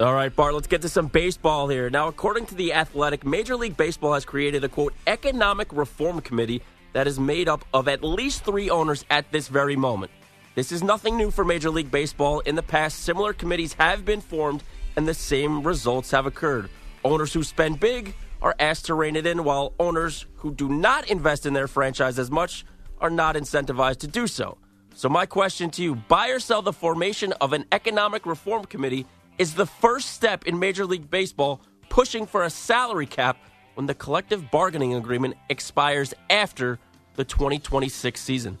All 0.00 0.12
right, 0.12 0.36
Bart, 0.36 0.52
let's 0.52 0.66
get 0.66 0.82
to 0.82 0.90
some 0.90 1.06
baseball 1.06 1.68
here. 1.68 1.88
Now, 1.88 2.08
according 2.08 2.44
to 2.44 2.54
The 2.54 2.74
Athletic, 2.74 3.24
Major 3.24 3.56
League 3.56 3.74
Baseball 3.74 4.12
has 4.12 4.26
created 4.26 4.62
a 4.64 4.68
quote 4.68 4.92
economic 5.06 5.72
reform 5.72 6.20
committee 6.20 6.60
that 6.92 7.06
is 7.06 7.18
made 7.18 7.48
up 7.48 7.64
of 7.72 7.88
at 7.88 8.04
least 8.04 8.44
three 8.44 8.68
owners 8.68 9.02
at 9.08 9.32
this 9.32 9.48
very 9.48 9.76
moment. 9.76 10.12
This 10.56 10.72
is 10.72 10.82
nothing 10.82 11.16
new 11.16 11.30
for 11.30 11.42
Major 11.42 11.70
League 11.70 11.90
Baseball. 11.90 12.40
In 12.40 12.54
the 12.54 12.62
past, 12.62 12.98
similar 12.98 13.32
committees 13.32 13.72
have 13.72 14.04
been 14.04 14.20
formed 14.20 14.62
and 14.94 15.08
the 15.08 15.14
same 15.14 15.62
results 15.62 16.10
have 16.10 16.26
occurred. 16.26 16.68
Owners 17.02 17.32
who 17.32 17.42
spend 17.42 17.80
big 17.80 18.14
are 18.42 18.54
asked 18.58 18.86
to 18.86 18.94
rein 18.94 19.16
it 19.16 19.26
in, 19.26 19.44
while 19.44 19.74
owners 19.78 20.26
who 20.36 20.52
do 20.52 20.68
not 20.68 21.10
invest 21.10 21.46
in 21.46 21.52
their 21.52 21.68
franchise 21.68 22.18
as 22.18 22.30
much 22.30 22.64
are 23.00 23.10
not 23.10 23.36
incentivized 23.36 23.98
to 23.98 24.06
do 24.06 24.26
so. 24.26 24.58
So, 24.94 25.08
my 25.08 25.26
question 25.26 25.70
to 25.70 25.82
you 25.82 25.94
buy 25.94 26.28
or 26.30 26.40
sell 26.40 26.62
the 26.62 26.72
formation 26.72 27.32
of 27.40 27.52
an 27.52 27.64
economic 27.70 28.26
reform 28.26 28.64
committee 28.64 29.06
is 29.38 29.54
the 29.54 29.66
first 29.66 30.10
step 30.10 30.46
in 30.46 30.58
Major 30.58 30.84
League 30.84 31.08
Baseball 31.08 31.60
pushing 31.88 32.26
for 32.26 32.44
a 32.44 32.50
salary 32.50 33.06
cap 33.06 33.38
when 33.74 33.86
the 33.86 33.94
collective 33.94 34.50
bargaining 34.50 34.94
agreement 34.94 35.36
expires 35.48 36.12
after 36.30 36.78
the 37.14 37.24
2026 37.24 38.20
season. 38.20 38.58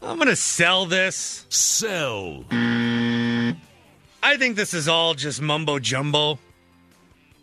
I'm 0.00 0.16
going 0.16 0.28
to 0.28 0.36
sell 0.36 0.86
this. 0.86 1.46
Sell. 1.48 2.44
I 2.52 4.36
think 4.36 4.56
this 4.56 4.74
is 4.74 4.86
all 4.86 5.14
just 5.14 5.40
mumbo 5.40 5.78
jumbo. 5.78 6.38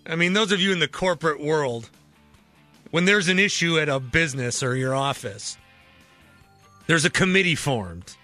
I 0.06 0.16
mean, 0.16 0.34
those 0.34 0.52
of 0.52 0.60
you 0.60 0.72
in 0.72 0.80
the 0.80 0.88
corporate 0.88 1.40
world, 1.40 1.90
when 2.90 3.06
there's 3.06 3.28
an 3.28 3.40
issue 3.40 3.80
at 3.80 3.90
a 3.90 4.00
business 4.00 4.64
or 4.64 4.76
your 4.76 4.96
office, 4.96 5.58
there's 6.88 7.06
a 7.06 7.10
committee 7.10 7.56
formed. 7.56 8.16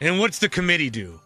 And 0.00 0.18
what's 0.18 0.40
the 0.40 0.48
committee 0.48 0.90
do? 0.90 1.20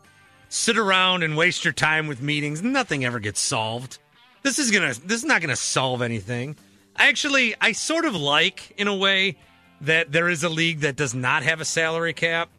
Sit 0.49 0.77
around 0.77 1.23
and 1.23 1.37
waste 1.37 1.65
your 1.65 1.73
time 1.73 2.07
with 2.07 2.21
meetings. 2.21 2.63
Nothing 2.63 3.05
ever 3.05 3.19
gets 3.19 3.41
solved. 3.41 3.99
This 4.43 4.59
is 4.59 4.71
gonna 4.71 4.95
this 5.05 5.19
is 5.19 5.25
not 5.25 5.41
gonna 5.41 5.57
solve 5.57 6.03
anything. 6.03 6.57
I 6.95 7.09
actually 7.09 7.55
I 7.61 7.73
sort 7.73 8.05
of 8.05 8.15
like 8.15 8.73
in 8.77 8.87
a 8.87 8.95
way 8.95 9.39
that 9.81 10.13
there 10.13 10.29
is 10.29 10.45
a 10.45 10.49
league 10.49 10.81
that 10.81 10.95
does 10.95 11.15
not 11.15 11.43
have 11.43 11.61
a 11.61 11.65
salary 11.65 12.13
cap. 12.13 12.51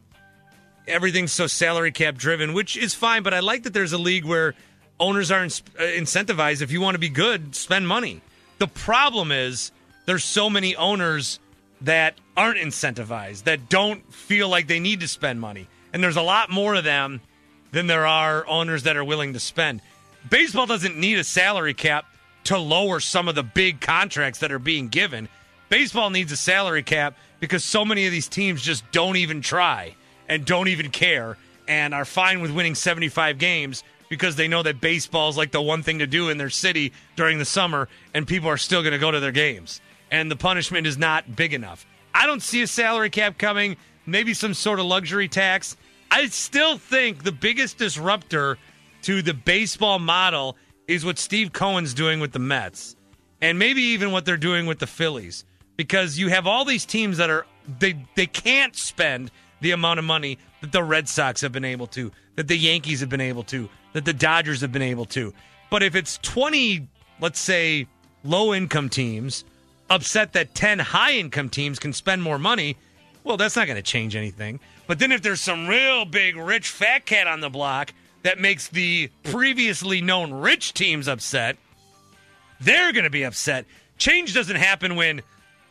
Everything's 0.86 1.32
so 1.32 1.46
salary 1.46 1.92
cap 1.92 2.16
driven, 2.16 2.52
which 2.52 2.76
is 2.76 2.94
fine, 2.94 3.22
but 3.22 3.32
I 3.32 3.40
like 3.40 3.62
that 3.62 3.72
there's 3.72 3.92
a 3.92 3.98
league 3.98 4.24
where 4.24 4.54
owners 5.00 5.30
are 5.30 5.42
uh, 5.42 5.48
incentivized 5.78 6.62
if 6.62 6.70
you 6.72 6.80
want 6.80 6.94
to 6.94 6.98
be 6.98 7.08
good, 7.08 7.54
spend 7.54 7.86
money. 7.86 8.20
The 8.58 8.68
problem 8.68 9.32
is 9.32 9.72
there's 10.06 10.24
so 10.24 10.50
many 10.50 10.74
owners 10.76 11.38
that 11.82 12.14
aren't 12.36 12.58
incentivized, 12.58 13.44
that 13.44 13.68
don't 13.68 14.12
feel 14.12 14.48
like 14.48 14.66
they 14.66 14.80
need 14.80 15.00
to 15.00 15.08
spend 15.08 15.40
money. 15.40 15.68
And 15.92 16.02
there's 16.02 16.16
a 16.16 16.22
lot 16.22 16.50
more 16.50 16.74
of 16.74 16.84
them 16.84 17.20
than 17.70 17.86
there 17.86 18.06
are 18.06 18.46
owners 18.46 18.84
that 18.84 18.96
are 18.96 19.04
willing 19.04 19.34
to 19.34 19.40
spend. 19.40 19.80
Baseball 20.28 20.66
doesn't 20.66 20.96
need 20.96 21.18
a 21.18 21.24
salary 21.24 21.74
cap 21.74 22.06
to 22.44 22.58
lower 22.58 23.00
some 23.00 23.28
of 23.28 23.34
the 23.34 23.42
big 23.42 23.80
contracts 23.80 24.40
that 24.40 24.50
are 24.50 24.58
being 24.58 24.88
given. 24.88 25.28
Baseball 25.68 26.10
needs 26.10 26.32
a 26.32 26.36
salary 26.36 26.82
cap 26.82 27.16
because 27.40 27.62
so 27.62 27.84
many 27.84 28.06
of 28.06 28.12
these 28.12 28.28
teams 28.28 28.62
just 28.62 28.90
don't 28.90 29.16
even 29.16 29.40
try 29.40 29.94
and 30.28 30.44
don't 30.44 30.68
even 30.68 30.90
care 30.90 31.36
and 31.68 31.94
are 31.94 32.04
fine 32.04 32.40
with 32.40 32.50
winning 32.50 32.74
75 32.74 33.38
games 33.38 33.84
because 34.08 34.36
they 34.36 34.48
know 34.48 34.62
that 34.62 34.80
baseball 34.80 35.28
is 35.28 35.36
like 35.36 35.52
the 35.52 35.62
one 35.62 35.82
thing 35.82 35.98
to 35.98 36.06
do 36.06 36.28
in 36.28 36.38
their 36.38 36.50
city 36.50 36.92
during 37.16 37.38
the 37.38 37.44
summer 37.44 37.88
and 38.14 38.26
people 38.26 38.48
are 38.48 38.56
still 38.56 38.82
going 38.82 38.92
to 38.92 38.98
go 38.98 39.10
to 39.10 39.20
their 39.20 39.32
games. 39.32 39.80
And 40.10 40.30
the 40.30 40.36
punishment 40.36 40.86
is 40.86 40.96
not 40.96 41.36
big 41.36 41.52
enough. 41.52 41.86
I 42.14 42.26
don't 42.26 42.42
see 42.42 42.62
a 42.62 42.66
salary 42.66 43.10
cap 43.10 43.38
coming, 43.38 43.76
maybe 44.06 44.34
some 44.34 44.54
sort 44.54 44.80
of 44.80 44.86
luxury 44.86 45.28
tax. 45.28 45.76
I 46.10 46.26
still 46.28 46.78
think 46.78 47.22
the 47.22 47.32
biggest 47.32 47.78
disruptor 47.78 48.58
to 49.02 49.22
the 49.22 49.34
baseball 49.34 49.98
model 49.98 50.56
is 50.86 51.04
what 51.04 51.18
Steve 51.18 51.52
Cohen's 51.52 51.94
doing 51.94 52.18
with 52.18 52.32
the 52.32 52.38
Mets. 52.38 52.96
And 53.40 53.58
maybe 53.58 53.82
even 53.82 54.10
what 54.10 54.24
they're 54.24 54.36
doing 54.36 54.66
with 54.66 54.78
the 54.78 54.86
Phillies. 54.86 55.44
Because 55.76 56.18
you 56.18 56.28
have 56.28 56.46
all 56.46 56.64
these 56.64 56.84
teams 56.84 57.18
that 57.18 57.30
are 57.30 57.46
they 57.78 58.04
they 58.16 58.26
can't 58.26 58.74
spend 58.74 59.30
the 59.60 59.72
amount 59.72 59.98
of 59.98 60.04
money 60.04 60.38
that 60.60 60.72
the 60.72 60.82
Red 60.82 61.08
Sox 61.08 61.40
have 61.40 61.52
been 61.52 61.64
able 61.64 61.86
to, 61.88 62.10
that 62.36 62.48
the 62.48 62.56
Yankees 62.56 63.00
have 63.00 63.08
been 63.08 63.20
able 63.20 63.42
to, 63.44 63.68
that 63.92 64.04
the 64.04 64.12
Dodgers 64.12 64.60
have 64.60 64.72
been 64.72 64.82
able 64.82 65.04
to. 65.06 65.32
But 65.70 65.82
if 65.82 65.94
it's 65.94 66.18
20, 66.18 66.88
let's 67.20 67.40
say, 67.40 67.86
low 68.24 68.54
income 68.54 68.88
teams 68.88 69.44
upset 69.90 70.32
that 70.34 70.54
10 70.54 70.78
high 70.78 71.12
income 71.12 71.48
teams 71.48 71.78
can 71.78 71.92
spend 71.92 72.22
more 72.22 72.38
money, 72.38 72.76
well, 73.24 73.36
that's 73.36 73.56
not 73.56 73.66
going 73.66 73.76
to 73.76 73.82
change 73.82 74.16
anything. 74.16 74.60
But 74.86 74.98
then 74.98 75.12
if 75.12 75.22
there's 75.22 75.40
some 75.40 75.66
real 75.66 76.04
big 76.04 76.36
rich 76.36 76.68
fat 76.68 77.04
cat 77.04 77.26
on 77.26 77.40
the 77.40 77.50
block 77.50 77.92
that 78.22 78.38
makes 78.38 78.68
the 78.68 79.10
previously 79.24 80.00
known 80.00 80.32
rich 80.32 80.72
teams 80.74 81.08
upset, 81.08 81.56
they're 82.60 82.92
going 82.92 83.04
to 83.04 83.10
be 83.10 83.24
upset. 83.24 83.66
Change 83.98 84.34
doesn't 84.34 84.56
happen 84.56 84.96
when 84.96 85.22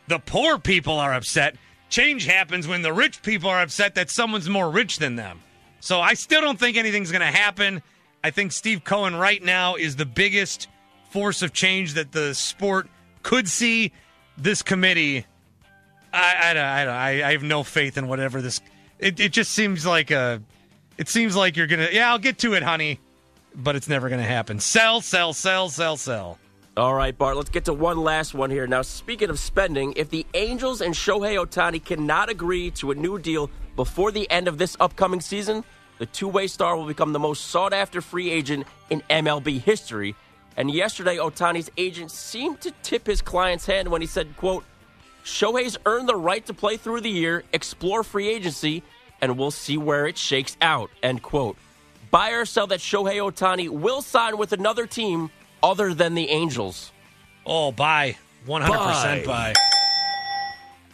the 0.06 0.18
poor 0.18 0.58
people 0.58 0.94
are 0.94 1.14
upset. 1.14 1.56
Change 1.88 2.26
happens 2.26 2.68
when 2.68 2.82
the 2.82 2.92
rich 2.92 3.22
people 3.22 3.48
are 3.48 3.62
upset 3.62 3.94
that 3.94 4.10
someone's 4.10 4.48
more 4.48 4.70
rich 4.70 4.98
than 4.98 5.16
them. 5.16 5.40
So 5.80 6.00
I 6.00 6.14
still 6.14 6.40
don't 6.40 6.58
think 6.58 6.76
anything's 6.76 7.10
going 7.10 7.20
to 7.20 7.26
happen. 7.26 7.82
I 8.22 8.30
think 8.30 8.52
Steve 8.52 8.84
Cohen 8.84 9.16
right 9.16 9.42
now 9.42 9.76
is 9.76 9.96
the 9.96 10.04
biggest 10.04 10.68
force 11.10 11.42
of 11.42 11.52
change 11.52 11.94
that 11.94 12.12
the 12.12 12.34
sport 12.34 12.88
could 13.22 13.48
see. 13.48 13.92
This 14.36 14.62
committee, 14.62 15.26
I, 16.12 16.54
I, 16.56 16.84
I, 16.84 17.28
I 17.28 17.32
have 17.32 17.42
no 17.42 17.64
faith 17.64 17.98
in 17.98 18.06
whatever 18.06 18.40
this. 18.40 18.60
It, 18.98 19.18
it 19.18 19.32
just 19.32 19.50
seems 19.50 19.84
like 19.84 20.10
a. 20.10 20.40
It 20.96 21.08
seems 21.08 21.34
like 21.34 21.56
you're 21.56 21.66
gonna. 21.66 21.88
Yeah, 21.90 22.10
I'll 22.10 22.20
get 22.20 22.38
to 22.38 22.54
it, 22.54 22.62
honey, 22.62 23.00
but 23.54 23.74
it's 23.74 23.88
never 23.88 24.08
gonna 24.08 24.22
happen. 24.22 24.60
Sell, 24.60 25.00
sell, 25.00 25.32
sell, 25.32 25.68
sell, 25.70 25.96
sell. 25.96 26.38
All 26.78 26.94
right, 26.94 27.16
Bart, 27.16 27.36
let's 27.36 27.50
get 27.50 27.64
to 27.64 27.72
one 27.72 27.98
last 27.98 28.34
one 28.34 28.50
here. 28.50 28.68
Now, 28.68 28.82
speaking 28.82 29.30
of 29.30 29.40
spending, 29.40 29.94
if 29.96 30.10
the 30.10 30.24
Angels 30.34 30.80
and 30.80 30.94
Shohei 30.94 31.44
Ohtani 31.44 31.84
cannot 31.84 32.30
agree 32.30 32.70
to 32.72 32.92
a 32.92 32.94
new 32.94 33.18
deal 33.18 33.50
before 33.74 34.12
the 34.12 34.30
end 34.30 34.46
of 34.46 34.58
this 34.58 34.76
upcoming 34.78 35.20
season, 35.20 35.64
the 35.98 36.06
two 36.06 36.28
way 36.28 36.46
star 36.46 36.76
will 36.76 36.86
become 36.86 37.12
the 37.12 37.18
most 37.18 37.46
sought 37.46 37.72
after 37.72 38.00
free 38.00 38.30
agent 38.30 38.64
in 38.90 39.02
MLB 39.10 39.60
history. 39.60 40.14
And 40.56 40.70
yesterday, 40.70 41.16
Ohtani's 41.16 41.68
agent 41.76 42.12
seemed 42.12 42.60
to 42.60 42.70
tip 42.84 43.08
his 43.08 43.22
client's 43.22 43.66
hand 43.66 43.88
when 43.88 44.00
he 44.00 44.06
said, 44.06 44.36
quote, 44.36 44.64
Shohei's 45.24 45.78
earned 45.84 46.08
the 46.08 46.14
right 46.14 46.46
to 46.46 46.54
play 46.54 46.76
through 46.76 47.00
the 47.00 47.10
year, 47.10 47.42
explore 47.52 48.04
free 48.04 48.28
agency, 48.28 48.84
and 49.20 49.36
we'll 49.36 49.50
see 49.50 49.78
where 49.78 50.06
it 50.06 50.16
shakes 50.16 50.56
out, 50.60 50.90
end 51.02 51.22
quote. 51.22 51.56
Buy 52.12 52.30
or 52.30 52.44
sell 52.44 52.68
that 52.68 52.78
Shohei 52.78 53.16
Ohtani 53.16 53.68
will 53.68 54.00
sign 54.00 54.38
with 54.38 54.52
another 54.52 54.86
team 54.86 55.28
other 55.62 55.94
than 55.94 56.14
the 56.14 56.28
Angels. 56.28 56.92
Oh, 57.46 57.72
buy. 57.72 58.16
100% 58.46 58.68
buy. 58.68 59.24
buy. 59.24 59.54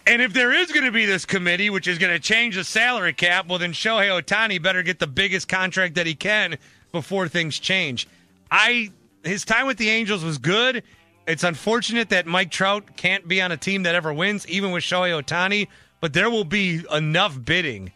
And 0.06 0.20
if 0.20 0.34
there 0.34 0.52
is 0.52 0.70
going 0.70 0.84
to 0.84 0.92
be 0.92 1.06
this 1.06 1.24
committee, 1.24 1.70
which 1.70 1.88
is 1.88 1.98
going 1.98 2.12
to 2.12 2.18
change 2.18 2.56
the 2.56 2.64
salary 2.64 3.14
cap, 3.14 3.46
well, 3.48 3.58
then 3.58 3.72
Shohei 3.72 4.20
Ohtani 4.20 4.62
better 4.62 4.82
get 4.82 4.98
the 4.98 5.06
biggest 5.06 5.48
contract 5.48 5.94
that 5.94 6.06
he 6.06 6.14
can 6.14 6.58
before 6.92 7.26
things 7.28 7.58
change. 7.58 8.06
I 8.50 8.90
his 9.24 9.44
time 9.44 9.66
with 9.66 9.78
the 9.78 9.88
Angels 9.88 10.22
was 10.22 10.36
good. 10.36 10.82
It's 11.26 11.42
unfortunate 11.42 12.10
that 12.10 12.26
Mike 12.26 12.50
Trout 12.50 12.96
can't 12.96 13.26
be 13.26 13.40
on 13.40 13.50
a 13.50 13.56
team 13.56 13.84
that 13.84 13.94
ever 13.94 14.12
wins, 14.12 14.46
even 14.46 14.72
with 14.72 14.84
Shohei 14.84 15.22
Ohtani. 15.22 15.68
But 16.00 16.12
there 16.12 16.28
will 16.28 16.44
be 16.44 16.84
enough 16.92 17.42
bidding 17.42 17.92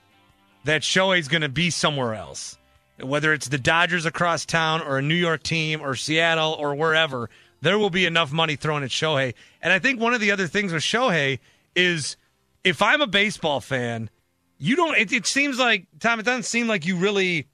that 0.64 0.80
Shohei's 0.80 1.28
going 1.28 1.42
to 1.42 1.50
be 1.50 1.68
somewhere 1.68 2.14
else, 2.14 2.56
whether 3.02 3.32
it's 3.32 3.48
the 3.48 3.58
Dodgers 3.58 4.06
across 4.06 4.44
town 4.44 4.82
or 4.82 4.98
a 4.98 5.02
New 5.02 5.14
York 5.14 5.42
team 5.42 5.80
or 5.80 5.94
Seattle 5.94 6.56
or 6.58 6.74
wherever. 6.74 7.30
There 7.60 7.78
will 7.78 7.90
be 7.90 8.06
enough 8.06 8.32
money 8.32 8.56
thrown 8.56 8.82
at 8.82 8.90
Shohei. 8.90 9.34
And 9.60 9.72
I 9.72 9.78
think 9.78 10.00
one 10.00 10.14
of 10.14 10.20
the 10.20 10.30
other 10.30 10.46
things 10.46 10.72
with 10.72 10.82
Shohei 10.82 11.38
is 11.74 12.16
if 12.64 12.82
I'm 12.82 13.00
a 13.00 13.06
baseball 13.06 13.60
fan, 13.60 14.10
you 14.58 14.76
don't. 14.76 14.96
It, 14.96 15.12
it 15.12 15.26
seems 15.26 15.58
like 15.58 15.86
Tom. 16.00 16.20
It 16.20 16.24
doesn't 16.24 16.44
seem 16.44 16.68
like 16.68 16.86
you 16.86 16.96
really. 16.96 17.46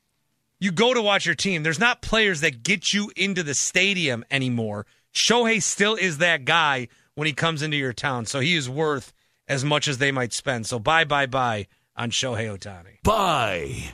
You 0.61 0.73
go 0.73 0.95
to 0.95 1.03
watch 1.03 1.27
your 1.27 1.35
team. 1.35 1.63
There's 1.63 1.79
not 1.79 2.01
players 2.01 2.41
that 2.41 2.63
get 2.63 2.95
you 2.95 3.11
into 3.17 3.43
the 3.43 3.55
stadium 3.55 4.25
anymore. 4.31 4.87
Shohei 5.13 5.63
still 5.63 5.95
is 5.95 6.19
that 6.19 6.45
guy 6.45 6.89
when 7.15 7.27
he 7.27 7.33
comes 7.33 7.63
into 7.63 7.77
your 7.77 7.93
town, 7.93 8.27
so 8.27 8.41
he 8.41 8.57
is 8.57 8.69
worth 8.69 9.13
as 9.47 9.65
much 9.65 9.89
as 9.89 9.99
they 9.99 10.11
might 10.11 10.33
spend. 10.33 10.67
So 10.67 10.79
bye, 10.79 11.05
bye, 11.05 11.27
bye 11.27 11.67
on 11.97 12.11
Shohei 12.11 12.57
Ohtani. 12.57 13.03
Bye. 13.03 13.91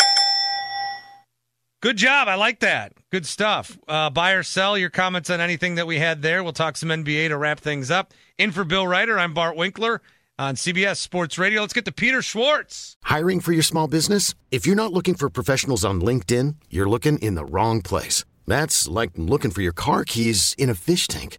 Good 1.83 1.97
job. 1.97 2.29
I 2.29 2.35
like 2.35 2.61
that. 2.61 2.93
Good 3.11 3.25
stuff. 3.25 3.79
Uh, 3.89 4.11
buy 4.11 4.33
or 4.33 4.43
sell 4.43 4.77
your 4.77 4.91
comments 4.91 5.31
on 5.31 5.41
anything 5.41 5.77
that 5.77 5.87
we 5.87 5.99
had 5.99 6.21
there. 6.21 6.45
We'll 6.45 6.53
talk 6.53 6.77
some 6.77 6.91
NBA 6.91 7.29
to 7.29 7.39
wrap 7.39 7.59
things 7.59 7.91
up. 7.91 8.13
In 8.37 8.53
for 8.53 8.65
Bill 8.65 8.87
Reiter, 8.87 9.19
I'm 9.19 9.33
Bart 9.33 9.57
Winkler 9.57 10.03
on 10.39 10.57
CBS 10.57 10.99
Sports 10.99 11.39
Radio. 11.39 11.63
Let's 11.63 11.73
get 11.73 11.87
to 11.87 11.93
Peter 11.93 12.21
Schwartz. 12.21 12.99
Hiring 13.05 13.41
for 13.41 13.53
your 13.53 13.63
small 13.63 13.89
business? 13.89 14.35
If 14.51 14.67
you're 14.67 14.77
not 14.77 14.93
looking 14.93 15.15
for 15.15 15.31
professionals 15.31 15.83
on 15.83 16.03
LinkedIn, 16.03 16.57
you're 16.69 16.89
looking 16.89 17.17
in 17.17 17.35
the 17.35 17.47
wrong 17.47 17.81
place. 17.81 18.27
That's 18.47 18.87
like 18.87 19.13
looking 19.17 19.51
for 19.51 19.63
your 19.63 19.73
car 19.73 20.05
keys 20.05 20.55
in 20.59 20.69
a 20.69 20.75
fish 20.75 21.09
tank. 21.09 21.39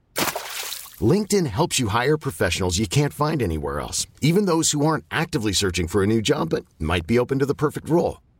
LinkedIn 0.99 1.45
helps 1.45 1.77
you 1.77 1.89
hire 1.89 2.17
professionals 2.17 2.79
you 2.79 2.87
can't 2.87 3.13
find 3.13 3.43
anywhere 3.43 3.79
else, 3.79 4.07
even 4.21 4.45
those 4.45 4.71
who 4.71 4.87
aren't 4.87 5.05
actively 5.11 5.53
searching 5.53 5.87
for 5.87 6.01
a 6.01 6.07
new 6.07 6.21
job 6.21 6.49
but 6.49 6.65
might 6.79 7.05
be 7.05 7.19
open 7.19 7.37
to 7.37 7.45
the 7.45 7.53
perfect 7.53 7.87
role. 7.87 8.17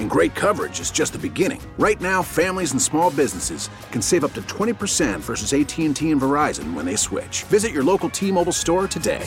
And 0.00 0.10
great 0.10 0.34
coverage 0.34 0.80
is 0.80 0.90
just 0.90 1.12
the 1.12 1.18
beginning. 1.18 1.60
Right 1.78 2.00
now, 2.00 2.22
families 2.22 2.72
and 2.72 2.82
small 2.82 3.12
businesses 3.12 3.70
can 3.92 4.02
save 4.02 4.24
up 4.24 4.32
to 4.32 4.42
20% 4.42 5.20
versus 5.20 5.52
AT&T 5.52 5.86
and 5.86 6.20
Verizon 6.20 6.74
when 6.74 6.84
they 6.84 6.96
switch. 6.96 7.44
Visit 7.44 7.70
your 7.70 7.84
local 7.84 8.10
T-Mobile 8.10 8.50
store 8.50 8.88
today. 8.88 9.24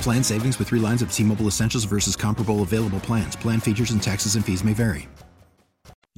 Plan 0.00 0.24
savings 0.24 0.58
with 0.58 0.68
3 0.68 0.80
lines 0.80 1.02
of 1.02 1.12
T-Mobile 1.12 1.46
Essentials 1.46 1.84
versus 1.84 2.16
comparable 2.16 2.62
available 2.62 2.98
plans. 2.98 3.36
Plan 3.36 3.60
features 3.60 3.92
and 3.92 4.02
taxes 4.02 4.34
and 4.34 4.44
fees 4.44 4.64
may 4.64 4.72
vary. 4.72 5.08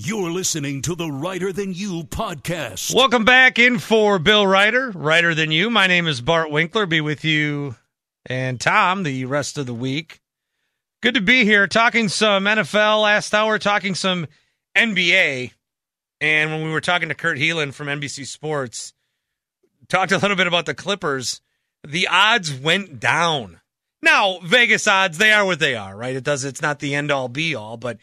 You're 0.01 0.31
listening 0.31 0.81
to 0.83 0.95
the 0.95 1.11
Reiter 1.11 1.53
Than 1.53 1.73
You 1.73 2.05
podcast. 2.05 2.95
Welcome 2.95 3.25
back 3.25 3.59
in 3.59 3.81
for 3.81 4.21
Bill 4.21 4.47
Reiter, 4.47 4.93
Reiter 4.93 5.35
Than 5.35 5.51
You. 5.51 5.71
My 5.71 5.89
name 5.89 6.07
is 6.07 6.21
Bart 6.21 6.53
Winkler. 6.53 6.87
Be 6.87 7.01
with 7.01 7.25
you 7.25 7.75
and 8.29 8.61
Tom 8.61 9.03
the 9.03 9.25
rest 9.25 9.59
of 9.59 9.67
the 9.67 9.75
week. 9.75 10.21
Good 11.01 11.15
to 11.15 11.21
be 11.21 11.45
here 11.45 11.67
talking 11.67 12.09
some 12.09 12.45
NFL 12.45 13.03
last 13.03 13.35
hour, 13.35 13.59
talking 13.59 13.95
some 13.95 14.27
NBA. 14.77 15.53
And 16.21 16.51
when 16.51 16.65
we 16.65 16.71
were 16.71 16.81
talking 16.81 17.09
to 17.09 17.15
Kurt 17.15 17.39
Helin 17.39 17.73
from 17.73 17.87
NBC 17.87 18.27
Sports, 18.27 18.93
talked 19.89 20.13
a 20.13 20.19
little 20.19 20.37
bit 20.37 20.47
about 20.47 20.67
the 20.67 20.75
Clippers. 20.75 21.41
The 21.87 22.09
odds 22.09 22.53
went 22.53 23.01
down. 23.01 23.61
Now, 24.03 24.39
Vegas 24.45 24.87
odds, 24.87 25.19
they 25.19 25.33
are 25.33 25.45
what 25.45 25.59
they 25.59 25.75
are, 25.75 25.97
right? 25.97 26.15
It 26.15 26.25
does 26.25 26.45
it's 26.45 26.63
not 26.63 26.81
the 26.81 26.95
end 26.95 27.11
all 27.11 27.29
be 27.29 27.55
all, 27.55 27.77
but 27.77 27.99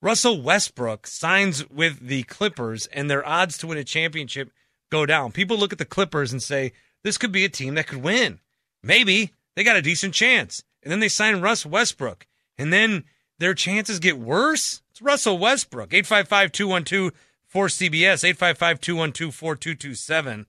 Russell 0.00 0.40
Westbrook 0.40 1.06
signs 1.06 1.68
with 1.68 2.00
the 2.00 2.22
Clippers 2.24 2.86
and 2.86 3.10
their 3.10 3.26
odds 3.26 3.58
to 3.58 3.66
win 3.66 3.78
a 3.78 3.84
championship 3.84 4.50
go 4.90 5.04
down. 5.04 5.32
People 5.32 5.58
look 5.58 5.72
at 5.72 5.78
the 5.78 5.84
Clippers 5.84 6.32
and 6.32 6.42
say, 6.42 6.72
this 7.02 7.18
could 7.18 7.32
be 7.32 7.44
a 7.44 7.48
team 7.48 7.74
that 7.74 7.88
could 7.88 8.02
win. 8.02 8.40
Maybe 8.82 9.32
they 9.56 9.64
got 9.64 9.76
a 9.76 9.82
decent 9.82 10.14
chance. 10.14 10.62
And 10.82 10.92
then 10.92 11.00
they 11.00 11.08
sign 11.08 11.40
Russ 11.40 11.66
Westbrook. 11.66 12.26
And 12.56 12.72
then 12.72 13.04
their 13.40 13.54
chances 13.54 13.98
get 13.98 14.18
worse. 14.18 14.82
It's 14.90 15.02
Russell 15.02 15.38
Westbrook. 15.38 15.92
855 15.92 16.52
212 16.52 17.12
4CBS, 17.52 18.24
855 18.24 18.80
212 18.80 19.34
4227. 19.34 20.46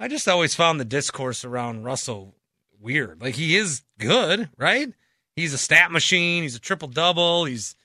I 0.00 0.08
just 0.08 0.28
always 0.28 0.54
found 0.54 0.80
the 0.80 0.84
discourse 0.84 1.44
around 1.44 1.84
Russell 1.84 2.34
weird. 2.80 3.20
Like 3.20 3.36
he 3.36 3.56
is 3.56 3.82
good, 3.98 4.50
right? 4.58 4.92
He's 5.36 5.54
a 5.54 5.58
stat 5.58 5.92
machine. 5.92 6.42
He's 6.42 6.56
a 6.56 6.60
triple 6.60 6.88
double. 6.88 7.44
He's 7.44 7.76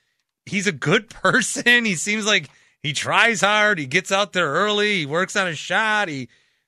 he's 0.46 0.68
a 0.68 0.72
good 0.72 1.10
person. 1.12 1.86
He 1.86 1.96
seems 1.96 2.26
like 2.26 2.50
he 2.82 2.94
tries 2.94 3.42
hard. 3.42 3.80
He 3.80 3.86
gets 3.86 4.12
out 4.12 4.34
there 4.34 4.52
early. 4.52 5.00
He 5.00 5.06
works 5.06 5.36
on 5.36 5.48
his 5.48 5.60
shot. 5.60 6.08
He 6.08 6.28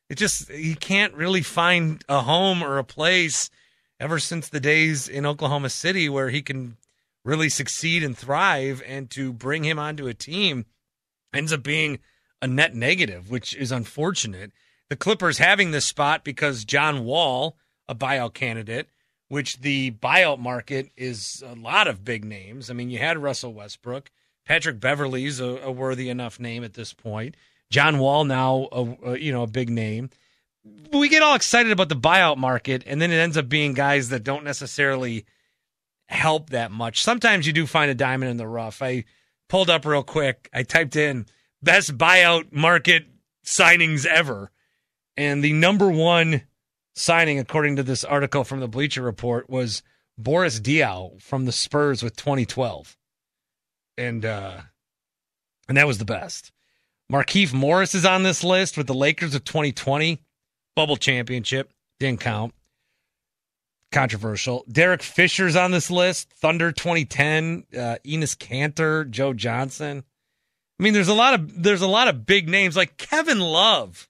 it 0.10 0.16
just 0.16 0.52
he 0.52 0.76
can't 0.76 1.14
really 1.16 1.42
find 1.42 2.04
a 2.08 2.22
home 2.22 2.62
or 2.62 2.78
a 2.78 2.84
place 2.84 3.50
ever 4.00 4.20
since 4.20 4.48
the 4.48 4.60
days 4.60 5.08
in 5.08 5.26
Oklahoma 5.26 5.70
City 5.70 6.10
where 6.10 6.30
he 6.30 6.42
can 6.42 6.78
really 7.26 7.50
succeed 7.50 8.04
and 8.04 8.18
thrive 8.18 8.82
and 8.88 9.10
to 9.12 9.34
bring 9.34 9.64
him 9.64 9.78
onto 9.78 10.08
a 10.08 10.14
team 10.14 10.66
ends 11.34 11.54
up 11.54 11.64
being 11.64 12.00
a 12.42 12.48
net 12.48 12.74
negative, 12.74 13.30
which 13.30 13.56
is 13.56 13.72
unfortunate. 13.72 14.52
The 14.90 14.96
Clippers 14.96 15.38
having 15.38 15.72
this 15.72 15.86
spot 15.86 16.24
because 16.24 16.66
John 16.66 17.04
Wall, 17.04 17.58
a 17.88 17.96
buyout 17.96 18.34
candidate, 18.34 18.90
which 19.28 19.62
the 19.62 19.92
buyout 19.92 20.40
market 20.40 20.90
is 20.98 21.44
a 21.46 21.56
lot 21.56 21.88
of 21.88 22.04
big 22.04 22.26
names. 22.26 22.70
I 22.70 22.74
mean, 22.74 22.90
you 22.90 22.98
had 22.98 23.18
Russell 23.18 23.54
Westbrook, 23.54 24.10
Patrick 24.46 24.80
Beverley's 24.80 25.40
a, 25.40 25.60
a 25.64 25.72
worthy 25.72 26.10
enough 26.10 26.40
name 26.40 26.64
at 26.64 26.74
this 26.74 26.94
point. 26.94 27.36
John 27.70 28.00
Wall 28.00 28.24
now, 28.24 28.68
a, 28.72 29.12
a, 29.12 29.20
you 29.20 29.32
know, 29.32 29.44
a 29.44 29.48
big 29.48 29.70
name. 29.70 30.10
We 30.92 31.10
get 31.10 31.22
all 31.22 31.36
excited 31.36 31.72
about 31.72 31.90
the 31.90 31.96
buyout 31.96 32.38
market, 32.38 32.84
and 32.86 33.02
then 33.02 33.12
it 33.12 33.18
ends 33.18 33.38
up 33.38 33.48
being 33.48 33.74
guys 33.74 34.10
that 34.10 34.24
don't 34.24 34.44
necessarily 34.44 35.26
help 36.08 36.50
that 36.50 36.72
much. 36.72 37.04
Sometimes 37.04 37.46
you 37.46 37.54
do 37.54 37.68
find 37.68 37.92
a 37.92 37.96
diamond 37.96 38.32
in 38.32 38.38
the 38.38 38.48
rough. 38.48 38.82
I 38.82 39.06
pulled 39.48 39.70
up 39.70 39.86
real 39.86 40.04
quick. 40.04 40.50
I 40.54 40.64
typed 40.64 40.96
in 40.96 41.28
best 41.62 41.98
buyout 41.98 42.52
market 42.52 43.06
signings 43.46 44.06
ever, 44.06 44.52
and 45.16 45.44
the 45.44 45.54
number 45.54 45.90
one 45.90 46.44
signing, 46.96 47.40
according 47.40 47.76
to 47.76 47.84
this 47.84 48.04
article 48.04 48.44
from 48.44 48.60
the 48.60 48.68
Bleacher 48.68 49.02
Report, 49.02 49.50
was 49.50 49.84
Boris 50.18 50.60
Diaw 50.60 51.22
from 51.22 51.46
the 51.46 51.52
Spurs 51.52 52.02
with 52.02 52.16
2012, 52.16 52.98
and 53.98 54.26
uh, 54.26 54.62
and 55.68 55.78
that 55.78 55.88
was 55.88 56.00
the 56.00 56.06
best. 56.06 56.52
Markieff 57.12 57.54
Morris 57.54 57.96
is 57.96 58.06
on 58.06 58.24
this 58.24 58.44
list 58.44 58.78
with 58.78 58.88
the 58.88 58.94
Lakers 58.94 59.34
of 59.34 59.44
2020 59.44 60.22
bubble 60.80 60.96
championship 60.96 61.74
didn't 62.00 62.22
count. 62.22 62.54
Controversial. 63.92 64.64
Derek 64.72 65.04
Fisher's 65.04 65.58
on 65.58 65.72
this 65.72 65.92
list. 65.92 66.32
Thunder 66.32 66.72
2010. 66.72 67.66
Uh, 67.74 67.98
Enes 68.06 68.38
Kanter, 68.38 69.10
Joe 69.10 69.34
Johnson. 69.34 70.06
I 70.80 70.84
mean, 70.84 70.94
there's 70.94 71.10
a 71.10 71.14
lot 71.14 71.34
of 71.34 71.62
there's 71.62 71.82
a 71.82 71.88
lot 71.88 72.08
of 72.08 72.26
big 72.26 72.48
names 72.48 72.78
like 72.78 72.96
Kevin 72.96 73.42
Love 73.42 74.08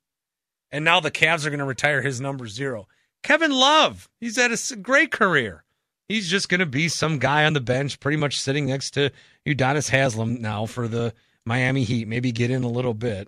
and 0.72 0.86
now 0.86 1.00
the 1.00 1.10
Cavs 1.10 1.44
are 1.44 1.50
going 1.50 1.58
to 1.58 1.66
retire 1.66 2.04
his 2.04 2.22
number 2.22 2.46
zero. 2.46 2.88
Kevin 3.24 3.50
Love, 3.50 4.08
he's 4.20 4.36
had 4.36 4.52
a 4.52 4.76
great 4.76 5.12
career. 5.12 5.64
He's 6.08 6.30
just 6.30 6.50
going 6.50 6.60
to 6.60 6.68
be 6.68 6.88
some 6.88 7.18
guy 7.18 7.46
on 7.46 7.54
the 7.54 7.62
bench, 7.62 8.00
pretty 8.00 8.18
much 8.18 8.40
sitting 8.40 8.68
next 8.68 8.92
to 8.92 9.12
Udonis 9.44 9.90
Haslem 9.90 10.40
now 10.40 10.68
for 10.68 10.88
the 10.88 11.16
Miami 11.48 11.84
Heat. 11.84 12.08
Maybe 12.08 12.32
get 12.32 12.52
in 12.52 12.62
a 12.62 12.70
little 12.70 12.94
bit. 12.94 13.28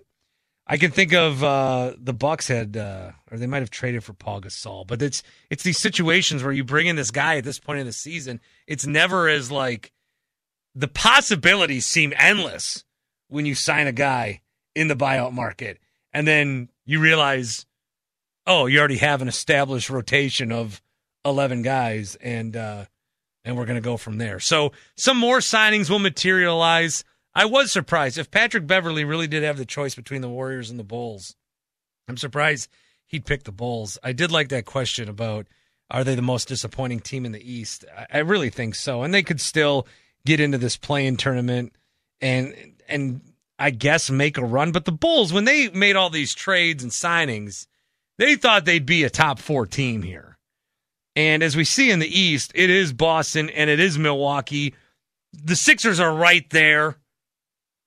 I 0.66 0.76
can 0.76 0.92
think 0.92 1.12
of 1.12 1.42
uh, 1.42 1.94
the 1.98 2.12
Bucks 2.12 2.46
had, 2.48 2.76
uh, 2.76 3.12
or 3.30 3.38
they 3.38 3.48
might 3.48 3.62
have 3.62 3.70
traded 3.70 4.04
for 4.04 4.12
Paul 4.12 4.40
Gasol, 4.40 4.86
but 4.86 5.02
it's 5.02 5.22
it's 5.50 5.64
these 5.64 5.78
situations 5.78 6.42
where 6.42 6.52
you 6.52 6.64
bring 6.64 6.86
in 6.86 6.96
this 6.96 7.10
guy 7.10 7.36
at 7.36 7.44
this 7.44 7.58
point 7.58 7.80
in 7.80 7.86
the 7.86 7.92
season. 7.92 8.40
It's 8.66 8.86
never 8.86 9.28
as 9.28 9.50
like 9.50 9.92
the 10.74 10.88
possibilities 10.88 11.86
seem 11.86 12.14
endless 12.16 12.84
when 13.28 13.44
you 13.44 13.54
sign 13.54 13.86
a 13.86 13.92
guy 13.92 14.40
in 14.74 14.88
the 14.88 14.96
buyout 14.96 15.32
market, 15.32 15.78
and 16.12 16.26
then 16.26 16.68
you 16.84 17.00
realize, 17.00 17.66
oh, 18.46 18.66
you 18.66 18.78
already 18.78 18.98
have 18.98 19.20
an 19.20 19.28
established 19.28 19.90
rotation 19.90 20.52
of 20.52 20.80
eleven 21.24 21.62
guys, 21.62 22.14
and 22.16 22.56
uh, 22.56 22.84
and 23.44 23.56
we're 23.56 23.66
going 23.66 23.82
to 23.82 23.82
go 23.82 23.96
from 23.96 24.18
there. 24.18 24.38
So 24.38 24.72
some 24.96 25.16
more 25.16 25.38
signings 25.38 25.90
will 25.90 25.98
materialize. 25.98 27.04
I 27.34 27.46
was 27.46 27.72
surprised 27.72 28.18
if 28.18 28.30
Patrick 28.30 28.66
Beverley 28.66 29.04
really 29.04 29.26
did 29.26 29.42
have 29.42 29.56
the 29.56 29.64
choice 29.64 29.94
between 29.94 30.20
the 30.20 30.28
Warriors 30.28 30.70
and 30.70 30.78
the 30.78 30.84
Bulls. 30.84 31.34
I'm 32.08 32.16
surprised 32.16 32.68
he'd 33.06 33.24
pick 33.24 33.44
the 33.44 33.52
Bulls. 33.52 33.98
I 34.02 34.12
did 34.12 34.30
like 34.30 34.48
that 34.50 34.66
question 34.66 35.08
about 35.08 35.46
are 35.90 36.04
they 36.04 36.14
the 36.14 36.22
most 36.22 36.48
disappointing 36.48 37.00
team 37.00 37.24
in 37.24 37.32
the 37.32 37.52
East? 37.52 37.84
I 38.10 38.18
really 38.18 38.50
think 38.50 38.74
so, 38.74 39.02
and 39.02 39.12
they 39.12 39.22
could 39.22 39.40
still 39.40 39.86
get 40.24 40.40
into 40.40 40.58
this 40.58 40.76
play-in 40.76 41.16
tournament 41.16 41.74
and 42.20 42.54
and 42.88 43.20
I 43.58 43.70
guess 43.70 44.10
make 44.10 44.38
a 44.38 44.44
run. 44.44 44.72
But 44.72 44.84
the 44.86 44.92
Bulls, 44.92 45.32
when 45.32 45.44
they 45.44 45.68
made 45.68 45.96
all 45.96 46.10
these 46.10 46.34
trades 46.34 46.82
and 46.82 46.92
signings, 46.92 47.66
they 48.18 48.36
thought 48.36 48.64
they'd 48.64 48.86
be 48.86 49.04
a 49.04 49.10
top 49.10 49.38
four 49.38 49.66
team 49.66 50.02
here. 50.02 50.38
And 51.14 51.42
as 51.42 51.56
we 51.56 51.64
see 51.64 51.90
in 51.90 51.98
the 51.98 52.18
East, 52.20 52.52
it 52.54 52.70
is 52.70 52.92
Boston 52.92 53.50
and 53.50 53.68
it 53.68 53.78
is 53.78 53.98
Milwaukee. 53.98 54.74
The 55.32 55.56
Sixers 55.56 56.00
are 56.00 56.14
right 56.14 56.48
there. 56.50 56.96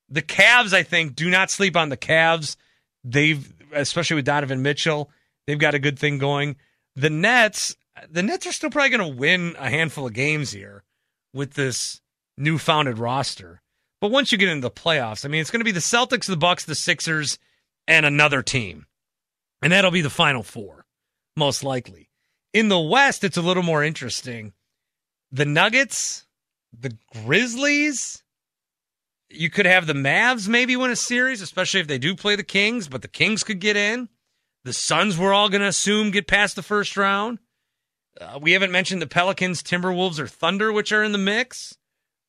The 0.10 0.22
Cavs, 0.22 0.74
I 0.74 0.84
think, 0.84 1.16
do 1.16 1.30
not 1.30 1.49
sleep 1.49 1.76
on 1.76 1.89
the 1.89 1.97
Cavs. 1.97 2.56
They've, 3.03 3.51
especially 3.74 4.16
with 4.16 4.26
Donovan 4.26 4.62
Mitchell, 4.62 5.10
they've 5.47 5.60
got 5.60 5.74
a 5.74 5.80
good 5.80 5.97
thing 5.97 6.18
going. 6.18 6.56
The 6.95 7.10
Nets, 7.10 7.76
the 8.10 8.24
Nets 8.24 8.47
are 8.47 8.51
still 8.51 8.70
probably 8.70 8.95
going 8.95 9.12
to 9.12 9.20
win 9.20 9.56
a 9.58 9.70
handful 9.70 10.08
of 10.08 10.14
games 10.14 10.51
here 10.51 10.84
with 11.34 11.53
this 11.53 12.01
new 12.38 12.58
founded 12.58 12.99
roster. 12.99 13.62
But 14.01 14.12
once 14.12 14.32
you 14.32 14.38
get 14.38 14.49
into 14.49 14.62
the 14.62 14.72
playoffs, 14.72 15.26
I 15.26 15.30
mean, 15.30 15.41
it's 15.41 15.51
going 15.51 15.62
to 15.62 15.66
be 15.66 15.72
the 15.72 15.80
Celtics, 15.80 16.28
the 16.28 16.38
Bucks, 16.38 16.66
the 16.66 16.76
Sixers, 16.76 17.39
and 17.88 18.06
another 18.06 18.41
team. 18.41 18.86
And 19.62 19.72
that'll 19.72 19.91
be 19.91 20.01
the 20.01 20.10
final 20.10 20.43
four, 20.43 20.86
most 21.36 21.64
likely. 21.64 22.10
In 22.53 22.70
the 22.70 22.80
West, 22.80 23.24
it's 23.24 23.38
a 23.38 23.41
little 23.41 23.64
more 23.64 23.84
interesting. 23.84 24.53
The 25.32 25.45
Nuggets, 25.45 26.26
the 26.78 26.95
Grizzlies, 27.14 28.24
you 29.30 29.49
could 29.49 29.65
have 29.65 29.88
the 29.88 29.93
Mavs 29.93 30.47
maybe 30.47 30.76
win 30.76 30.91
a 30.91 30.95
series, 30.95 31.41
especially 31.41 31.80
if 31.80 31.88
they 31.88 31.97
do 31.97 32.15
play 32.15 32.36
the 32.36 32.43
Kings, 32.43 32.88
but 32.88 33.01
the 33.01 33.07
Kings 33.07 33.43
could 33.43 33.59
get 33.59 33.76
in. 33.76 34.09
The 34.63 34.73
Suns, 34.73 35.17
we're 35.17 35.34
all 35.34 35.49
going 35.49 35.61
to 35.61 35.67
assume, 35.67 36.11
get 36.11 36.28
past 36.28 36.55
the 36.55 36.63
first 36.63 36.97
round. 36.97 37.39
Uh, 38.19 38.39
we 38.41 38.53
haven't 38.53 38.71
mentioned 38.71 39.01
the 39.01 39.07
Pelicans, 39.07 39.61
Timberwolves, 39.61 40.19
or 40.19 40.28
Thunder, 40.28 40.71
which 40.71 40.91
are 40.91 41.03
in 41.03 41.11
the 41.11 41.17
mix. 41.17 41.76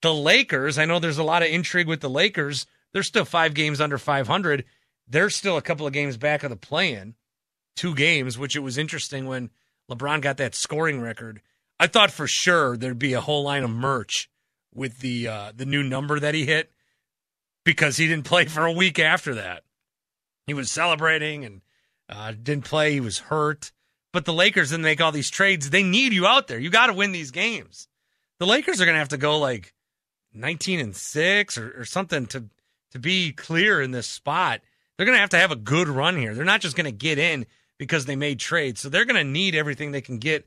The 0.03 0.13
Lakers, 0.13 0.79
I 0.79 0.85
know 0.85 0.99
there's 0.99 1.19
a 1.19 1.25
lot 1.25 1.43
of 1.43 1.49
intrigue 1.49 1.89
with 1.89 2.01
the 2.01 2.11
Lakers. 2.11 2.67
They're 2.93 3.03
still 3.03 3.25
five 3.25 3.55
games 3.55 3.81
under 3.81 3.97
500. 3.97 4.65
They're 5.09 5.31
still 5.31 5.57
a 5.57 5.63
couple 5.63 5.87
of 5.87 5.93
games 5.93 6.17
back 6.17 6.43
of 6.43 6.51
the 6.51 6.57
play 6.57 6.93
in, 6.93 7.15
two 7.75 7.95
games, 7.95 8.37
which 8.39 8.57
it 8.57 8.61
was 8.61 8.77
interesting 8.77 9.27
when 9.27 9.51
LeBron 9.91 10.21
got 10.21 10.37
that 10.37 10.55
scoring 10.55 11.01
record. 11.01 11.41
I 11.79 11.87
thought 11.87 12.11
for 12.11 12.27
sure 12.27 12.77
there'd 12.77 12.99
be 12.99 13.13
a 13.13 13.21
whole 13.21 13.45
line 13.45 13.63
of 13.63 13.71
merch 13.71 14.29
with 14.75 14.99
the 14.99 15.29
uh, 15.29 15.53
the 15.55 15.67
new 15.67 15.83
number 15.83 16.19
that 16.21 16.35
he 16.35 16.47
hit 16.47 16.73
because 17.67 17.97
he 17.97 18.07
didn't 18.07 18.25
play 18.25 18.45
for 18.47 18.65
a 18.65 18.73
week 18.73 18.99
after 19.01 19.35
that. 19.35 19.65
He 20.47 20.55
was 20.55 20.71
celebrating 20.71 21.45
and 21.45 21.61
uh, 22.09 22.33
didn't 22.41 22.65
play. 22.65 22.93
He 22.93 23.01
was 23.01 23.19
hurt. 23.19 23.73
But 24.13 24.25
the 24.25 24.33
Lakers 24.33 24.71
didn't 24.71 24.85
make 24.85 25.01
all 25.01 25.13
these 25.13 25.29
trades. 25.29 25.69
They 25.69 25.83
need 25.83 26.13
you 26.13 26.27
out 26.27 26.47
there. 26.47 26.61
You 26.61 26.71
got 26.71 26.87
to 26.87 26.95
win 26.95 27.11
these 27.11 27.33
games. 27.33 27.89
The 28.39 28.47
Lakers 28.47 28.81
are 28.81 28.85
going 28.85 28.95
to 28.95 29.01
have 29.01 29.09
to 29.09 29.19
go 29.19 29.39
like 29.39 29.75
19 30.33 30.79
and 30.79 30.95
6 30.97 31.59
or, 31.59 31.81
or 31.81 31.85
something 31.85 32.25
to 32.27 32.45
to 32.93 32.99
be 33.01 33.33
clear 33.33 33.83
in 33.83 33.91
this 33.91 34.07
spot. 34.07 34.61
They're 34.97 35.05
going 35.05 35.17
to 35.17 35.21
have 35.21 35.31
to 35.31 35.39
have 35.39 35.51
a 35.51 35.57
good 35.57 35.89
run 35.89 36.17
here. 36.17 36.35
They're 36.35 36.45
not 36.45 36.61
just 36.61 36.77
going 36.77 36.87
to 36.87 36.93
get 36.93 37.19
in 37.19 37.47
because 37.79 38.07
they 38.07 38.17
made 38.17 38.39
trades. 38.39 38.81
So 38.81 38.89
they're 38.89 39.05
going 39.05 39.17
to 39.17 39.25
need 39.25 39.57
everything 39.57 39.91
they 39.91 40.01
can 40.01 40.19
get 40.19 40.47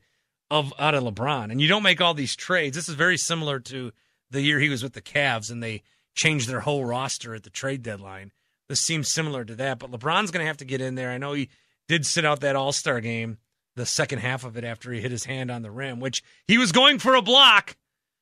of 0.50 0.74
out 0.80 0.96
of 0.96 1.04
LeBron. 1.04 1.52
And 1.52 1.60
you 1.62 1.68
don't 1.68 1.84
make 1.84 2.00
all 2.00 2.14
these 2.14 2.36
trades. 2.36 2.76
This 2.78 2.88
is 2.88 2.96
very 2.96 3.18
similar 3.18 3.60
to 3.60 3.92
the 4.32 4.42
year 4.42 4.60
he 4.60 4.70
was 4.70 4.82
with 4.82 4.94
the 4.94 5.02
Cavs 5.02 5.52
and 5.52 5.62
they 5.62 5.84
changed 6.16 6.50
their 6.50 6.62
whole 6.62 6.86
roster 6.86 7.36
at 7.36 7.44
the 7.44 7.50
trade 7.50 7.84
deadline. 7.84 8.32
This 8.68 8.82
seems 8.82 9.08
similar 9.08 9.44
to 9.46 9.56
that, 9.56 9.80
but 9.80 9.92
LeBron's 9.92 10.32
going 10.32 10.44
to 10.44 10.48
have 10.48 10.58
to 10.58 10.66
get 10.66 10.82
in 10.82 10.96
there. 10.96 11.10
I 11.10 11.18
know 11.18 11.34
he 11.34 11.50
did 11.88 12.06
sit 12.06 12.26
out 12.26 12.42
that 12.42 12.56
All 12.56 12.72
Star 12.72 13.02
game, 13.02 13.38
the 13.76 13.86
second 13.86 14.20
half 14.20 14.44
of 14.44 14.58
it 14.58 14.64
after 14.64 14.92
he 14.92 15.02
hit 15.02 15.12
his 15.12 15.26
hand 15.26 15.50
on 15.50 15.64
the 15.64 15.72
rim, 15.72 16.00
which 16.00 16.24
he 16.48 16.58
was 16.58 16.72
going 16.72 17.00
for 17.00 17.16
a 17.16 17.22
block. 17.22 17.76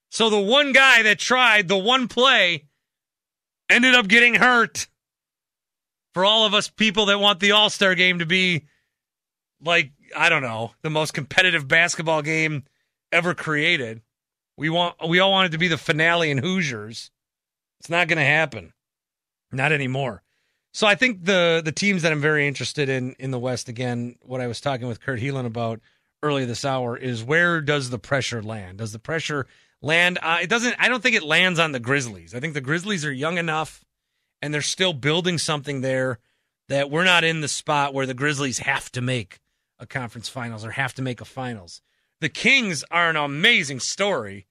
So 0.09 0.29
the 0.29 0.39
one 0.39 0.71
guy 0.71 1.03
that 1.03 1.19
tried 1.19 1.67
the 1.67 1.77
one 1.77 2.07
play 2.07 2.65
ended 3.69 3.93
up 3.93 4.07
getting 4.07 4.35
hurt. 4.35 4.87
For 6.13 6.25
all 6.25 6.45
of 6.47 6.53
us 6.55 6.67
people 6.67 7.07
that 7.07 7.19
want 7.19 7.39
the 7.39 7.51
All 7.51 7.69
Star 7.69 7.93
game 7.93 8.19
to 8.19 8.25
be 8.25 8.65
like, 9.61 9.91
I 10.15 10.29
don't 10.29 10.41
know, 10.41 10.71
the 10.81 10.89
most 10.89 11.13
competitive 11.13 11.67
basketball 11.67 12.21
game 12.21 12.63
ever 13.11 13.33
created, 13.33 14.01
we 14.57 14.69
want 14.69 14.95
we 15.07 15.19
all 15.19 15.31
want 15.31 15.47
it 15.47 15.51
to 15.51 15.57
be 15.57 15.67
the 15.67 15.77
finale 15.77 16.31
in 16.31 16.39
Hoosiers. 16.39 17.11
It's 17.79 17.89
not 17.89 18.07
going 18.07 18.17
to 18.17 18.23
happen. 18.23 18.73
Not 19.51 19.71
anymore. 19.71 20.23
So 20.73 20.85
I 20.85 20.95
think 20.95 21.25
the 21.25 21.61
the 21.63 21.71
teams 21.71 22.03
that 22.03 22.11
I'm 22.11 22.21
very 22.21 22.47
interested 22.47 22.89
in 22.89 23.15
in 23.17 23.31
the 23.31 23.39
West 23.39 23.69
again, 23.69 24.15
what 24.21 24.41
I 24.41 24.47
was 24.47 24.61
talking 24.61 24.87
with 24.87 25.01
Kurt 25.01 25.19
Helin 25.19 25.45
about 25.45 25.79
early 26.21 26.45
this 26.45 26.65
hour 26.65 26.97
is 26.97 27.23
where 27.23 27.61
does 27.61 27.89
the 27.89 27.99
pressure 27.99 28.43
land? 28.43 28.77
Does 28.77 28.91
the 28.91 28.99
pressure 28.99 29.47
land 29.81 30.19
uh, 30.21 30.39
it 30.41 30.49
doesn't 30.49 30.75
I 30.79 30.87
don't 30.89 31.01
think 31.01 31.15
it 31.15 31.23
lands 31.23 31.59
on 31.59 31.71
the 31.71 31.79
Grizzlies. 31.79 32.35
I 32.35 32.39
think 32.39 32.53
the 32.53 32.61
Grizzlies 32.61 33.05
are 33.05 33.11
young 33.11 33.37
enough 33.37 33.85
and 34.41 34.53
they're 34.53 34.61
still 34.61 34.93
building 34.93 35.37
something 35.37 35.81
there 35.81 36.19
that 36.69 36.91
we're 36.91 37.05
not 37.05 37.23
in 37.23 37.41
the 37.41 37.47
spot 37.47 37.93
where 37.93 38.05
the 38.05 38.13
Grizzlies 38.13 38.59
have 38.59 38.91
to 38.91 39.01
make 39.01 39.39
a 39.79 39.85
conference 39.85 40.29
finals 40.29 40.65
or 40.65 40.71
have 40.71 40.93
to 40.95 41.01
make 41.01 41.21
a 41.21 41.25
finals. 41.25 41.81
The 42.19 42.29
Kings 42.29 42.83
are 42.91 43.09
an 43.09 43.15
amazing 43.15 43.79
story 43.79 44.47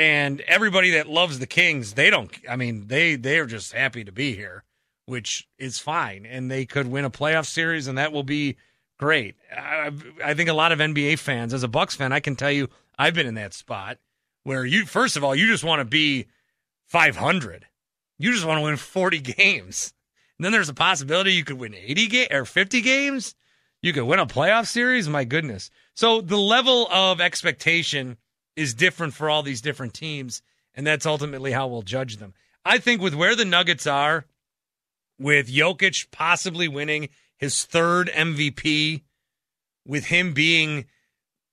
and 0.00 0.40
everybody 0.42 0.92
that 0.92 1.10
loves 1.10 1.38
the 1.38 1.46
Kings, 1.46 1.92
they 1.92 2.08
don't. 2.08 2.34
I 2.48 2.56
mean, 2.56 2.86
they 2.86 3.16
they're 3.16 3.44
just 3.44 3.74
happy 3.74 4.02
to 4.02 4.10
be 4.10 4.34
here, 4.34 4.64
which 5.04 5.46
is 5.58 5.78
fine, 5.78 6.24
and 6.24 6.50
they 6.50 6.64
could 6.64 6.86
win 6.86 7.04
a 7.04 7.10
playoff 7.10 7.44
series, 7.44 7.86
and 7.86 7.98
that 7.98 8.10
will 8.10 8.22
be 8.22 8.56
great. 8.98 9.34
I, 9.54 9.92
I 10.24 10.32
think 10.32 10.48
a 10.48 10.54
lot 10.54 10.72
of 10.72 10.78
NBA 10.78 11.18
fans, 11.18 11.52
as 11.52 11.64
a 11.64 11.68
Bucks 11.68 11.96
fan, 11.96 12.12
I 12.12 12.20
can 12.20 12.34
tell 12.34 12.50
you, 12.50 12.68
I've 12.98 13.12
been 13.12 13.26
in 13.26 13.34
that 13.34 13.52
spot 13.52 13.98
where 14.42 14.64
you, 14.64 14.86
first 14.86 15.18
of 15.18 15.24
all, 15.24 15.34
you 15.34 15.46
just 15.46 15.64
want 15.64 15.80
to 15.80 15.84
be 15.84 16.28
500. 16.86 17.66
You 18.18 18.32
just 18.32 18.46
want 18.46 18.56
to 18.56 18.64
win 18.64 18.76
40 18.76 19.18
games. 19.20 19.92
And 20.38 20.46
then 20.46 20.52
there's 20.52 20.70
a 20.70 20.74
possibility 20.74 21.34
you 21.34 21.44
could 21.44 21.58
win 21.58 21.74
80 21.74 22.06
ga- 22.06 22.28
or 22.30 22.46
50 22.46 22.80
games. 22.80 23.34
You 23.82 23.92
could 23.92 24.04
win 24.04 24.18
a 24.18 24.24
playoff 24.24 24.66
series. 24.66 25.10
My 25.10 25.24
goodness. 25.24 25.70
So 25.92 26.22
the 26.22 26.38
level 26.38 26.88
of 26.90 27.20
expectation 27.20 28.16
is 28.56 28.74
different 28.74 29.14
for 29.14 29.30
all 29.30 29.42
these 29.42 29.60
different 29.60 29.94
teams, 29.94 30.42
and 30.74 30.86
that's 30.86 31.06
ultimately 31.06 31.52
how 31.52 31.66
we'll 31.68 31.82
judge 31.82 32.16
them. 32.16 32.34
I 32.64 32.78
think 32.78 33.00
with 33.00 33.14
where 33.14 33.34
the 33.34 33.44
Nuggets 33.44 33.86
are, 33.86 34.26
with 35.18 35.48
Jokic 35.48 36.10
possibly 36.10 36.68
winning 36.68 37.08
his 37.36 37.64
third 37.64 38.08
MVP, 38.08 39.02
with 39.86 40.06
him 40.06 40.32
being 40.32 40.86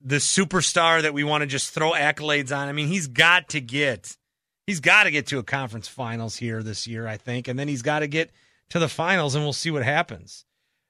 the 0.02 0.18
superstar 0.18 1.02
that 1.02 1.14
we 1.14 1.24
want 1.24 1.42
to 1.42 1.48
just 1.48 1.74
throw 1.74 1.92
accolades 1.92 2.56
on. 2.56 2.68
I 2.68 2.72
mean, 2.72 2.88
he's 2.88 3.08
got 3.08 3.50
to 3.50 3.62
get 3.62 4.18
he's 4.66 4.80
got 4.80 5.04
to 5.04 5.12
get 5.12 5.28
to 5.28 5.40
a 5.40 5.44
conference 5.44 5.88
finals 5.88 6.38
here 6.38 6.62
this 6.62 6.88
year, 6.88 7.08
I 7.08 7.18
think, 7.18 7.48
and 7.48 7.58
then 7.58 7.68
he's 7.68 7.82
got 7.82 8.00
to 8.00 8.08
get 8.08 8.32
to 8.70 8.80
the 8.80 8.90
finals, 8.90 9.34
and 9.34 9.44
we'll 9.44 9.54
see 9.54 9.72
what 9.72 9.84
happens. 9.84 10.46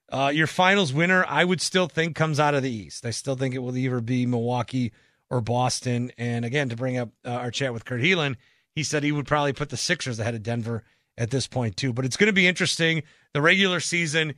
Uh, 0.09 0.31
your 0.33 0.47
finals 0.47 0.93
winner, 0.93 1.25
I 1.27 1.43
would 1.43 1.61
still 1.61 1.87
think, 1.87 2.15
comes 2.15 2.39
out 2.39 2.55
of 2.55 2.63
the 2.63 2.71
East. 2.71 3.05
I 3.05 3.11
still 3.11 3.35
think 3.35 3.53
it 3.53 3.59
will 3.59 3.77
either 3.77 4.01
be 4.01 4.25
Milwaukee 4.25 4.91
or 5.29 5.41
Boston. 5.41 6.11
And 6.17 6.45
again, 6.45 6.69
to 6.69 6.75
bring 6.75 6.97
up 6.97 7.09
uh, 7.25 7.31
our 7.31 7.51
chat 7.51 7.73
with 7.73 7.85
Kurt 7.85 8.01
Helin, 8.01 8.35
he 8.73 8.83
said 8.83 9.03
he 9.03 9.11
would 9.11 9.27
probably 9.27 9.53
put 9.53 9.69
the 9.69 9.77
Sixers 9.77 10.19
ahead 10.19 10.35
of 10.35 10.43
Denver 10.43 10.83
at 11.17 11.31
this 11.31 11.47
point 11.47 11.77
too. 11.77 11.93
But 11.93 12.05
it's 12.05 12.17
going 12.17 12.27
to 12.27 12.33
be 12.33 12.47
interesting. 12.47 13.03
The 13.33 13.41
regular 13.41 13.79
season 13.79 14.35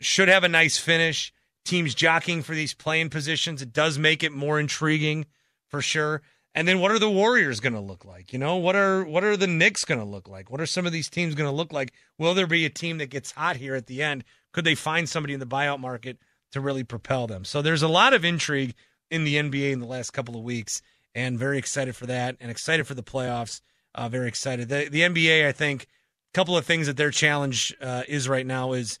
should 0.00 0.28
have 0.28 0.44
a 0.44 0.48
nice 0.48 0.78
finish. 0.78 1.32
Teams 1.64 1.94
jockeying 1.94 2.42
for 2.42 2.54
these 2.54 2.74
playing 2.74 3.10
positions. 3.10 3.62
It 3.62 3.72
does 3.72 3.98
make 3.98 4.22
it 4.22 4.32
more 4.32 4.60
intriguing 4.60 5.26
for 5.68 5.80
sure. 5.80 6.22
And 6.54 6.68
then 6.68 6.78
what 6.78 6.92
are 6.92 6.98
the 6.98 7.10
Warriors 7.10 7.58
going 7.58 7.72
to 7.72 7.80
look 7.80 8.04
like? 8.04 8.32
You 8.32 8.38
know, 8.38 8.56
what 8.56 8.76
are 8.76 9.04
what 9.04 9.24
are 9.24 9.36
the 9.36 9.46
Knicks 9.46 9.84
going 9.84 9.98
to 9.98 10.06
look 10.06 10.28
like? 10.28 10.50
What 10.50 10.60
are 10.60 10.66
some 10.66 10.86
of 10.86 10.92
these 10.92 11.08
teams 11.08 11.34
going 11.34 11.50
to 11.50 11.56
look 11.56 11.72
like? 11.72 11.92
Will 12.16 12.34
there 12.34 12.46
be 12.46 12.64
a 12.64 12.70
team 12.70 12.98
that 12.98 13.10
gets 13.10 13.32
hot 13.32 13.56
here 13.56 13.74
at 13.74 13.86
the 13.86 14.02
end? 14.02 14.24
Could 14.52 14.64
they 14.64 14.76
find 14.76 15.08
somebody 15.08 15.34
in 15.34 15.40
the 15.40 15.46
buyout 15.46 15.80
market 15.80 16.18
to 16.52 16.60
really 16.60 16.84
propel 16.84 17.26
them? 17.26 17.44
So 17.44 17.60
there's 17.60 17.82
a 17.82 17.88
lot 17.88 18.14
of 18.14 18.24
intrigue 18.24 18.74
in 19.14 19.24
the 19.24 19.36
NBA 19.36 19.72
in 19.72 19.78
the 19.78 19.86
last 19.86 20.10
couple 20.10 20.36
of 20.36 20.42
weeks, 20.42 20.82
and 21.14 21.38
very 21.38 21.58
excited 21.58 21.94
for 21.94 22.06
that, 22.06 22.36
and 22.40 22.50
excited 22.50 22.86
for 22.86 22.94
the 22.94 23.02
playoffs. 23.02 23.60
Uh, 23.94 24.08
very 24.08 24.26
excited. 24.26 24.68
The, 24.68 24.88
the 24.90 25.02
NBA, 25.02 25.46
I 25.46 25.52
think, 25.52 25.84
a 25.84 25.86
couple 26.34 26.56
of 26.56 26.66
things 26.66 26.88
that 26.88 26.96
their 26.96 27.12
challenge 27.12 27.74
uh, 27.80 28.02
is 28.08 28.28
right 28.28 28.44
now 28.46 28.72
is 28.72 28.98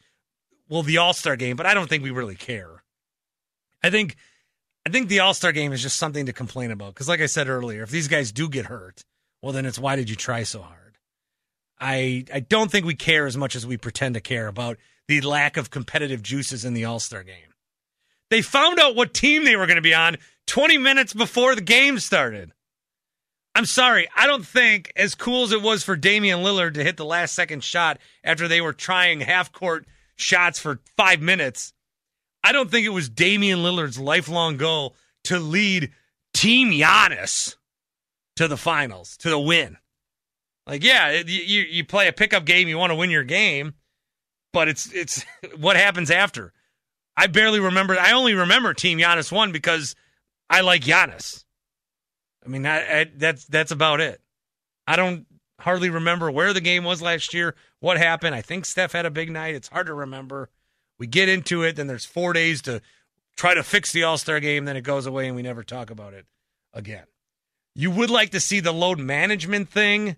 well 0.68 0.82
the 0.82 0.98
All 0.98 1.12
Star 1.12 1.36
game, 1.36 1.56
but 1.56 1.66
I 1.66 1.74
don't 1.74 1.88
think 1.88 2.04
we 2.04 2.10
really 2.10 2.36
care. 2.36 2.84
I 3.82 3.90
think 3.90 4.16
I 4.86 4.90
think 4.90 5.08
the 5.08 5.20
All 5.20 5.34
Star 5.34 5.52
game 5.52 5.72
is 5.72 5.82
just 5.82 5.96
something 5.96 6.26
to 6.26 6.32
complain 6.32 6.70
about 6.70 6.94
because, 6.94 7.08
like 7.08 7.20
I 7.20 7.26
said 7.26 7.48
earlier, 7.48 7.82
if 7.82 7.90
these 7.90 8.08
guys 8.08 8.30
do 8.30 8.48
get 8.48 8.66
hurt, 8.66 9.04
well 9.42 9.52
then 9.52 9.66
it's 9.66 9.78
why 9.78 9.96
did 9.96 10.08
you 10.08 10.16
try 10.16 10.44
so 10.44 10.62
hard? 10.62 10.98
I 11.80 12.24
I 12.32 12.40
don't 12.40 12.70
think 12.70 12.86
we 12.86 12.94
care 12.94 13.26
as 13.26 13.36
much 13.36 13.56
as 13.56 13.66
we 13.66 13.76
pretend 13.76 14.14
to 14.14 14.20
care 14.20 14.46
about 14.46 14.78
the 15.08 15.20
lack 15.20 15.56
of 15.56 15.70
competitive 15.70 16.22
juices 16.22 16.64
in 16.64 16.74
the 16.74 16.84
All 16.84 17.00
Star 17.00 17.24
game. 17.24 17.53
They 18.30 18.42
found 18.42 18.78
out 18.78 18.96
what 18.96 19.14
team 19.14 19.44
they 19.44 19.56
were 19.56 19.66
going 19.66 19.76
to 19.76 19.82
be 19.82 19.94
on 19.94 20.16
20 20.46 20.78
minutes 20.78 21.12
before 21.12 21.54
the 21.54 21.60
game 21.60 21.98
started. 21.98 22.52
I'm 23.54 23.66
sorry, 23.66 24.08
I 24.16 24.26
don't 24.26 24.44
think 24.44 24.92
as 24.96 25.14
cool 25.14 25.44
as 25.44 25.52
it 25.52 25.62
was 25.62 25.84
for 25.84 25.94
Damian 25.94 26.40
Lillard 26.40 26.74
to 26.74 26.82
hit 26.82 26.96
the 26.96 27.04
last 27.04 27.34
second 27.34 27.62
shot 27.62 27.98
after 28.24 28.48
they 28.48 28.60
were 28.60 28.72
trying 28.72 29.20
half 29.20 29.52
court 29.52 29.86
shots 30.16 30.58
for 30.58 30.80
five 30.96 31.20
minutes. 31.20 31.72
I 32.42 32.50
don't 32.52 32.70
think 32.70 32.84
it 32.84 32.90
was 32.90 33.08
Damian 33.08 33.60
Lillard's 33.60 33.98
lifelong 33.98 34.56
goal 34.56 34.96
to 35.24 35.38
lead 35.38 35.92
Team 36.34 36.72
Giannis 36.72 37.54
to 38.36 38.48
the 38.48 38.56
finals, 38.56 39.16
to 39.18 39.30
the 39.30 39.38
win. 39.38 39.76
Like, 40.66 40.82
yeah, 40.82 41.10
you 41.10 41.62
you 41.62 41.84
play 41.84 42.08
a 42.08 42.12
pickup 42.12 42.44
game, 42.44 42.68
you 42.68 42.78
want 42.78 42.90
to 42.90 42.96
win 42.96 43.10
your 43.10 43.22
game, 43.22 43.74
but 44.52 44.68
it's 44.68 44.90
it's 44.92 45.24
what 45.56 45.76
happens 45.76 46.10
after. 46.10 46.52
I 47.16 47.26
barely 47.26 47.60
remember. 47.60 47.98
I 47.98 48.12
only 48.12 48.34
remember 48.34 48.74
Team 48.74 48.98
Giannis 48.98 49.30
won 49.30 49.52
because 49.52 49.94
I 50.50 50.60
like 50.62 50.82
Giannis. 50.82 51.44
I 52.44 52.48
mean, 52.48 52.66
I, 52.66 53.00
I, 53.00 53.10
that's 53.16 53.44
that's 53.46 53.70
about 53.70 54.00
it. 54.00 54.20
I 54.86 54.96
don't 54.96 55.26
hardly 55.60 55.90
remember 55.90 56.30
where 56.30 56.52
the 56.52 56.60
game 56.60 56.84
was 56.84 57.00
last 57.00 57.32
year, 57.32 57.54
what 57.80 57.96
happened. 57.96 58.34
I 58.34 58.42
think 58.42 58.66
Steph 58.66 58.92
had 58.92 59.06
a 59.06 59.10
big 59.10 59.30
night. 59.30 59.54
It's 59.54 59.68
hard 59.68 59.86
to 59.86 59.94
remember. 59.94 60.50
We 60.98 61.06
get 61.06 61.28
into 61.28 61.62
it, 61.62 61.76
then 61.76 61.86
there's 61.86 62.04
four 62.04 62.32
days 62.32 62.62
to 62.62 62.82
try 63.36 63.54
to 63.54 63.62
fix 63.62 63.92
the 63.92 64.04
All 64.04 64.18
Star 64.18 64.40
game, 64.40 64.64
then 64.64 64.76
it 64.76 64.82
goes 64.82 65.06
away 65.06 65.26
and 65.26 65.36
we 65.36 65.42
never 65.42 65.64
talk 65.64 65.90
about 65.90 66.14
it 66.14 66.26
again. 66.72 67.04
You 67.74 67.90
would 67.90 68.10
like 68.10 68.30
to 68.30 68.40
see 68.40 68.60
the 68.60 68.72
load 68.72 68.98
management 68.98 69.68
thing 69.68 70.16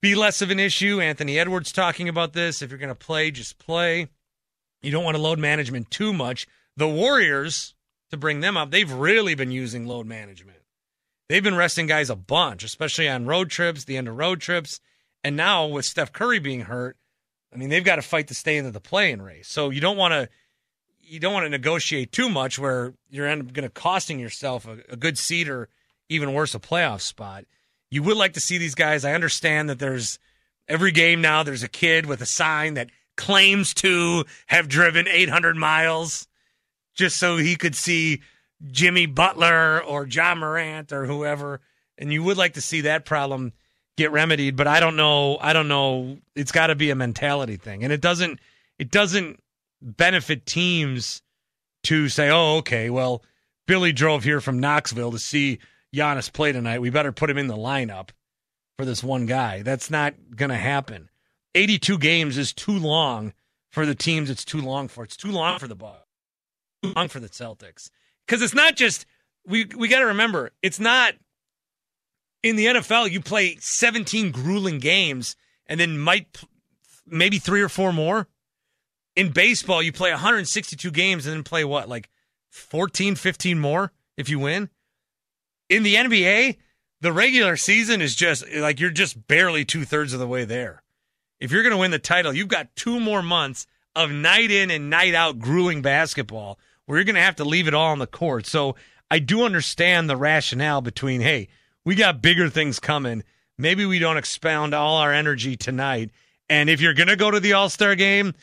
be 0.00 0.14
less 0.14 0.40
of 0.40 0.50
an 0.50 0.58
issue. 0.58 1.00
Anthony 1.00 1.38
Edwards 1.38 1.72
talking 1.72 2.08
about 2.08 2.32
this. 2.32 2.62
If 2.62 2.70
you're 2.70 2.78
going 2.78 2.88
to 2.88 2.94
play, 2.94 3.30
just 3.30 3.58
play. 3.58 4.08
You 4.82 4.90
don't 4.90 5.04
want 5.04 5.16
to 5.16 5.22
load 5.22 5.38
management 5.38 5.90
too 5.90 6.12
much. 6.12 6.46
The 6.76 6.88
Warriors, 6.88 7.74
to 8.10 8.16
bring 8.16 8.40
them 8.40 8.56
up, 8.56 8.70
they've 8.70 8.90
really 8.90 9.34
been 9.34 9.50
using 9.50 9.86
load 9.86 10.06
management. 10.06 10.58
They've 11.28 11.42
been 11.42 11.56
resting 11.56 11.86
guys 11.86 12.10
a 12.10 12.16
bunch, 12.16 12.64
especially 12.64 13.08
on 13.08 13.26
road 13.26 13.48
trips, 13.48 13.84
the 13.84 13.96
end 13.96 14.08
of 14.08 14.16
road 14.16 14.40
trips. 14.40 14.80
And 15.24 15.36
now 15.36 15.66
with 15.66 15.84
Steph 15.84 16.12
Curry 16.12 16.40
being 16.40 16.62
hurt, 16.62 16.96
I 17.52 17.56
mean, 17.56 17.68
they've 17.68 17.84
got 17.84 17.96
to 17.96 18.02
fight 18.02 18.28
to 18.28 18.34
stay 18.34 18.56
into 18.56 18.70
the 18.70 18.80
playing 18.80 19.22
race. 19.22 19.48
So 19.48 19.70
you 19.70 19.80
don't 19.80 19.96
want 19.96 20.12
to 20.12 20.28
you 21.00 21.20
don't 21.20 21.32
want 21.34 21.44
to 21.44 21.50
negotiate 21.50 22.10
too 22.12 22.28
much 22.28 22.58
where 22.58 22.94
you're 23.10 23.26
end 23.26 23.42
up 23.42 23.52
going 23.52 23.64
to 23.64 23.70
costing 23.70 24.18
yourself 24.18 24.66
a, 24.66 24.78
a 24.88 24.96
good 24.96 25.18
seat 25.18 25.48
or 25.48 25.68
even 26.08 26.32
worse 26.32 26.54
a 26.54 26.58
playoff 26.58 27.00
spot. 27.02 27.44
You 27.90 28.02
would 28.02 28.16
like 28.16 28.32
to 28.34 28.40
see 28.40 28.56
these 28.56 28.74
guys. 28.74 29.04
I 29.04 29.12
understand 29.12 29.68
that 29.68 29.78
there's 29.78 30.18
every 30.68 30.90
game 30.90 31.20
now 31.20 31.42
there's 31.42 31.62
a 31.62 31.68
kid 31.68 32.06
with 32.06 32.22
a 32.22 32.26
sign 32.26 32.74
that 32.74 32.88
claims 33.22 33.72
to 33.72 34.24
have 34.48 34.66
driven 34.66 35.06
800 35.06 35.56
miles 35.56 36.26
just 36.94 37.18
so 37.18 37.36
he 37.36 37.54
could 37.54 37.76
see 37.76 38.20
Jimmy 38.66 39.06
Butler 39.06 39.80
or 39.80 40.08
Ja 40.08 40.34
Morant 40.34 40.92
or 40.92 41.06
whoever. 41.06 41.60
And 41.96 42.12
you 42.12 42.24
would 42.24 42.36
like 42.36 42.54
to 42.54 42.60
see 42.60 42.80
that 42.80 43.04
problem 43.04 43.52
get 43.96 44.10
remedied, 44.10 44.56
but 44.56 44.66
I 44.66 44.80
don't 44.80 44.96
know. 44.96 45.38
I 45.40 45.52
don't 45.52 45.68
know. 45.68 46.18
It's 46.34 46.50
got 46.50 46.66
to 46.66 46.74
be 46.74 46.90
a 46.90 46.96
mentality 46.96 47.56
thing, 47.56 47.84
and 47.84 47.92
it 47.92 48.00
doesn't. 48.00 48.40
It 48.80 48.90
doesn't 48.90 49.40
benefit 49.80 50.44
teams 50.44 51.22
to 51.84 52.08
say, 52.08 52.28
"Oh, 52.28 52.56
okay, 52.56 52.90
well, 52.90 53.22
Billy 53.68 53.92
drove 53.92 54.24
here 54.24 54.40
from 54.40 54.58
Knoxville 54.58 55.12
to 55.12 55.18
see 55.20 55.60
Giannis 55.94 56.32
play 56.32 56.50
tonight. 56.50 56.80
We 56.80 56.90
better 56.90 57.12
put 57.12 57.30
him 57.30 57.38
in 57.38 57.46
the 57.46 57.56
lineup 57.56 58.08
for 58.76 58.84
this 58.84 59.04
one 59.04 59.26
guy." 59.26 59.62
That's 59.62 59.90
not 59.90 60.14
going 60.34 60.50
to 60.50 60.56
happen. 60.56 61.08
82 61.54 61.98
games 61.98 62.38
is 62.38 62.52
too 62.52 62.78
long 62.78 63.32
for 63.70 63.86
the 63.86 63.94
teams. 63.94 64.30
It's 64.30 64.44
too 64.44 64.60
long 64.60 64.88
for. 64.88 65.04
It's 65.04 65.16
too 65.16 65.30
long 65.30 65.58
for 65.58 65.68
the 65.68 65.74
Bucks. 65.74 66.06
Too 66.82 66.92
long 66.94 67.08
for 67.08 67.20
the 67.20 67.28
Celtics 67.28 67.90
because 68.26 68.42
it's 68.42 68.54
not 68.54 68.76
just 68.76 69.06
we. 69.46 69.66
We 69.66 69.88
got 69.88 70.00
to 70.00 70.06
remember 70.06 70.50
it's 70.62 70.80
not 70.80 71.14
in 72.42 72.56
the 72.56 72.66
NFL, 72.66 73.10
you 73.10 73.20
play 73.20 73.56
17 73.60 74.32
grueling 74.32 74.78
games 74.78 75.36
and 75.66 75.78
then 75.78 75.98
might 75.98 76.42
maybe 77.06 77.38
three 77.38 77.62
or 77.62 77.68
four 77.68 77.92
more. 77.92 78.28
In 79.14 79.30
baseball, 79.30 79.82
you 79.82 79.92
play 79.92 80.10
162 80.10 80.90
games 80.90 81.26
and 81.26 81.36
then 81.36 81.44
play 81.44 81.64
what, 81.64 81.88
like 81.88 82.08
14, 82.50 83.14
15 83.14 83.58
more 83.58 83.92
if 84.16 84.28
you 84.28 84.38
win? 84.38 84.70
In 85.68 85.82
the 85.82 85.94
NBA, 85.94 86.56
the 87.00 87.12
regular 87.12 87.56
season 87.56 88.00
is 88.00 88.14
just 88.14 88.48
like 88.54 88.80
you're 88.80 88.90
just 88.90 89.26
barely 89.26 89.64
two 89.64 89.84
thirds 89.84 90.12
of 90.12 90.20
the 90.20 90.26
way 90.26 90.44
there. 90.44 90.81
If 91.42 91.50
you're 91.50 91.64
going 91.64 91.72
to 91.72 91.78
win 91.78 91.90
the 91.90 91.98
title, 91.98 92.32
you've 92.32 92.46
got 92.46 92.76
two 92.76 93.00
more 93.00 93.20
months 93.20 93.66
of 93.96 94.12
night 94.12 94.52
in 94.52 94.70
and 94.70 94.88
night 94.88 95.12
out 95.12 95.40
grueling 95.40 95.82
basketball 95.82 96.56
where 96.86 96.96
you're 96.96 97.04
going 97.04 97.16
to 97.16 97.20
have 97.20 97.34
to 97.34 97.44
leave 97.44 97.66
it 97.66 97.74
all 97.74 97.90
on 97.90 97.98
the 97.98 98.06
court. 98.06 98.46
So 98.46 98.76
I 99.10 99.18
do 99.18 99.42
understand 99.42 100.08
the 100.08 100.16
rationale 100.16 100.82
between, 100.82 101.20
hey, 101.20 101.48
we 101.84 101.96
got 101.96 102.22
bigger 102.22 102.48
things 102.48 102.78
coming. 102.78 103.24
Maybe 103.58 103.84
we 103.84 103.98
don't 103.98 104.18
expound 104.18 104.72
all 104.72 104.98
our 104.98 105.12
energy 105.12 105.56
tonight. 105.56 106.12
And 106.48 106.70
if 106.70 106.80
you're 106.80 106.94
going 106.94 107.08
to 107.08 107.16
go 107.16 107.32
to 107.32 107.40
the 107.40 107.54
All 107.54 107.68
Star 107.68 107.96
game, 107.96 108.34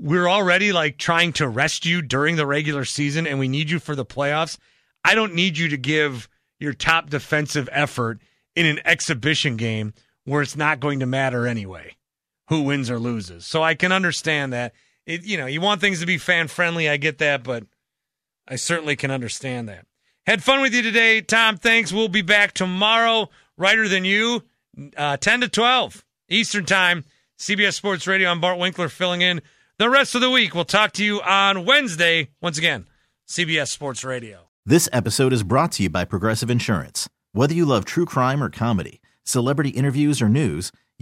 we're 0.00 0.28
already 0.28 0.72
like 0.72 0.98
trying 0.98 1.32
to 1.34 1.46
rest 1.46 1.86
you 1.86 2.02
during 2.02 2.34
the 2.34 2.44
regular 2.44 2.84
season 2.84 3.28
and 3.28 3.38
we 3.38 3.46
need 3.46 3.70
you 3.70 3.78
for 3.78 3.94
the 3.94 4.04
playoffs. 4.04 4.58
I 5.04 5.14
don't 5.14 5.36
need 5.36 5.58
you 5.58 5.68
to 5.68 5.76
give 5.76 6.28
your 6.58 6.72
top 6.72 7.08
defensive 7.08 7.68
effort 7.70 8.20
in 8.56 8.66
an 8.66 8.80
exhibition 8.84 9.56
game 9.56 9.94
where 10.24 10.42
it's 10.42 10.56
not 10.56 10.80
going 10.80 10.98
to 10.98 11.06
matter 11.06 11.46
anyway 11.46 11.94
who 12.48 12.62
wins 12.62 12.90
or 12.90 12.98
loses. 12.98 13.46
So 13.46 13.62
I 13.62 13.74
can 13.74 13.92
understand 13.92 14.52
that. 14.52 14.72
It, 15.06 15.24
you 15.24 15.36
know, 15.36 15.46
you 15.46 15.60
want 15.60 15.80
things 15.80 16.00
to 16.00 16.06
be 16.06 16.18
fan 16.18 16.48
friendly. 16.48 16.88
I 16.88 16.96
get 16.96 17.18
that, 17.18 17.42
but 17.42 17.64
I 18.46 18.56
certainly 18.56 18.96
can 18.96 19.10
understand 19.10 19.68
that. 19.68 19.86
Had 20.26 20.42
fun 20.42 20.60
with 20.60 20.74
you 20.74 20.82
today, 20.82 21.20
Tom. 21.20 21.56
Thanks. 21.56 21.92
We'll 21.92 22.08
be 22.08 22.22
back 22.22 22.52
tomorrow, 22.52 23.28
Reiter 23.56 23.88
Than 23.88 24.04
You, 24.04 24.44
uh, 24.96 25.16
10 25.16 25.40
to 25.40 25.48
12 25.48 26.04
Eastern 26.28 26.64
Time. 26.64 27.04
CBS 27.38 27.74
Sports 27.74 28.06
Radio. 28.06 28.30
I'm 28.30 28.40
Bart 28.40 28.56
Winkler 28.56 28.88
filling 28.88 29.20
in 29.20 29.42
the 29.78 29.90
rest 29.90 30.14
of 30.14 30.20
the 30.20 30.30
week. 30.30 30.54
We'll 30.54 30.64
talk 30.64 30.92
to 30.92 31.04
you 31.04 31.20
on 31.22 31.64
Wednesday. 31.64 32.28
Once 32.40 32.56
again, 32.56 32.86
CBS 33.26 33.66
Sports 33.66 34.04
Radio. 34.04 34.42
This 34.64 34.88
episode 34.92 35.32
is 35.32 35.42
brought 35.42 35.72
to 35.72 35.82
you 35.82 35.90
by 35.90 36.04
Progressive 36.04 36.50
Insurance. 36.50 37.08
Whether 37.32 37.54
you 37.54 37.64
love 37.64 37.84
true 37.84 38.06
crime 38.06 38.44
or 38.44 38.48
comedy, 38.48 39.00
celebrity 39.24 39.70
interviews 39.70 40.22
or 40.22 40.28
news, 40.28 40.70